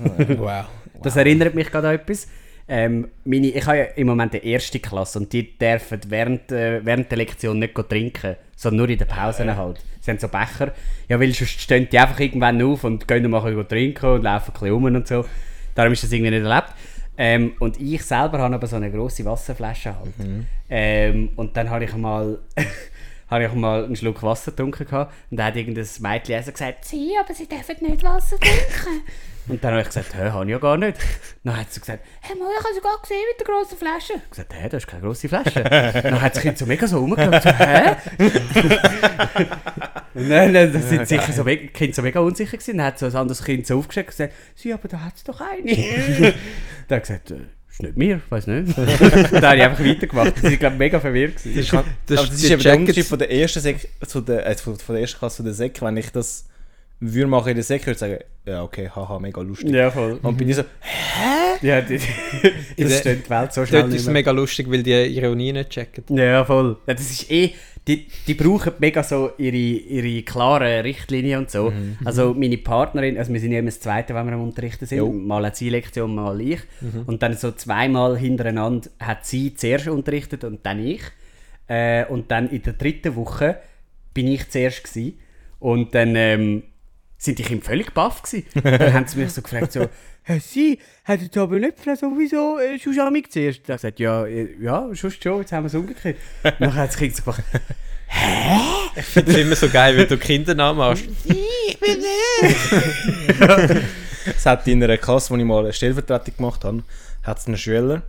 Wow. 0.38 0.66
Das 1.02 1.16
erinnert 1.16 1.54
mich 1.54 1.70
gerade 1.70 1.88
an 1.88 1.94
etwas. 1.94 2.28
Ähm, 2.68 3.08
meine, 3.24 3.48
ich 3.48 3.66
habe 3.66 3.78
ja 3.78 3.84
im 3.96 4.06
Moment 4.06 4.34
die 4.34 4.46
erste 4.46 4.78
Klasse 4.78 5.18
und 5.18 5.32
die 5.32 5.58
dürfen 5.58 6.00
während, 6.08 6.52
äh, 6.52 6.84
während 6.84 7.10
der 7.10 7.18
Lektion 7.18 7.58
nicht 7.58 7.74
trinken, 7.74 8.36
sondern 8.54 8.76
nur 8.78 8.88
in 8.90 8.98
den 8.98 9.08
Pausen 9.08 9.56
halt. 9.56 9.82
Sie 10.00 10.10
haben 10.10 10.18
so 10.18 10.28
Becher. 10.28 10.72
Ja, 11.08 11.18
weil 11.18 11.32
sonst 11.32 11.60
stehen 11.60 11.88
die 11.90 11.98
einfach 11.98 12.20
irgendwann 12.20 12.62
auf 12.62 12.84
und 12.84 13.08
gehen 13.08 13.22
dann 13.22 13.32
mal 13.32 13.64
trinken 13.64 14.06
und 14.06 14.22
laufen 14.22 14.50
ein 14.50 14.52
bisschen 14.52 14.70
rum 14.70 14.84
und 14.84 15.08
so. 15.08 15.24
Darum 15.74 15.92
ist 15.92 16.02
das 16.04 16.12
irgendwie 16.12 16.30
nicht 16.30 16.44
erlebt. 16.44 16.72
Ähm, 17.16 17.54
und 17.58 17.80
ich 17.80 18.02
selber 18.02 18.38
habe 18.38 18.54
aber 18.54 18.66
so 18.66 18.76
eine 18.76 18.90
grosse 18.90 19.24
Wasserflasche 19.24 19.94
halt. 19.94 20.12
Ähm, 20.68 21.30
und 21.36 21.56
dann 21.56 21.70
habe 21.70 21.84
ich 21.84 21.96
mal... 21.96 22.38
habe 23.30 23.44
ich 23.44 23.52
mal 23.52 23.84
einen 23.84 23.94
Schluck 23.94 24.22
Wasser 24.22 24.50
getrunken 24.50 24.84
gehabt, 24.84 25.14
und 25.30 25.36
da 25.36 25.44
hat 25.44 25.56
irgendein 25.56 25.86
Mädchen 26.00 26.34
also 26.34 26.50
gesagt, 26.50 26.84
sie, 26.84 27.12
aber 27.18 27.32
sie 27.32 27.46
dürfen 27.46 27.76
nicht 27.80 28.02
Wasser 28.02 28.36
trinken. 28.38 29.04
und 29.50 29.64
dann 29.64 29.72
habe 29.72 29.82
ich 29.82 29.88
gesagt, 29.88 30.14
hä, 30.14 30.30
habe 30.30 30.44
ich 30.44 30.50
ja 30.50 30.58
gar 30.58 30.76
nicht. 30.76 30.98
Dann 31.42 31.56
hat 31.56 31.72
sie 31.72 31.80
gesagt, 31.80 32.04
hä, 32.20 32.34
mal, 32.38 32.48
ich 32.50 32.64
habe 32.64 32.74
sie 32.74 32.80
gerade 32.80 33.00
gesehen 33.02 33.24
mit 33.30 33.40
der 33.40 33.46
grossen 33.46 33.78
Flasche. 33.78 34.12
Ich 34.12 34.20
habe 34.20 34.28
gesagt, 34.30 34.54
hä, 34.54 34.68
das 34.68 34.82
ist 34.84 34.86
keine 34.86 35.02
grosse 35.02 35.28
Flasche. 35.28 35.62
dann 36.02 36.20
hat 36.20 36.36
das 36.36 36.42
Kind 36.42 36.58
so 36.58 36.66
mega 36.66 36.86
so 36.86 36.98
rumgeschaut, 36.98 37.42
so, 37.42 37.50
hä? 37.50 37.96
dann, 40.14 40.54
dann 40.54 40.72
das 40.72 40.88
sind 40.88 41.08
sicher 41.08 41.32
so 41.32 41.44
mega, 41.44 41.66
Kind 41.72 41.94
so 41.94 42.02
mega 42.02 42.20
unsicher 42.20 42.56
gewesen. 42.56 42.76
Dann 42.76 42.86
hat 42.86 42.98
so 42.98 43.06
ein 43.06 43.16
anderes 43.16 43.42
Kind 43.42 43.66
so 43.66 43.78
aufgeschreckt 43.78 44.10
und 44.10 44.16
gesagt, 44.16 44.34
sie, 44.54 44.72
aber 44.72 44.88
da 44.88 45.00
hat 45.00 45.16
es 45.16 45.24
doch 45.24 45.40
eine. 45.40 45.74
dann 45.74 46.32
hat 46.32 46.34
er 46.88 47.00
gesagt, 47.00 47.30
äh, 47.30 47.40
ist 47.70 47.82
nicht 47.82 47.96
mir, 47.96 48.20
weiß 48.28 48.46
nicht. 48.46 48.76
dann 48.76 49.42
habe 49.42 49.56
ich 49.56 49.62
einfach 49.62 49.84
weitergemacht. 49.84 50.36
Sie 50.36 50.42
waren, 50.42 50.58
glaube 50.58 50.74
ich, 50.74 50.78
mega 50.78 51.00
verwirrt. 51.00 51.42
Gewesen. 51.42 51.56
Das, 51.56 51.72
aber 51.72 51.88
das 52.06 52.36
die 52.36 52.44
ist 52.44 52.50
eben 52.50 52.62
der 52.62 52.76
Unterschied 52.76 53.06
von 53.06 53.18
der 53.18 53.30
ersten 53.30 53.60
Sek 53.60 53.88
zu 54.06 54.20
der, 54.20 54.46
äh, 54.46 54.56
von, 54.56 54.76
von 54.76 54.94
der 54.94 55.02
ersten 55.02 55.18
Klasse 55.18 55.36
zu 55.38 55.42
der 55.44 55.54
Sek. 55.54 55.80
Wenn 55.80 55.96
ich 55.96 56.10
das 56.10 56.49
würde 57.00 57.26
machen 57.26 57.48
in 57.50 57.56
der 57.56 57.68
würde 57.68 57.90
ich 57.92 57.98
sagen, 57.98 58.18
ja 58.46 58.62
okay, 58.62 58.88
haha, 58.94 59.18
mega 59.18 59.40
lustig. 59.40 59.70
Ja, 59.70 59.90
voll. 59.90 60.18
Und 60.22 60.36
bin 60.36 60.48
ich 60.48 60.56
so, 60.56 60.62
Ja, 61.62 61.80
die, 61.80 61.98
das 62.78 62.98
steht 63.00 63.26
die 63.26 63.30
Welt 63.30 63.52
so 63.52 63.64
schnell 63.64 63.82
Dort 63.82 63.94
ist 63.94 64.00
es 64.02 64.06
mehr. 64.06 64.14
mega 64.14 64.30
lustig, 64.30 64.70
weil 64.70 64.82
die 64.82 64.92
Ironie 64.92 65.52
nicht 65.52 65.70
checken. 65.70 66.04
Ja, 66.16 66.44
voll. 66.44 66.76
Ja, 66.86 66.94
das 66.94 67.10
ist 67.10 67.30
eh, 67.30 67.54
die, 67.88 68.06
die 68.26 68.34
brauchen 68.34 68.72
mega 68.78 69.02
so 69.02 69.30
ihre, 69.38 69.56
ihre 69.56 70.22
klaren 70.22 70.82
Richtlinien 70.82 71.40
und 71.40 71.50
so. 71.50 71.72
Also 72.04 72.34
meine 72.34 72.58
Partnerin, 72.58 73.16
also 73.16 73.32
wir 73.32 73.40
sind 73.40 73.52
ja 73.52 73.58
immer 73.58 73.70
das 73.70 73.80
Zweite, 73.80 74.14
wenn 74.14 74.26
wir 74.26 74.34
am 74.34 74.42
Unterrichten 74.42 74.84
sind. 74.86 74.98
Jo. 74.98 75.10
Mal 75.10 75.46
hat 75.46 75.56
sie 75.56 75.70
Lektion, 75.70 76.14
mal 76.14 76.38
ich. 76.40 76.60
Und 77.06 77.22
dann 77.22 77.34
so 77.36 77.52
zweimal 77.52 78.18
hintereinander 78.18 78.90
hat 78.98 79.24
sie 79.26 79.54
zuerst 79.54 79.88
unterrichtet 79.88 80.44
und 80.44 80.64
dann 80.66 80.84
ich. 80.84 81.00
Äh, 81.68 82.04
und 82.06 82.30
dann 82.30 82.50
in 82.50 82.62
der 82.62 82.74
dritten 82.74 83.16
Woche 83.16 83.56
bin 84.12 84.26
ich 84.28 84.48
zuerst 84.50 84.84
gewesen. 84.84 85.18
Und 85.58 85.94
dann 85.94 86.14
ähm, 86.16 86.62
sind 87.20 87.38
die 87.38 87.42
Kinder 87.42 87.64
völlig 87.64 87.92
baff 87.92 88.22
gewesen. 88.22 88.46
Dann 88.64 88.94
haben 88.94 89.06
sie 89.06 89.18
mich 89.18 89.30
so 89.30 89.42
gefragt, 89.42 89.72
so, 89.72 89.88
«Hey, 90.22 90.40
Sie, 90.40 90.78
hat 91.04 91.20
jetzt 91.20 91.36
aber 91.36 91.58
nicht 91.58 91.76
gefragt, 91.76 92.00
so, 92.00 92.10
wieso 92.16 92.58
äh, 92.58 92.78
Schuschamik 92.78 93.30
zuerst?» 93.30 93.60
Ich 93.62 93.68
habe 93.68 93.76
gesagt, 93.76 94.00
«Ja, 94.00 94.24
äh, 94.24 94.56
ja, 94.58 94.88
schon, 94.94 95.12
jetzt 95.40 95.52
haben 95.52 95.64
wir 95.64 95.66
es 95.66 95.74
umgekehrt.» 95.74 96.16
Dann 96.58 96.74
hat 96.74 96.88
das 96.88 96.96
Kind 96.96 97.14
so 97.14 97.22
gemacht, 97.22 97.42
Ich 98.96 99.04
finde 99.04 99.32
es 99.32 99.36
immer 99.36 99.54
so 99.54 99.68
geil, 99.68 99.98
wenn 99.98 100.08
du 100.08 100.16
Kindernamen 100.16 100.82
hast. 100.82 101.04
Es 104.36 104.44
hat 104.44 104.66
in 104.66 104.84
einer 104.84 104.98
Klasse, 104.98 105.30
wo 105.30 105.36
ich 105.36 105.44
mal 105.44 105.64
eine 105.64 105.72
Stellvertretung 105.72 106.36
gemacht 106.36 106.62
habe, 106.64 106.82
hat 107.22 107.38
es 107.38 107.46
einen 107.46 107.56
Schüler, 107.56 108.02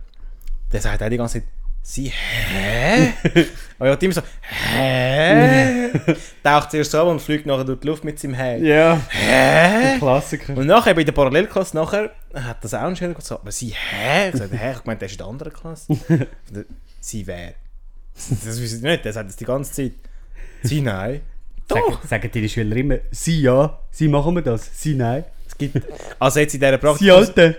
der 0.70 0.82
sagt 0.82 1.02
auch 1.02 1.08
die 1.08 1.16
ganze 1.16 1.40
Zeit, 1.40 1.48
sie, 1.82 2.10
hä? 2.10 3.12
Und 3.78 3.86
er 3.86 3.92
hat 3.92 4.02
immer 4.02 4.14
so, 4.14 4.22
hä? 4.40 5.90
Taucht 6.44 6.70
zuerst 6.70 6.94
ab 6.94 7.08
und 7.08 7.20
fliegt 7.20 7.46
nachher 7.46 7.64
durch 7.64 7.80
die 7.80 7.88
Luft 7.88 8.04
mit 8.04 8.18
seinem 8.18 8.34
Hä. 8.34 8.58
«Ja, 8.64 9.00
Hä? 9.10 9.98
Klassiker.» 9.98 10.56
Und 10.56 10.66
nachher 10.66 10.94
bei 10.94 11.04
der 11.04 11.12
Parallelklasse 11.12 11.76
nachher 11.76 12.10
hat 12.32 12.62
das 12.62 12.74
auch 12.74 12.82
ein 12.82 12.94
Schüler 12.94 13.14
gesagt, 13.14 13.40
aber 13.40 13.50
sie, 13.50 13.74
hä? 13.74 14.26
Ich 14.26 14.32
gesagt, 14.32 14.52
hä? 14.52 14.72
Ich 14.78 14.84
meine, 14.84 14.98
der 14.98 15.06
ist 15.06 15.12
in 15.12 15.18
der 15.18 15.26
anderen 15.26 15.52
Klasse. 15.52 15.92
sie 17.00 17.26
wer? 17.26 17.54
Das 18.14 18.60
wissen 18.60 18.80
sie 18.80 18.86
nicht, 18.86 19.04
der 19.04 19.12
sagt 19.12 19.30
das 19.30 19.36
die 19.36 19.44
ganze 19.44 19.72
Zeit. 19.72 19.92
Sie 20.62 20.80
nein. 20.80 21.22
Sagen, 21.68 21.98
sagen 22.06 22.30
deine 22.32 22.48
Schüler 22.48 22.76
immer, 22.76 22.98
«Sie 23.10 23.40
ja, 23.40 23.78
Sie 23.90 24.08
machen 24.08 24.34
wir 24.34 24.42
das, 24.42 24.70
Sie 24.74 24.94
nein.» 24.94 25.24
Es 25.46 25.58
gibt, 25.58 25.82
also 26.18 26.40
jetzt 26.40 26.54
in 26.54 26.60
dieser 26.60 26.78
Praxis. 26.78 27.06
«Sie 27.06 27.10
Alte!» 27.10 27.56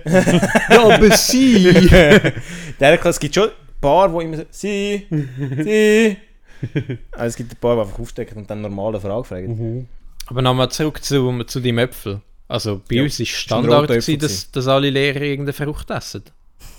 Ja, 0.70 0.84
aber 0.86 1.18
sie! 1.18 1.68
In 1.68 2.34
dieser 2.80 2.98
Klasse 2.98 3.20
gibt 3.20 3.36
es 3.36 3.44
schon 3.44 3.52
paar, 3.84 4.10
die 4.10 4.26
immer 4.26 4.38
so, 4.38 4.44
sie, 4.50 5.08
sie. 5.10 6.18
also 7.12 7.26
es 7.26 7.36
gibt 7.36 7.52
ein 7.52 7.58
paar, 7.58 7.76
die 7.76 7.82
einfach 7.82 8.00
aufstecken 8.00 8.38
und 8.38 8.50
dann 8.50 8.62
normale 8.62 9.00
Fragen 9.00 9.24
fragen. 9.26 9.88
Aber 10.28 10.42
nochmal 10.42 10.70
zurück 10.72 11.04
zu, 11.04 11.44
zu 11.44 11.60
deinem 11.60 11.80
Äpfel. 11.80 12.22
Also 12.48 12.82
bei 12.90 12.96
Ja, 12.96 13.04
uns 13.04 13.20
war 13.20 13.24
ist 13.24 13.30
Standard, 13.30 13.82
roter 13.84 13.96
gewesen, 13.98 14.20
dass, 14.20 14.52
dass 14.52 14.68
alle 14.68 14.90
Lehrer 14.90 15.22
irgendeine 15.22 15.54
Frucht 15.54 15.90
essen. 15.92 16.24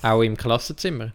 Auch 0.03 0.23
im 0.23 0.37
Klassenzimmer. 0.37 1.13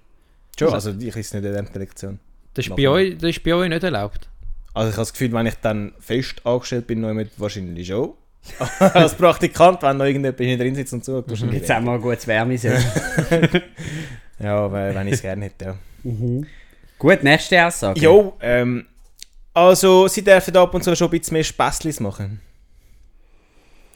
Schon, 0.58 0.74
also 0.74 0.92
ich 0.92 1.16
ist 1.16 1.34
nicht 1.34 1.46
in 1.46 1.54
der 1.54 1.66
Lektion. 1.74 2.20
Das 2.54 2.68
ist, 2.68 2.76
bei 2.76 2.90
euch, 2.90 3.18
das 3.18 3.30
ist 3.32 3.44
bei 3.44 3.54
euch 3.54 3.70
nicht 3.70 3.84
erlaubt. 3.84 4.28
Also 4.74 4.90
ich 4.90 4.96
habe 4.96 5.02
das 5.02 5.14
Gefühl, 5.14 5.32
wenn 5.34 5.46
ich 5.46 5.56
dann 5.56 5.94
fest 6.00 6.46
angestellt 6.46 6.88
bin, 6.88 7.02
noch 7.02 7.14
mit 7.14 7.32
wahrscheinlich 7.38 7.88
schon. 7.88 8.14
Als 8.80 9.16
Praktikant, 9.16 9.82
wenn 9.82 9.98
noch 9.98 10.06
irgendjemand 10.06 10.40
hinten 10.40 10.60
drin 10.60 10.76
sitzt 10.76 10.94
und 10.94 11.06
so. 11.06 11.24
wahrscheinlich 11.28 11.60
Jetzt 11.60 11.70
haben 11.70 11.86
wir 11.86 11.94
ein 11.94 12.02
gutes 12.02 12.28
Wärmesee. 12.28 12.78
Ja, 14.40 14.72
weil- 14.72 14.96
wenn 14.96 15.08
ich 15.08 15.14
es 15.14 15.22
gerne 15.22 15.46
hätte, 15.46 15.66
ja. 15.66 15.76
Gut, 16.98 17.24
nächste 17.24 17.66
Aussage. 17.66 18.00
Jo, 18.00 18.36
ähm, 18.42 18.86
also 19.54 20.08
sie 20.08 20.24
dürfen 20.24 20.56
ab 20.58 20.74
und 20.74 20.84
zu 20.84 20.96
schon 20.96 21.08
ein 21.08 21.12
bisschen 21.20 21.34
mehr 21.34 21.44
Späßlis 21.44 22.00
machen. 22.00 22.42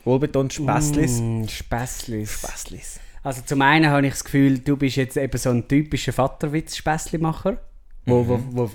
Wohlbetont 0.05 0.53
Späßlis. 0.53 1.19
Mm, 1.21 1.45
Späßlis. 1.47 2.39
Späßlis. 2.41 2.99
Also 3.23 3.41
zum 3.45 3.61
einen 3.61 3.89
habe 3.89 4.05
ich 4.05 4.13
das 4.13 4.23
Gefühl, 4.25 4.59
du 4.59 4.75
bist 4.75 4.97
jetzt 4.97 5.15
eben 5.15 5.37
so 5.37 5.49
ein 5.49 5.65
typischer 5.67 6.11
Vaterwitz-Späßli-Macher, 6.11 7.57
wo, 8.05 8.27
wo, 8.27 8.39
wo, 8.51 8.71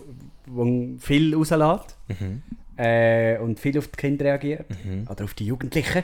wo 0.46 0.96
viel 0.98 1.34
rauslässt 1.34 1.96
Mhm. 2.08 2.42
äh, 2.76 3.36
und 3.38 3.60
viel 3.60 3.76
auf 3.78 3.88
die 3.88 3.96
Kinder 3.96 4.24
reagiert. 4.24 4.64
Mhm. 4.84 5.06
Oder 5.10 5.24
auf 5.24 5.34
die 5.34 5.44
Jugendlichen. 5.46 6.02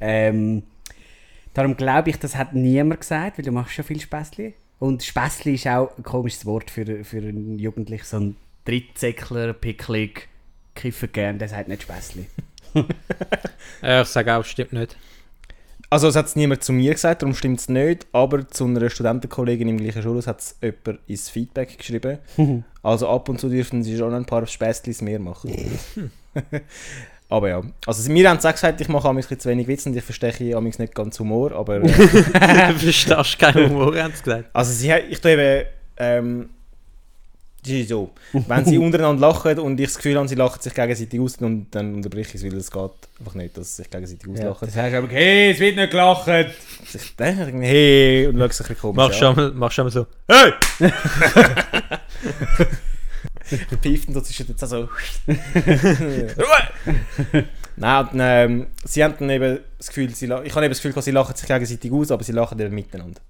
Ähm, 0.00 0.64
darum 1.54 1.74
glaube 1.76 2.10
ich, 2.10 2.18
das 2.18 2.36
hat 2.36 2.52
niemand 2.52 3.00
gesagt, 3.00 3.38
weil 3.38 3.44
du 3.46 3.52
machst 3.52 3.72
schon 3.74 3.86
viel 3.86 4.00
Späßli. 4.00 4.52
Und 4.82 5.04
Späßli 5.04 5.54
ist 5.54 5.68
auch 5.68 5.96
ein 5.96 6.02
komisches 6.02 6.44
Wort 6.44 6.68
für, 6.68 7.04
für 7.04 7.18
einen 7.18 7.56
Jugendlichen, 7.56 8.04
so 8.04 8.16
ein 8.16 8.36
Drittsäckler, 8.64 9.52
picklig, 9.52 10.28
kiffen 10.74 11.12
gern, 11.12 11.38
der 11.38 11.48
sagt 11.48 11.68
nicht 11.68 11.82
Späßli. 11.82 12.26
Äh, 13.82 14.02
ich 14.02 14.08
sage 14.08 14.34
auch, 14.34 14.44
stimmt 14.44 14.72
nicht. 14.72 14.96
Also 15.88 16.08
es 16.08 16.16
hat 16.16 16.26
es 16.26 16.36
niemand 16.36 16.64
zu 16.64 16.72
mir 16.72 16.92
gesagt, 16.92 17.22
darum 17.22 17.34
stimmt 17.34 17.60
es 17.60 17.68
nicht, 17.68 18.06
aber 18.12 18.48
zu 18.48 18.64
einer 18.64 18.90
Studentenkollegin 18.90 19.68
im 19.68 19.76
gleichen 19.76 20.02
Schulhaus 20.02 20.26
hat 20.26 20.40
es 20.40 20.56
jemand 20.60 20.98
ins 21.06 21.28
Feedback 21.28 21.78
geschrieben. 21.78 22.18
also 22.82 23.08
ab 23.08 23.28
und 23.28 23.38
zu 23.38 23.48
dürfen 23.48 23.84
sie 23.84 23.96
schon 23.96 24.14
ein 24.14 24.24
paar 24.24 24.46
Späßlis 24.46 25.00
mehr 25.00 25.20
machen. 25.20 25.52
aber 27.32 27.48
ja, 27.48 27.62
also 27.86 28.12
mir 28.12 28.28
haben 28.28 28.38
sie 28.38 28.48
auch 28.48 28.52
gesagt, 28.52 28.80
ich 28.80 28.88
mache 28.88 29.08
amigs 29.08 29.26
ein 29.26 29.28
bisschen 29.30 29.40
zu 29.40 29.48
wenig 29.48 29.66
Witze 29.66 29.88
und 29.88 29.96
ich 29.96 30.04
verstehe 30.04 30.54
amigs 30.54 30.78
nicht 30.78 30.94
ganz 30.94 31.18
Humor, 31.18 31.52
aber... 31.52 31.76
Äh, 31.76 31.80
du 31.80 32.78
verstehst 32.78 33.38
keinen 33.38 33.70
Humor, 33.70 33.96
haben 33.96 34.12
sie 34.14 34.22
gesagt. 34.22 34.50
Also 34.52 34.72
sie, 34.72 34.92
ich 35.08 35.18
tue 35.18 35.32
eben, 35.32 35.66
ähm, 35.96 36.50
das 37.62 37.72
ist 37.72 37.88
so, 37.88 38.10
wenn 38.32 38.64
sie 38.66 38.76
untereinander 38.84 39.28
lachen 39.28 39.58
und 39.60 39.80
ich 39.80 39.86
das 39.86 39.96
Gefühl 39.96 40.18
habe, 40.18 40.28
sie 40.28 40.34
lachen 40.34 40.60
sich 40.60 40.74
gegenseitig 40.74 41.18
aus, 41.20 41.36
und 41.36 41.68
dann 41.70 41.94
unterbreche 41.94 42.36
ich 42.36 42.42
es, 42.42 42.44
weil 42.44 42.58
es 42.58 42.70
geht 42.70 42.90
einfach 43.18 43.34
nicht, 43.34 43.56
dass 43.56 43.76
sie 43.76 43.82
sich 43.82 43.90
gegenseitig 43.90 44.26
auslachen. 44.28 44.68
das 44.68 44.76
heißt 44.76 44.94
aber, 44.94 45.08
hey, 45.08 45.52
es 45.52 45.60
wird 45.60 45.76
nicht 45.76 45.90
gelacht. 45.90 46.26
Ja. 46.26 46.40
Ich 46.92 47.16
denke, 47.16 47.66
hey, 47.66 48.26
und 48.26 48.38
schaue 48.38 48.52
sich 48.52 48.60
ein 48.60 48.74
bisschen 48.74 48.78
komisch 48.78 48.96
Machst 48.96 49.22
du 49.22 49.26
du 49.78 49.80
einmal 49.80 49.90
so, 49.90 50.06
hey! 50.28 50.52
So 53.50 54.20
zwischen 54.20 54.46
den 54.46 54.56
Zähnen 54.56 54.68
so. 54.68 54.88
Ruhe! 55.26 57.44
Nein, 57.76 58.08
und, 58.08 58.20
ähm, 58.20 58.66
sie 58.84 59.02
haben 59.02 59.14
dann 59.18 59.30
eben 59.30 59.60
das 59.78 59.88
Gefühl, 59.88 60.14
sie 60.14 60.26
ich 60.26 60.30
habe 60.30 60.44
eben 60.44 60.72
das 60.72 60.82
Gefühl, 60.82 61.02
sie 61.02 61.10
lachen 61.10 61.34
sich 61.34 61.46
gegenseitig 61.46 61.92
aus, 61.92 62.10
aber 62.10 62.22
sie 62.22 62.32
lachen 62.32 62.58
eben 62.60 62.74
miteinander. 62.74 63.20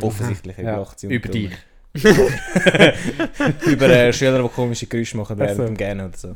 Offensichtlich 0.00 0.58
eben 0.58 0.68
Ja, 0.68 0.78
lachen 0.78 0.94
sie 0.96 1.06
über 1.08 1.28
dich. 1.28 1.50
über 3.66 3.90
äh, 3.90 4.14
Schüler, 4.14 4.42
die 4.42 4.48
komische 4.48 4.86
Geräusche 4.86 5.14
machen 5.18 5.38
während 5.38 5.56
so. 5.58 5.66
dem 5.66 5.76
Gähnen 5.76 6.06
oder 6.06 6.16
so. 6.16 6.32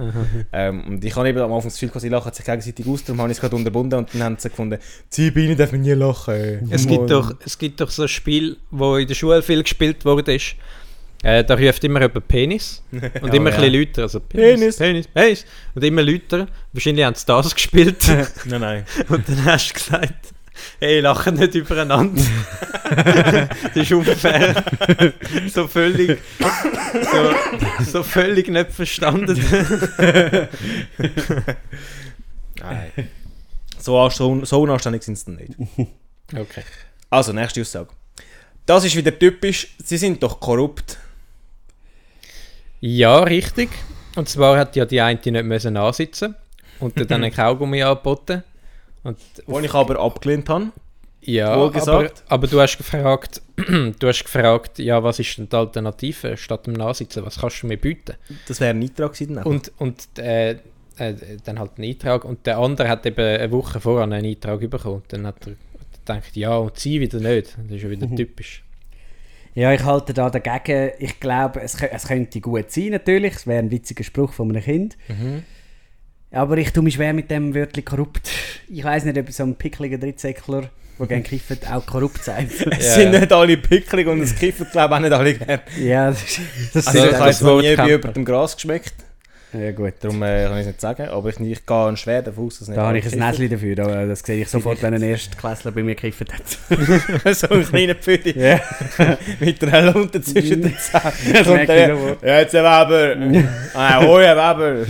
Ähm, 0.52 0.84
und 0.84 1.02
ich 1.02 1.16
habe 1.16 1.30
eben 1.30 1.38
am 1.38 1.50
Anfang 1.50 1.70
das 1.70 1.80
Gefühl, 1.80 1.98
sie 1.98 2.10
lachen 2.10 2.30
sich 2.30 2.44
gegenseitig 2.44 2.86
aus, 2.86 3.04
darum 3.04 3.22
habe 3.22 3.30
ich 3.30 3.38
es 3.38 3.40
gerade 3.40 3.56
unterbunden 3.56 4.00
und 4.00 4.14
dann 4.14 4.22
haben 4.22 4.36
sie 4.38 4.50
gefunden, 4.50 4.78
Ziehbeine 5.08 5.56
darf 5.56 5.72
man 5.72 5.80
nie 5.80 5.92
lachen. 5.92 6.68
Es 6.70 6.86
gibt, 6.86 7.10
doch, 7.10 7.34
es 7.44 7.56
gibt 7.56 7.80
doch 7.80 7.90
so 7.90 8.02
ein 8.02 8.08
Spiel, 8.08 8.58
wo 8.70 8.96
in 8.96 9.08
der 9.08 9.14
Schule 9.14 9.40
viel 9.40 9.62
gespielt 9.62 10.04
wurde. 10.04 10.34
Ist. 10.34 10.56
Äh, 11.22 11.44
da 11.44 11.54
ruft 11.54 11.82
immer 11.84 12.00
jemand 12.00 12.28
Penis. 12.28 12.82
Und 12.92 13.34
immer 13.34 13.50
ja. 13.50 13.56
ein 13.56 13.62
bisschen 13.62 13.72
lauter. 13.72 14.02
Also 14.02 14.20
Penis. 14.20 14.60
Penis, 14.60 14.76
Penis, 14.76 15.08
Penis. 15.08 15.46
Und 15.74 15.84
immer 15.84 16.02
lauter. 16.02 16.46
Wahrscheinlich 16.72 17.04
haben 17.04 17.14
sie 17.14 17.26
das 17.26 17.54
gespielt. 17.54 18.06
Nein, 18.44 18.60
nein. 18.60 18.86
Und 19.08 19.28
dann 19.28 19.44
hast 19.44 19.70
du 19.70 19.74
gesagt, 19.74 20.28
hey, 20.78 21.00
lachen 21.00 21.34
nicht 21.34 21.54
übereinander. 21.54 22.22
das 23.74 23.76
ist 23.76 23.92
unfair. 23.92 24.64
so 25.52 25.66
völlig, 25.66 26.18
so, 27.12 27.84
so 27.84 28.02
völlig 28.02 28.48
nicht 28.48 28.72
verstanden. 28.72 29.38
nein. 32.60 32.92
So, 33.78 34.08
so, 34.10 34.44
so 34.44 34.62
unanständig 34.62 35.02
sind 35.02 35.18
sie 35.18 35.24
dann 35.26 35.36
nicht. 35.36 35.54
Okay. 36.34 36.62
Also, 37.10 37.32
nächste 37.32 37.60
Aussage. 37.60 37.88
Das 38.66 38.84
ist 38.84 38.96
wieder 38.96 39.16
typisch, 39.16 39.68
sie 39.84 39.96
sind 39.96 40.22
doch 40.22 40.40
korrupt. 40.40 40.98
Ja, 42.80 43.20
richtig. 43.20 43.70
Und 44.16 44.28
zwar 44.28 44.58
hat 44.58 44.76
ja 44.76 44.84
die 44.84 45.00
eine 45.00 45.20
nicht 45.22 45.44
müssen 45.44 45.76
ansitzen 45.76 46.34
und 46.80 46.98
dann 47.10 47.22
einen 47.22 47.32
Kaugummi 47.34 47.82
angeboten. 47.82 48.42
Und 49.02 49.18
Was 49.46 49.64
ich 49.64 49.74
aber 49.74 50.00
abgelehnt 50.00 50.48
habe. 50.48 50.72
ja, 51.20 51.52
aber, 51.52 52.10
aber 52.28 52.46
du 52.46 52.60
hast 52.60 52.76
gefragt, 52.76 53.42
du 53.56 54.08
hast 54.08 54.24
gefragt, 54.24 54.78
ja, 54.78 55.02
was 55.02 55.18
ist 55.18 55.38
denn 55.38 55.48
die 55.48 55.56
Alternative 55.56 56.36
statt 56.36 56.66
dem 56.66 56.74
Nachsitzen? 56.74 57.24
Was 57.24 57.38
kannst 57.38 57.62
du 57.62 57.66
mir 57.66 57.76
bieten? 57.76 58.14
Das 58.48 58.60
wäre 58.60 58.70
ein 58.70 58.82
Eintrag 58.82 59.12
gewesen. 59.12 59.38
Und, 59.38 59.72
und 59.78 60.06
äh, 60.18 60.56
äh, 60.98 61.14
dann 61.44 61.58
halt 61.58 61.72
einen 61.76 61.90
Eintrag. 61.90 62.24
Und 62.24 62.46
der 62.46 62.58
andere 62.58 62.88
hat 62.88 63.06
eben 63.06 63.24
eine 63.24 63.50
Woche 63.52 63.80
vorher 63.80 64.04
einen 64.04 64.24
Eintrag 64.24 64.60
bekommen. 64.68 64.96
Und 64.96 65.12
dann 65.12 65.26
hat 65.26 65.46
er 65.46 65.54
gedacht, 65.92 66.36
ja, 66.36 66.56
und 66.56 66.78
sie 66.78 67.00
wieder 67.00 67.20
nicht. 67.20 67.56
Das 67.56 67.76
ist 67.76 67.82
ja 67.82 67.90
wieder 67.90 68.08
typisch. 68.16 68.62
Ja, 69.56 69.72
ich 69.72 69.82
halte 69.84 70.12
da 70.14 70.28
dagegen. 70.30 70.92
Ich 70.98 71.18
glaube, 71.18 71.60
es, 71.62 71.74
es 71.82 72.06
könnte 72.06 72.40
gut 72.40 72.70
sein, 72.70 72.90
natürlich. 72.90 73.34
Es 73.34 73.46
wäre 73.46 73.58
ein 73.58 73.70
witziger 73.70 74.04
Spruch 74.04 74.32
von 74.32 74.50
einem 74.50 74.62
Kind. 74.62 74.96
Aber 76.30 76.58
ich 76.58 76.72
tue 76.72 76.82
mich 76.82 76.94
schwer 76.94 77.12
mit 77.14 77.30
dem 77.30 77.54
Wörtchen 77.54 77.84
korrupt. 77.84 78.30
Ich 78.68 78.84
weiß 78.84 79.04
nicht, 79.06 79.16
ob 79.18 79.30
so 79.32 79.44
ein 79.44 79.54
pickliger 79.54 79.96
Drittsäckler, 79.96 80.68
der 80.98 81.06
gerne 81.06 81.22
kifft, 81.22 81.70
auch 81.72 81.86
korrupt 81.86 82.22
sein. 82.22 82.48
es 82.78 82.86
Ja. 82.86 82.92
sind 82.94 83.12
nicht 83.12 83.32
alle 83.32 83.56
picklig 83.56 84.06
und 84.06 84.20
es 84.20 84.34
kiffen, 84.34 84.66
glaube 84.70 84.94
ich, 84.94 84.98
auch 84.98 85.00
nicht 85.02 85.12
alle 85.12 85.34
gerne. 85.34 85.62
ja, 85.80 86.10
das, 86.10 86.22
ist- 86.22 86.40
das 86.74 86.86
Also, 86.88 86.98
Ja, 86.98 87.04
ich 87.06 87.10
das 87.12 87.20
habe 87.20 87.30
jetzt 87.30 87.42
noch 87.42 87.48
Wort 87.50 87.62
nie 87.64 87.76
bei 87.76 87.86
kennt 87.86 87.90
über 88.04 88.08
man. 88.08 88.24
Ja 89.52 89.72
gut. 89.72 89.94
Darum 90.00 90.22
äh, 90.22 90.44
kann 90.44 90.54
ich 90.54 90.60
es 90.62 90.66
nicht 90.66 90.80
sagen. 90.80 91.08
Aber 91.08 91.28
ich, 91.28 91.38
ich 91.40 91.64
gehe 91.66 91.96
schwer 91.96 92.22
davon 92.22 92.46
aus, 92.46 92.58
dass 92.58 92.68
nicht 92.68 92.76
Da 92.76 92.86
habe 92.86 92.98
ich 92.98 93.12
ein. 93.12 93.18
Näschen 93.18 93.48
dafür. 93.50 93.78
aber 93.84 94.06
Das 94.06 94.20
sehe 94.20 94.42
ich 94.42 94.48
sofort, 94.48 94.82
wenn 94.82 94.94
ein 94.94 95.02
Erstklässler 95.02 95.72
bei 95.72 95.82
mir 95.82 95.94
gekifft 95.94 96.32
hat. 96.32 96.42
so 97.36 97.48
ein 97.48 97.64
kleiner 97.64 97.94
Pfudi 97.94 98.38
Ja. 98.38 98.60
mit 99.40 99.62
einer 99.64 99.92
Lunte 99.92 100.20
zwischen 100.20 100.62
den 100.62 100.76
Zähnen. 100.76 101.66
Der- 101.66 102.40
jetzt 102.40 102.54
ein 102.54 102.64
Weber. 102.64 103.48
Ah, 103.74 104.00
hoi, 104.02 104.26
ein 104.26 104.36
Weber. 104.36 104.86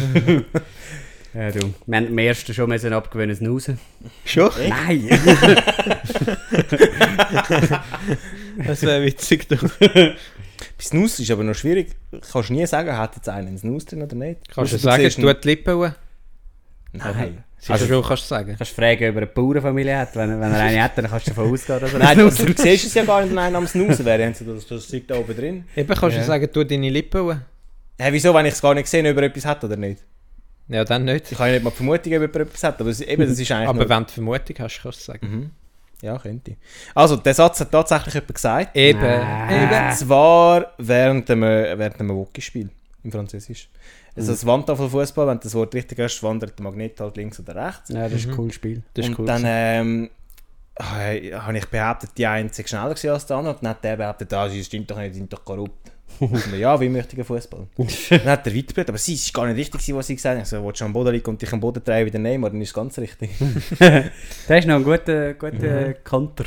Ja, 1.34 1.50
du. 1.50 1.74
Wir 1.86 1.96
haben 1.98 2.06
dem 2.06 2.18
ersten 2.18 2.54
schon 2.54 2.68
müssen 2.68 2.92
abgewöhnen 2.94 3.36
Snoozen. 3.36 3.78
Schon? 4.24 4.50
Nein! 4.68 5.06
Das 8.66 8.82
wäre 8.82 9.04
witzig. 9.04 9.46
Du. 9.48 9.56
Bei 10.76 10.82
Snus 10.84 11.18
ist 11.18 11.30
aber 11.30 11.44
noch 11.44 11.54
schwierig. 11.54 11.94
Kannst 12.32 12.48
du 12.50 12.52
nie 12.54 12.66
sagen, 12.66 12.96
hat 12.96 13.16
jetzt 13.16 13.28
einer 13.28 13.48
einen 13.48 13.58
Snus 13.58 13.84
drin 13.84 14.02
oder 14.02 14.14
nicht? 14.16 14.40
Kannst 14.52 14.72
du 14.72 14.76
Ausser 14.76 14.90
sagen, 14.90 15.02
ihn- 15.04 15.10
tut 15.10 15.44
die 15.44 15.48
Lippen 15.48 15.74
hoch? 15.74 15.90
Nein. 16.92 17.44
Also 17.68 17.86
schon 17.86 18.02
kannst 18.02 18.24
du 18.24 18.28
sagen. 18.28 18.54
kannst 18.56 18.72
du 18.72 18.74
fragen, 18.76 19.08
ob 19.10 19.14
er 19.16 19.22
eine 19.22 19.26
Bauernfamilie 19.26 19.98
hat. 19.98 20.14
Wenn, 20.14 20.30
wenn 20.40 20.52
er 20.52 20.60
eine 20.60 20.82
hat, 20.82 20.96
dann 20.96 21.08
kannst 21.08 21.26
du 21.26 21.30
davon 21.32 21.52
ausgehen, 21.52 21.80
dass 21.80 21.92
er 21.92 21.98
Nein, 21.98 22.18
du, 22.18 22.28
du 22.30 22.62
siehst 22.62 22.86
es 22.86 22.94
ja 22.94 23.04
gar 23.04 23.22
nicht, 23.22 23.30
wenn 23.30 23.38
einer 23.38 23.58
am 23.58 23.66
Snusen 23.66 24.04
wäre. 24.04 24.24
Haben 24.24 24.34
sie 24.34 24.44
das, 24.44 24.66
das 24.66 24.86
Zeug 24.88 25.02
da 25.08 25.16
oben 25.16 25.34
drin. 25.36 25.64
Eben 25.74 25.88
kannst 25.94 26.16
Ja. 26.16 26.22
du 26.22 26.26
sagen, 26.26 26.48
tu 26.52 26.64
deine 26.64 26.90
Lippen 26.90 27.20
hoch. 27.22 27.34
Hä, 27.98 28.08
wieso, 28.12 28.32
wenn 28.34 28.46
ich 28.46 28.52
es 28.52 28.62
gar 28.62 28.74
nicht 28.74 28.86
sehe, 28.86 29.08
ob 29.10 29.16
er 29.16 29.22
etwas 29.24 29.44
hat 29.46 29.64
oder 29.64 29.76
nicht? 29.76 30.00
Ja, 30.68 30.84
dann 30.84 31.04
nicht. 31.04 31.32
Ich 31.32 31.38
habe 31.38 31.48
ja 31.48 31.54
nicht 31.54 31.64
mal 31.64 31.70
die 31.70 31.76
Vermutung, 31.76 32.12
ob 32.14 32.34
er 32.34 32.40
etwas 32.42 32.62
hat, 32.62 32.80
aber 32.80 32.90
es, 32.90 33.00
eben, 33.00 33.26
das 33.28 33.38
ist 33.38 33.50
eigentlich 33.50 33.68
Aber 33.68 33.78
nur... 33.78 33.88
wenn 33.88 34.02
du 34.04 34.12
Vermutung 34.12 34.56
hast, 34.60 34.80
kannst 34.82 35.00
du 35.00 35.04
sagen. 35.12 35.26
Mhm. 35.30 35.50
Ja, 36.02 36.18
könnte. 36.18 36.56
Also, 36.94 37.16
der 37.16 37.34
Satz 37.34 37.60
hat 37.60 37.70
tatsächlich 37.70 38.14
jemand 38.14 38.34
gesagt. 38.34 38.76
Eben, 38.76 39.02
eben. 39.02 39.92
Zwar 39.96 40.72
während 40.78 41.30
einem, 41.30 41.78
während 41.78 42.00
einem 42.00 42.10
Hockeyspiel 42.10 42.68
im 43.02 43.12
Französisch. 43.12 43.68
Also 44.16 44.32
das 44.32 44.46
Wandtafelfußball, 44.46 45.26
wenn 45.26 45.36
du 45.36 45.42
das 45.42 45.54
Wort 45.54 45.74
richtig 45.74 45.98
hast, 45.98 46.22
wandert 46.22 46.58
der 46.58 46.64
Magnet 46.64 46.98
halt 47.00 47.16
links 47.16 47.38
oder 47.38 47.54
rechts. 47.54 47.90
Ja, 47.90 48.08
das 48.08 48.20
ist 48.20 48.28
ein 48.28 48.34
cooles 48.34 48.54
Spiel. 48.54 48.82
Das 48.94 49.06
und 49.06 49.18
cool. 49.18 49.26
dann 49.26 49.42
ähm, 49.44 50.10
äh, 50.76 51.32
habe 51.32 51.58
ich 51.58 51.66
behauptet, 51.66 52.10
die 52.16 52.26
eine 52.26 52.48
sei 52.50 52.66
schneller 52.66 52.96
als 53.12 53.26
der 53.26 53.36
andere. 53.36 53.54
Und 53.54 53.62
dann 53.62 53.70
hat 53.70 53.84
der 53.84 53.96
behauptet, 53.96 54.32
ah, 54.32 54.48
sie 54.48 54.64
stimmt 54.64 54.90
doch 54.90 54.98
nicht, 54.98 55.14
die 55.14 55.18
sind 55.18 55.32
doch 55.32 55.44
korrupt. 55.44 55.92
Ja, 56.58 56.80
wie 56.80 56.88
möchte 56.88 57.18
ich 57.18 57.26
Fußball? 57.26 57.66
dann 57.76 58.24
hat 58.24 58.46
er 58.46 58.54
weitergebracht, 58.54 58.88
aber 58.88 58.98
sie 58.98 59.14
ist 59.14 59.34
gar 59.34 59.46
nicht 59.46 59.56
richtig, 59.56 59.80
gewesen, 59.80 59.96
was 59.96 60.06
sie 60.06 60.16
gesagt 60.16 60.36
hat. 60.36 60.44
Ich 60.44 60.48
so, 60.48 60.64
willst 60.64 60.80
du 60.80 60.84
am 60.84 60.92
Boden 60.92 61.12
liegen 61.12 61.28
und 61.28 61.40
dich 61.40 61.52
am 61.52 61.60
Boden 61.60 61.84
drehen 61.84 62.06
wieder 62.06 62.18
nehmen, 62.18 62.44
dann 62.44 62.60
ist 62.60 62.68
es 62.68 62.74
ganz 62.74 62.98
richtig. 62.98 63.30
Das 63.78 64.60
ist 64.60 64.66
noch 64.66 64.76
ein 64.76 64.84
guter, 64.84 65.34
guter 65.34 65.94
Konter. 65.94 66.44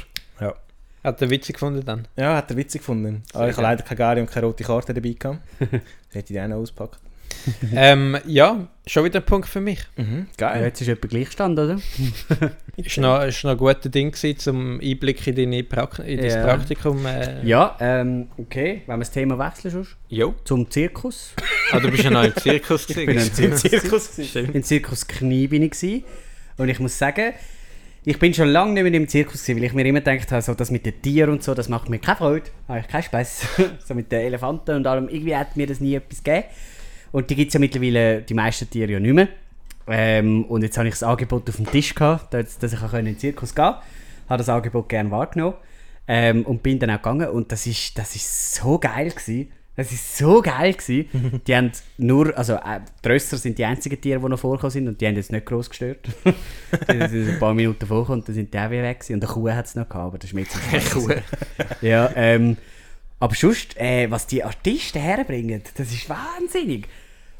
Hat 1.03 1.22
er 1.22 1.30
witzig 1.30 1.53
gefunden 1.53 1.84
dann? 1.86 2.07
Ja, 2.18 2.36
hat 2.36 2.49
er 2.51 2.57
witzig 2.57 2.82
gefunden. 2.82 3.24
Aber 3.34 3.49
ich 3.49 3.53
habe 3.53 3.64
leider 3.64 3.84
keine 3.84 3.97
Gare 3.97 4.20
und 4.22 4.30
keine 4.30 4.45
rote 4.47 4.64
Karte 4.64 4.93
dabei 4.93 5.16
gehabt. 5.18 5.39
Das 5.60 6.16
hätte 6.16 6.34
ich 6.34 6.38
die 6.38 6.41
auch 6.41 6.47
noch 6.47 6.57
ausgepackt. 6.57 6.99
ähm, 7.75 8.17
ja, 8.25 8.67
schon 8.86 9.05
wieder 9.05 9.19
ein 9.19 9.25
Punkt 9.25 9.47
für 9.47 9.61
mich. 9.61 9.80
Mhm, 9.97 10.27
Ja, 10.39 10.51
geil. 10.53 10.63
jetzt 10.63 10.82
ist 10.82 10.88
etwa 10.88 11.07
Gleichstand, 11.07 11.57
oder? 11.59 11.80
Ist 12.77 12.97
noch, 12.97 13.21
ist 13.25 13.43
noch 13.43 13.51
ein 13.51 13.57
guter 13.57 13.89
Ding 13.89 14.11
gewesen, 14.11 14.38
zum 14.39 14.80
Einblick 14.82 15.27
in, 15.27 15.36
deine 15.36 15.63
Prak 15.65 15.99
in 15.99 16.17
dein 16.17 16.30
Ja. 16.30 16.43
Praktikum. 16.45 17.05
Äh, 17.05 17.45
Ja, 17.45 17.75
ähm, 17.82 18.27
okay. 18.38 18.84
Wenn 18.88 18.95
wir 18.95 18.99
das 18.99 19.11
Thema 19.11 19.38
wechseln 19.38 19.71
sonst. 19.71 19.97
Jo. 20.07 20.34
Zum 20.45 20.71
Zirkus. 20.71 21.34
Ah, 21.73 21.80
du 21.82 21.91
bist 21.91 22.05
ja 22.05 22.09
noch 22.09 22.23
im 22.23 22.34
Zirkus 22.38 22.88
bin 22.88 23.05
gewesen. 23.07 23.43
ein 23.43 23.51
Im 23.51 23.57
Zirkus 23.57 24.11
gewesen. 24.15 24.53
Im 24.53 24.63
Zirkus 24.63 25.05
Knie 25.07 25.47
bin 25.47 25.63
ich 25.63 25.71
gewesen. 25.71 26.05
Und 26.55 26.69
ich 26.69 26.80
muss 26.80 26.97
sagen, 26.97 27.34
ich 28.05 28.17
bin 28.17 28.34
schon 28.34 28.47
lange 28.47 28.71
nicht 28.71 28.84
mehr 28.84 28.93
im 28.93 29.09
Zirkus 29.09 29.43
gewesen, 29.43 29.57
weil 29.57 29.63
ich 29.65 29.73
mir 29.73 29.86
immer 29.86 29.99
gedacht 29.99 30.32
habe, 30.32 30.41
so 30.41 30.53
das 30.53 30.71
mit 30.71 30.86
den 30.86 31.01
Tieren 31.01 31.32
und 31.32 31.43
so, 31.43 31.53
das 31.53 31.67
macht 31.67 31.89
mir 31.89 31.99
keine 31.99 32.15
Freude, 32.15 32.49
habe 32.69 32.80
ich 32.80 32.88
keinen 32.88 33.03
Spaß. 33.03 33.41
so 33.86 33.93
mit 33.93 34.09
den 34.09 34.21
Elefanten 34.21 34.73
und 34.77 34.88
allem, 34.88 35.09
irgendwie 35.09 35.36
hat 35.36 35.57
mir 35.57 35.67
das 35.67 35.82
nie 35.82 35.95
etwas 35.95 36.23
gegeben. 36.23 36.45
Und 37.12 37.30
die 37.30 37.36
gibt 37.36 37.49
es 37.49 37.53
ja 37.53 37.60
mittlerweile, 37.60 38.22
die 38.22 38.34
meisten 38.34 38.70
Tiere 38.70 38.91
ja 38.93 38.99
nicht 38.99 39.14
mehr. 39.14 39.28
Ähm, 39.88 40.45
und 40.45 40.62
jetzt 40.62 40.78
habe 40.78 40.88
ich 40.88 40.93
das 40.93 41.03
Angebot 41.03 41.49
auf 41.49 41.55
dem 41.55 41.70
Tisch 41.70 41.95
gehabt, 41.95 42.34
dass, 42.34 42.60
dass 42.60 42.74
ich 42.74 42.82
auch 42.82 42.93
in 42.93 43.05
den 43.05 43.18
Zirkus 43.18 43.55
gehen 43.55 43.66
konnte. 43.66 43.82
Habe 44.30 44.38
das 44.38 44.49
Angebot 44.49 44.88
gerne 44.88 45.10
wahrgenommen. 45.10 45.55
Ähm, 46.07 46.45
und 46.45 46.64
bin 46.64 46.80
dann 46.80 46.89
auch 46.91 46.97
gegangen 46.97 47.30
und 47.30 47.51
das 47.51 47.68
ist, 47.68 47.97
das 47.97 48.16
ist 48.16 48.55
so 48.55 48.80
geil 48.80 49.10
gewesen. 49.10 49.51
Das 49.76 49.91
ist 49.91 50.18
so 50.18 50.41
geil 50.41 50.74
gewesen. 50.74 51.41
die 51.47 51.55
haben 51.55 51.72
nur, 51.97 52.38
also 52.38 52.55
äh, 52.55 52.82
die 53.03 53.07
Rösser 53.07 53.38
sind 53.38 53.57
die 53.57 53.64
einzigen 53.64 54.01
Tiere, 54.01 54.20
die 54.20 54.28
noch 54.28 54.39
vorgekommen 54.39 54.72
sind 54.72 54.88
und 54.88 54.99
die 54.99 55.07
haben 55.07 55.16
jetzt 55.16 55.32
nicht 55.32 55.45
gross 55.45 55.70
gestört. 55.70 55.99
die 56.91 57.07
sind 57.07 57.30
ein 57.30 57.39
paar 57.39 57.53
Minuten 57.53 57.86
vorgekommen 57.86 58.22
und 58.22 58.28
dann 58.28 58.36
sind 58.36 58.53
die 58.53 58.60
auch 58.60 58.70
wieder 58.70 58.84
weg 58.84 58.99
gewesen. 58.99 59.14
Und 59.14 59.24
eine 59.24 59.34
Kuh 59.34 59.49
hat 59.51 59.66
es 59.68 59.76
noch 59.76 59.88
gehabt, 59.88 60.05
aber 60.05 60.18
das 60.18 60.30
ist 60.30 60.34
mir 60.34 60.41
jetzt 60.41 60.57
nicht 60.74 60.91
Kuh. 60.91 61.10
ja, 61.82 62.12
ähm, 62.16 62.57
aber 63.20 63.36
sonst, 63.36 63.78
äh, 63.78 64.09
was 64.09 64.28
die 64.28 64.43
Artisten 64.43 65.01
herbringen, 65.01 65.61
das 65.76 65.91
ist 65.91 66.09
wahnsinnig. 66.09 66.88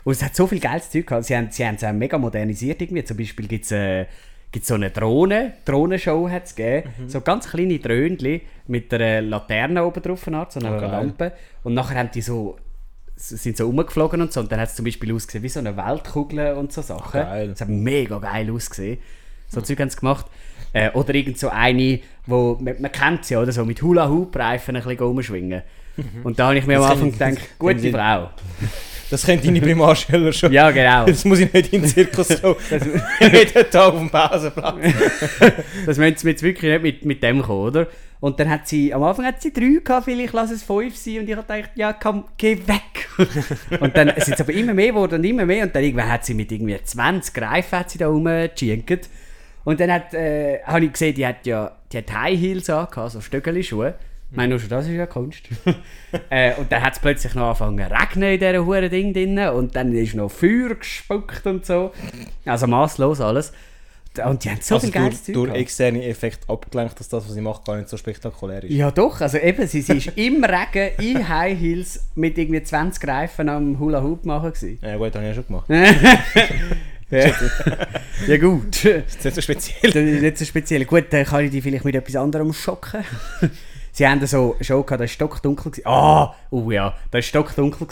Und 0.04 0.14
es 0.14 0.24
hat 0.24 0.36
so 0.36 0.48
viel 0.48 0.60
geiles 0.60 0.90
Zeug 0.90 1.08
gehabt. 1.08 1.26
Sie 1.26 1.36
haben, 1.36 1.52
sie 1.52 1.66
haben 1.66 1.76
es 1.76 1.84
auch 1.84 1.92
mega 1.94 2.18
modernisiert 2.18 2.82
irgendwie. 2.82 3.04
Zum 3.04 3.18
Beispiel 3.18 3.48
gibt 3.48 3.66
es 3.66 3.72
äh, 3.72 4.06
gibt's 4.52 4.68
so 4.70 4.76
eine 4.76 4.90
Drohne, 4.90 5.54
Drohnenshow 5.66 6.30
hat 6.30 6.46
es 6.46 6.56
gegeben. 6.56 6.90
So 7.08 7.22
ganz 7.22 7.50
kleine 7.50 7.78
Dröhnchen 7.80 8.42
mit 8.68 8.94
einer 8.94 9.22
Laterne 9.22 9.86
oben 9.86 10.02
drauf, 10.02 10.24
so 10.24 10.32
einer 10.32 10.48
Oh, 10.48 10.80
geil. 10.80 10.90
Lampe. 10.90 11.34
Und 11.64 11.74
nachher 11.76 11.98
haben 12.00 12.10
die 12.14 12.22
so 12.22 12.58
sind 13.16 13.58
so 13.58 13.66
rumgeflogen 13.66 14.22
und 14.22 14.32
so 14.32 14.40
und 14.40 14.50
dann 14.50 14.62
hat 14.62 14.70
es 14.70 14.76
zum 14.76 14.86
Beispiel 14.86 15.14
ausgesehen 15.14 15.44
wie 15.44 15.50
so 15.50 15.60
eine 15.60 15.76
Weltkugel 15.76 16.54
und 16.54 16.72
so 16.72 16.82
Sachen. 16.82 17.20
Geil. 17.20 17.50
Das 17.50 17.60
hat 17.62 17.68
mega 17.68 18.18
geil 18.18 18.50
ausgesehen. 18.50 18.98
So 19.50 19.60
Zeug 19.60 19.78
haben 19.82 19.90
sie 19.90 19.98
gemacht. 19.98 20.26
Äh, 20.74 20.92
oder 20.92 21.14
irgend 21.16 21.38
so 21.40 21.50
eine, 21.50 22.00
wo, 22.28 22.58
man, 22.60 22.76
man 22.80 22.92
kennt 22.92 23.26
sie, 23.26 23.36
oder 23.36 23.52
so, 23.52 23.66
mit 23.66 23.82
Hula-Hoop-Reifen 23.82 24.76
ein 24.76 24.84
bisschen 24.84 25.00
rumschwingen. 25.00 25.62
Und 26.24 26.40
da 26.40 26.48
habe 26.48 26.58
ich 26.60 26.66
mir 26.66 26.78
am 26.78 26.84
Das 26.84 26.92
Anfang 26.92 27.18
können- 27.18 27.36
gedacht, 27.36 27.50
gute 27.60 27.76
die- 27.76 27.92
Frau. 27.92 28.30
Das 29.10 29.26
können 29.26 29.42
deine 29.44 29.60
Primarschüler 29.60 30.32
schon. 30.32 30.54
Ja, 30.54 30.70
genau. 30.70 31.08
Das 31.08 31.26
muss 31.26 31.40
ich 31.40 31.52
nicht 31.52 31.74
in 31.74 31.82
den 31.82 31.90
Zirkus 31.90 32.28
so. 32.28 32.56
Jeden 33.20 33.54
Tag 33.72 33.76
auf 33.76 33.98
dem 33.98 34.10
Pausenplatz. 34.12 34.76
Das 35.86 35.98
müssen 35.98 36.16
sie 36.18 36.30
jetzt 36.30 36.44
wirklich 36.44 36.72
nicht 36.72 36.84
mit, 36.84 37.06
mit 37.06 37.24
dem 37.24 37.42
kommen, 37.42 37.68
oder? 37.68 37.88
Und 38.20 38.40
dann 38.40 38.50
hat 38.50 38.68
sie, 38.68 38.94
am 38.94 39.02
Anfang 39.02 39.26
hat 39.26 39.42
sie 39.42 39.52
drei 39.52 39.80
gehabt, 39.84 40.06
vielleicht 40.06 40.34
lass 40.34 40.52
es 40.52 40.62
fünf 40.62 40.96
sein. 40.96 41.20
Und 41.20 41.30
ich 41.30 41.36
habe 41.36 41.48
gedacht, 41.52 41.72
ja 41.76 41.92
komm, 41.94 42.26
geh 42.38 42.58
weg. 42.68 43.80
und 43.80 43.98
dann 43.98 44.12
sind 44.18 44.36
es 44.36 44.42
aber 44.42 44.54
immer 44.54 44.74
mehr 44.76 44.88
geworden 44.90 45.16
und 45.16 45.24
immer 45.24 45.46
mehr. 45.46 45.64
Und 45.64 45.76
dann 45.76 45.84
irgendwann 45.84 46.12
hat 46.12 46.24
sie 46.26 46.34
mit 46.36 46.52
irgendwie 46.52 46.78
20 46.82 47.42
Reifen 47.42 47.80
hat 47.80 47.90
sie 47.90 47.98
da 47.98 48.08
rumgeschinkt. 48.10 49.10
Und 49.70 49.80
dann 49.80 49.92
hat, 49.92 50.16
äh, 50.16 50.64
habe 50.64 50.86
ich 50.86 50.94
gesehen, 50.94 51.14
die 51.14 51.28
hat 51.28 51.46
ja 51.46 51.72
die 51.92 52.00
hat 52.00 52.12
High 52.12 52.40
Heels 52.40 52.72
angehabt, 52.72 53.12
so 53.12 53.22
Stöckeli-Schuhe. 53.22 53.94
Ich 54.32 54.36
meine, 54.36 54.50
nur 54.50 54.60
schon 54.60 54.70
das 54.70 54.88
ist 54.88 54.94
ja 54.94 55.06
Kunst. 55.06 55.44
äh, 56.32 56.56
und 56.56 56.72
dann 56.72 56.82
hat 56.82 56.94
es 56.94 57.00
plötzlich 57.00 57.36
noch 57.36 57.50
angefangen 57.50 57.88
zu 57.88 57.94
regnen 57.94 58.34
in 58.34 58.40
diesem 58.40 58.66
huren 58.66 58.90
Ding 58.90 59.14
drin. 59.14 59.38
Und 59.38 59.76
dann 59.76 59.94
ist 59.94 60.16
noch 60.16 60.30
Feuer 60.30 60.74
gespuckt 60.74 61.46
und 61.46 61.68
so. 61.68 61.92
Also 62.46 62.66
maßlos 62.66 63.22
alles. 63.22 63.54
Und 64.26 64.44
die 64.44 64.50
haben 64.50 64.58
so 64.60 64.74
Also 64.74 64.88
viel 64.88 64.92
geiles 64.92 65.24
durch, 65.24 65.36
Zeug 65.36 65.46
durch 65.50 65.62
externe 65.62 66.04
Effekt 66.04 66.50
abgelenkt, 66.50 67.00
dass 67.00 67.08
das, 67.08 67.28
was 67.28 67.36
sie 67.36 67.42
macht, 67.42 67.64
gar 67.64 67.78
nicht 67.78 67.90
so 67.90 67.98
spektakulär 67.98 68.64
ist. 68.64 68.72
Ja 68.72 68.90
doch, 68.90 69.22
also 69.22 69.38
eben, 69.38 69.68
sie, 69.68 69.82
sie 69.82 69.98
ist 69.98 70.08
im 70.16 70.44
Regen, 70.44 70.96
in 70.98 71.30
High 71.30 71.60
Heels, 71.60 72.08
mit 72.16 72.40
irgendwie 72.40 72.64
20 72.64 73.08
Reifen 73.08 73.50
am 73.50 73.78
Hula 73.78 74.02
Hoop 74.02 74.26
machen 74.26 74.52
gewesen. 74.52 74.80
Ja 74.82 74.98
gut, 74.98 75.14
habe 75.14 75.26
ich 75.26 75.30
ja 75.30 75.34
schon 75.36 75.46
gemacht. 75.46 75.70
ja. 77.12 77.32
ja 78.28 78.38
gut, 78.38 78.86
das 78.86 79.18
Das 79.18 79.26
ist 79.26 79.26
nicht 79.26 79.36
so 79.36 79.42
speziell. 79.42 79.96
ist 79.96 80.22
nicht 80.22 80.38
so 80.38 80.46
speziell. 80.46 80.86
Gut, 80.86 81.06
dann 81.12 81.26
kann 81.26 81.46
ich 81.46 81.52
die 81.52 81.62
vielleicht 81.62 81.86
mit 81.86 81.96
etwas 81.96 82.16
anderem 82.16 82.54
schocken. 82.54 83.04
sie 83.92 84.08
haben 84.08 84.26
so 84.26 84.56
Show 84.62 84.84
gehabt, 84.84 84.92
da 84.92 85.00
war 85.00 85.08
stockdunkel. 85.08 85.72
Ah, 85.86 86.36
oh 86.52 86.72
ja, 86.72 86.96
da 87.12 87.18
war 87.18 87.22
stockdunkel. 87.22 87.88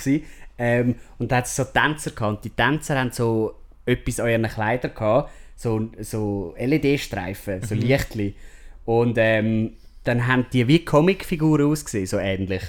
Ähm, 0.59 0.95
und 1.17 1.31
da 1.31 1.37
hat 1.37 1.45
es 1.45 1.55
so 1.55 1.63
Tänzer 1.63 2.11
gehabt. 2.11 2.37
Und 2.37 2.45
die 2.45 2.49
Tänzer 2.49 2.99
haben 2.99 3.11
so 3.11 3.55
etwas 3.85 4.19
an 4.19 4.29
ihren 4.29 4.47
Kleidern 4.47 4.93
gehabt, 4.93 5.31
so, 5.55 5.89
so 5.99 6.53
LED-Streifen, 6.57 7.63
so 7.63 7.73
Lichtli. 7.75 8.35
Und 8.85 9.17
ähm, 9.17 9.73
dann 10.03 10.27
haben 10.27 10.45
die 10.53 10.67
wie 10.67 10.85
Comicfiguren 10.85 11.71
ausgesehen, 11.71 12.05
so 12.05 12.17
ähnlich. 12.17 12.63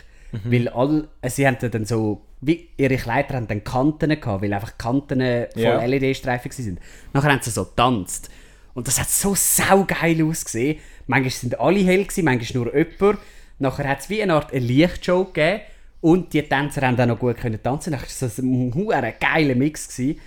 Weil 0.45 0.69
all, 0.69 1.09
äh, 1.23 1.31
sie 1.31 1.47
haben 1.47 1.57
dann 1.71 1.85
so, 1.85 2.23
wie 2.41 2.69
ihre 2.77 2.97
Kleider 2.97 3.35
haben 3.35 3.49
dann 3.49 3.65
Kanten 3.65 4.09
gehabt, 4.21 4.43
weil 4.43 4.53
einfach 4.53 4.77
Kanten 4.79 5.21
voll 5.21 5.63
Ja. 5.63 5.85
LED-Streifen 5.85 6.51
sind. 6.53 6.79
Nachher 7.13 7.33
haben 7.33 7.43
sie 7.43 7.51
so 7.51 7.65
getanzt. 7.65 8.31
Und 8.75 8.87
das 8.87 9.01
hat 9.01 9.09
so 9.09 9.35
saugeil 9.35 10.23
ausgesehen. 10.25 10.79
Manchmal 11.07 11.31
sind 11.31 11.59
alle 11.59 11.81
hell, 11.81 12.05
gewesen, 12.05 12.25
manchmal 12.25 12.65
nur 12.65 12.77
jemand. 12.77 13.19
Nachher 13.59 13.89
hat 13.89 14.01
es 14.01 14.11
wie 14.11 14.23
eine 14.23 14.35
Art 14.35 14.53
eine 14.53 14.61
Lichtshow 14.65 15.25
gegeben. 15.25 15.63
Und 16.01 16.33
die 16.33 16.43
Tänzer 16.43 16.87
haben 16.87 16.97
dann 16.97 17.09
noch 17.09 17.19
gut 17.19 17.39
können 17.39 17.61
tanzen. 17.61 17.91
Nachher 17.91 18.03
war 18.07 18.29
das 18.29 18.39
ein 18.39 18.73
huere 18.73 19.13
geiler 19.19 19.57
Mix. 19.57 19.89
Gewesen. 19.89 20.21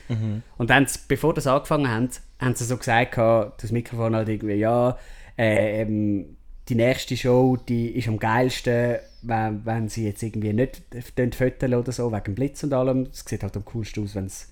Und 0.57 0.69
dann, 0.69 0.85
bevor 1.07 1.33
das 1.33 1.47
angefangen 1.47 1.87
haben, 1.89 2.09
haben 2.39 2.55
sie 2.55 2.65
so 2.65 2.75
gesagt, 2.75 3.15
das 3.17 3.71
Mikrofon 3.71 4.15
halt 4.15 4.27
irgendwie, 4.27 4.55
ja, 4.55 4.97
äh, 5.37 5.81
ähm, 5.83 6.35
die 6.67 6.75
nächste 6.75 7.15
Show, 7.15 7.55
die 7.55 7.87
ist 7.91 8.09
am 8.09 8.19
geilsten, 8.19 8.97
wenn, 9.21 9.65
wenn 9.65 9.89
sie 9.89 10.05
jetzt 10.05 10.23
irgendwie 10.23 10.53
nicht 10.53 10.81
fotografieren 10.91 11.73
oder 11.75 11.91
so, 11.91 12.11
wegen 12.11 12.23
dem 12.23 12.35
Blitz 12.35 12.63
und 12.63 12.73
allem. 12.73 13.07
Es 13.11 13.23
sieht 13.25 13.43
halt 13.43 13.55
am 13.55 13.65
coolsten 13.65 14.03
aus, 14.03 14.15
wenn 14.15 14.25
es 14.25 14.49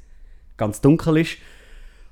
ganz 0.57 0.82
dunkel 0.82 1.17
ist. 1.17 1.38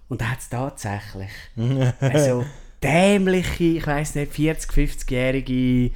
Und 0.10 0.22
da 0.22 0.32
hat 0.32 0.39
es 0.39 0.49
tatsächlich 0.49 1.30
also 1.99 2.45
dämliche, 2.82 3.64
ich 3.64 3.88
weiß 3.88 4.16
nicht, 4.16 4.32
40, 4.32 4.72
50-jährige 4.72 5.91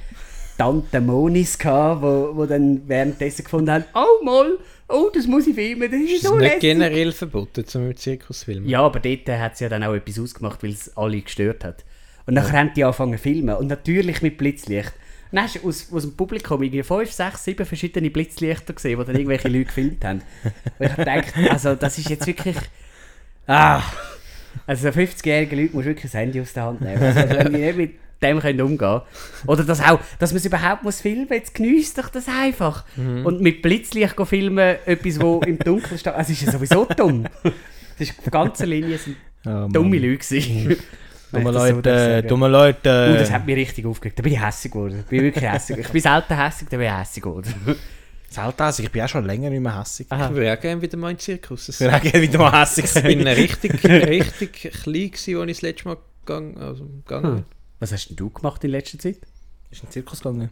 Tante 0.58 1.00
Monis 1.00 1.58
gehabt, 1.58 2.02
wo, 2.02 2.36
wo 2.36 2.46
dann 2.46 2.86
währenddessen 2.86 3.44
gefunden 3.44 3.70
haben, 3.70 3.84
oh 3.94 4.24
mal, 4.24 4.58
oh, 4.88 5.10
das 5.12 5.26
muss 5.26 5.46
ich 5.46 5.54
filmen, 5.54 5.90
das 5.90 6.00
ist 6.00 6.12
Ist 6.12 6.22
so 6.24 6.36
nicht 6.36 6.60
generell 6.60 7.12
verboten, 7.12 7.66
zum 7.66 7.86
im 7.88 7.96
Zirkus 7.96 8.40
zu 8.40 8.44
filmen? 8.46 8.68
Ja, 8.68 8.82
aber 8.82 9.00
dort 9.00 9.28
hat 9.28 9.54
es 9.54 9.60
ja 9.60 9.68
dann 9.68 9.82
auch 9.82 9.94
etwas 9.94 10.18
ausgemacht, 10.18 10.62
weil 10.62 10.70
es 10.70 10.96
alle 10.96 11.20
gestört 11.20 11.64
hat. 11.64 11.84
Und 12.26 12.34
nachher 12.34 12.60
haben 12.60 12.70
die 12.74 12.84
angefangen 12.84 13.16
zu 13.16 13.22
filmen. 13.22 13.56
Und 13.56 13.68
natürlich 13.68 14.22
mit 14.22 14.38
Blitzlicht. 14.38 14.92
Dann 15.32 15.44
hast 15.44 15.56
du 15.56 15.68
aus, 15.68 15.88
aus 15.92 16.02
dem 16.02 16.14
Publikum 16.14 16.62
irgendwie 16.62 16.82
fünf, 16.82 17.10
sechs, 17.10 17.44
sieben 17.44 17.66
verschiedene 17.66 18.10
Blitzlichter 18.10 18.74
gesehen, 18.74 18.98
die 18.98 19.04
dann 19.04 19.16
irgendwelche 19.16 19.48
Leute 19.48 19.64
gefilmt 19.64 20.04
haben. 20.04 20.22
Und 20.78 20.86
ich 20.86 20.94
gedacht, 20.94 21.34
also 21.50 21.74
das 21.74 21.98
ist 21.98 22.10
jetzt 22.10 22.26
wirklich... 22.26 22.56
Ah! 23.46 23.82
Also 24.66 24.88
50-jährige 24.88 25.56
Leute 25.56 25.74
muss 25.74 25.86
wirklich 25.86 26.12
das 26.12 26.20
Handy 26.20 26.40
aus 26.40 26.52
der 26.52 26.64
Hand 26.64 26.80
nehmen. 26.82 27.02
Also 27.02 27.20
wenn 27.28 27.52
die 27.52 27.58
nicht 27.58 27.76
mit 27.76 27.92
dem 28.22 28.38
können 28.38 28.60
umgehen 28.60 29.00
Oder 29.46 29.64
das 29.64 29.80
auch, 29.80 29.98
dass 30.18 30.30
man 30.30 30.36
es 30.36 30.44
überhaupt 30.44 30.84
muss 30.84 31.00
filmen 31.00 31.22
muss, 31.22 31.36
jetzt 31.36 31.54
genießt 31.54 31.98
doch 31.98 32.08
das 32.10 32.26
einfach. 32.28 32.84
Und 32.96 33.40
mit 33.40 33.62
Blitzlicht 33.62 34.14
filmen, 34.26 34.76
etwas, 34.86 35.20
wo 35.20 35.40
im 35.40 35.58
Dunkeln 35.58 35.98
steht, 35.98 36.14
also 36.14 36.32
ist 36.32 36.42
ja 36.42 36.52
sowieso 36.52 36.84
dumm. 36.84 37.24
Das 37.98 38.08
ist 38.08 38.18
auf 38.18 38.30
ganzer 38.30 38.66
Linie 38.66 38.98
sind 38.98 39.16
Oh, 39.44 39.66
dumme 39.68 39.98
Leute 39.98 40.18
gewesen. 40.18 40.76
Dumme 41.32 41.50
ich 41.50 41.56
Leute, 41.56 42.22
dumme 42.24 42.48
Leute. 42.48 43.12
Uh, 43.14 43.18
das 43.18 43.32
hat 43.32 43.46
mich 43.46 43.56
richtig 43.56 43.86
aufgeregt. 43.86 44.18
Da 44.18 44.22
bin 44.22 44.34
ich 44.34 44.44
hässig 44.44 44.70
geworden. 44.70 45.00
Ich 45.00 45.06
bin 45.06 45.22
wirklich 45.22 45.50
hässig. 45.50 45.78
Ich 45.78 45.88
bin 45.88 46.00
selten 46.02 46.36
hässig, 46.36 46.68
da 46.68 46.76
bin 46.76 46.86
ich 46.86 46.92
hässig 46.92 47.22
geworden. 47.22 47.54
Selten 48.28 48.64
hässig. 48.64 48.84
Ich 48.86 48.92
bin 48.92 49.02
auch 49.02 49.08
schon 49.08 49.24
länger 49.24 49.50
nicht 49.50 49.60
mehr 49.60 49.78
hässig. 49.78 50.06
Ich 50.10 50.30
würde 50.30 50.52
auch 50.52 50.60
gerne 50.60 50.80
wieder 50.80 50.96
mal 50.98 51.10
in 51.10 51.16
den 51.16 51.20
Zirkus. 51.20 51.68
Ich 51.68 51.80
wäre 51.80 51.96
auch 51.96 52.00
gerne 52.02 52.22
wieder 52.22 52.38
mal 52.38 52.60
hässig 52.60 52.84
Ich 52.84 53.02
bin 53.02 53.26
richtig, 53.26 53.84
richtig 53.84 54.52
klein 54.52 55.10
gewesen, 55.10 55.40
als 55.40 55.50
ich 55.50 55.56
das 55.56 55.62
letzte 55.62 55.88
Mal 55.88 55.96
gegangen, 56.24 56.58
also 56.58 56.84
gegangen 56.84 57.34
bin. 57.34 57.44
Was 57.80 57.92
hast 57.92 58.08
denn 58.08 58.16
du 58.16 58.30
gemacht 58.30 58.62
in 58.64 58.70
letzter 58.70 58.98
Zeit? 58.98 59.18
Ist 59.70 59.84
ein 59.84 59.90
Zirkus 59.90 60.20
gegangen? 60.20 60.50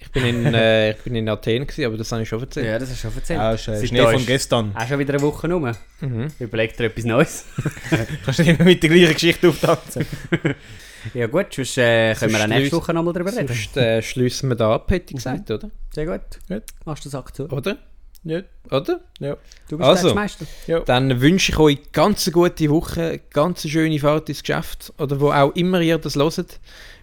Ich 0.00 0.10
bin 0.12 0.24
in, 0.24 0.54
äh, 0.54 0.90
ich 0.92 0.96
bin 0.98 1.14
in 1.14 1.28
Athen 1.28 1.66
gewesen, 1.66 1.84
aber 1.86 1.96
das 1.96 2.10
habe 2.12 2.22
ich 2.22 2.28
schon 2.28 2.40
erzählt. 2.40 2.66
Ja, 2.66 2.78
das 2.78 2.90
hast 2.90 3.04
du 3.04 3.08
schon 3.08 3.16
erzählt. 3.16 3.38
Ja, 3.38 3.52
ist 3.52 3.68
äh, 3.68 3.76
Seit 3.78 3.88
Schnee 3.88 4.02
von 4.02 4.26
gestern. 4.26 4.72
Auch 4.74 4.86
schon 4.88 4.98
wieder 4.98 5.14
eine 5.14 5.22
Woche 5.22 5.50
rum. 5.50 5.70
Mhm. 6.00 6.28
Überleg 6.38 6.76
dir 6.76 6.84
etwas 6.84 7.04
Neues. 7.04 7.44
Kannst 8.24 8.38
du 8.38 8.42
nicht 8.44 8.58
mehr 8.58 8.66
mit 8.66 8.82
der 8.82 8.90
gleichen 8.90 9.12
Geschichte 9.14 9.48
auftanzen? 9.48 10.06
ja 11.14 11.26
gut, 11.26 11.52
sonst 11.54 11.76
äh, 11.78 12.14
können 12.14 12.32
wir 12.32 12.42
auch 12.42 12.46
nächste 12.46 12.60
schliessen- 12.68 12.76
Woche 12.76 12.94
nochmal 12.94 13.12
drüber 13.14 13.32
reden. 13.32 13.48
Sonst 13.48 13.76
äh, 13.76 14.02
schließen 14.02 14.48
wir 14.48 14.56
da 14.56 14.74
ab, 14.74 14.90
hätte 14.90 15.10
ich 15.10 15.16
gesagt, 15.16 15.50
oder? 15.50 15.70
Sehr 15.94 16.06
gut. 16.06 16.20
Gut. 16.48 16.62
Machst 16.84 17.04
du 17.04 17.08
den 17.08 17.12
Sack 17.12 17.34
zu? 17.34 17.48
Oder? 17.50 17.76
Ja. 18.24 18.40
Oder? 18.70 19.00
Ja. 19.20 19.36
Du 19.68 19.78
bist 19.78 19.88
Also. 19.88 20.08
der 20.08 20.14
Meister. 20.14 20.44
Dann 20.86 21.20
wünsche 21.20 21.52
ich 21.52 21.58
euch 21.58 21.92
ganz 21.92 22.26
eine 22.26 22.32
gute 22.32 22.68
Woche, 22.68 23.20
ganz 23.30 23.64
eine 23.64 23.70
schöne 23.70 23.98
Fahrt 23.98 24.28
ins 24.28 24.42
Geschäft 24.42 24.92
oder 24.98 25.20
wo 25.20 25.30
auch 25.32 25.54
immer 25.54 25.80
ihr 25.80 25.98
das 25.98 26.16
hört. 26.16 26.58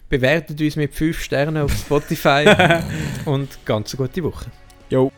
Bewertet 0.08 0.60
uns 0.60 0.76
mit 0.76 0.94
5 0.94 1.20
Sternen 1.20 1.56
auf 1.56 1.72
Spotify 1.72 2.44
und 3.24 3.58
ganz 3.64 3.94
eine 3.94 4.06
gute 4.06 4.22
Woche. 4.22 4.46
Jo. 4.88 5.10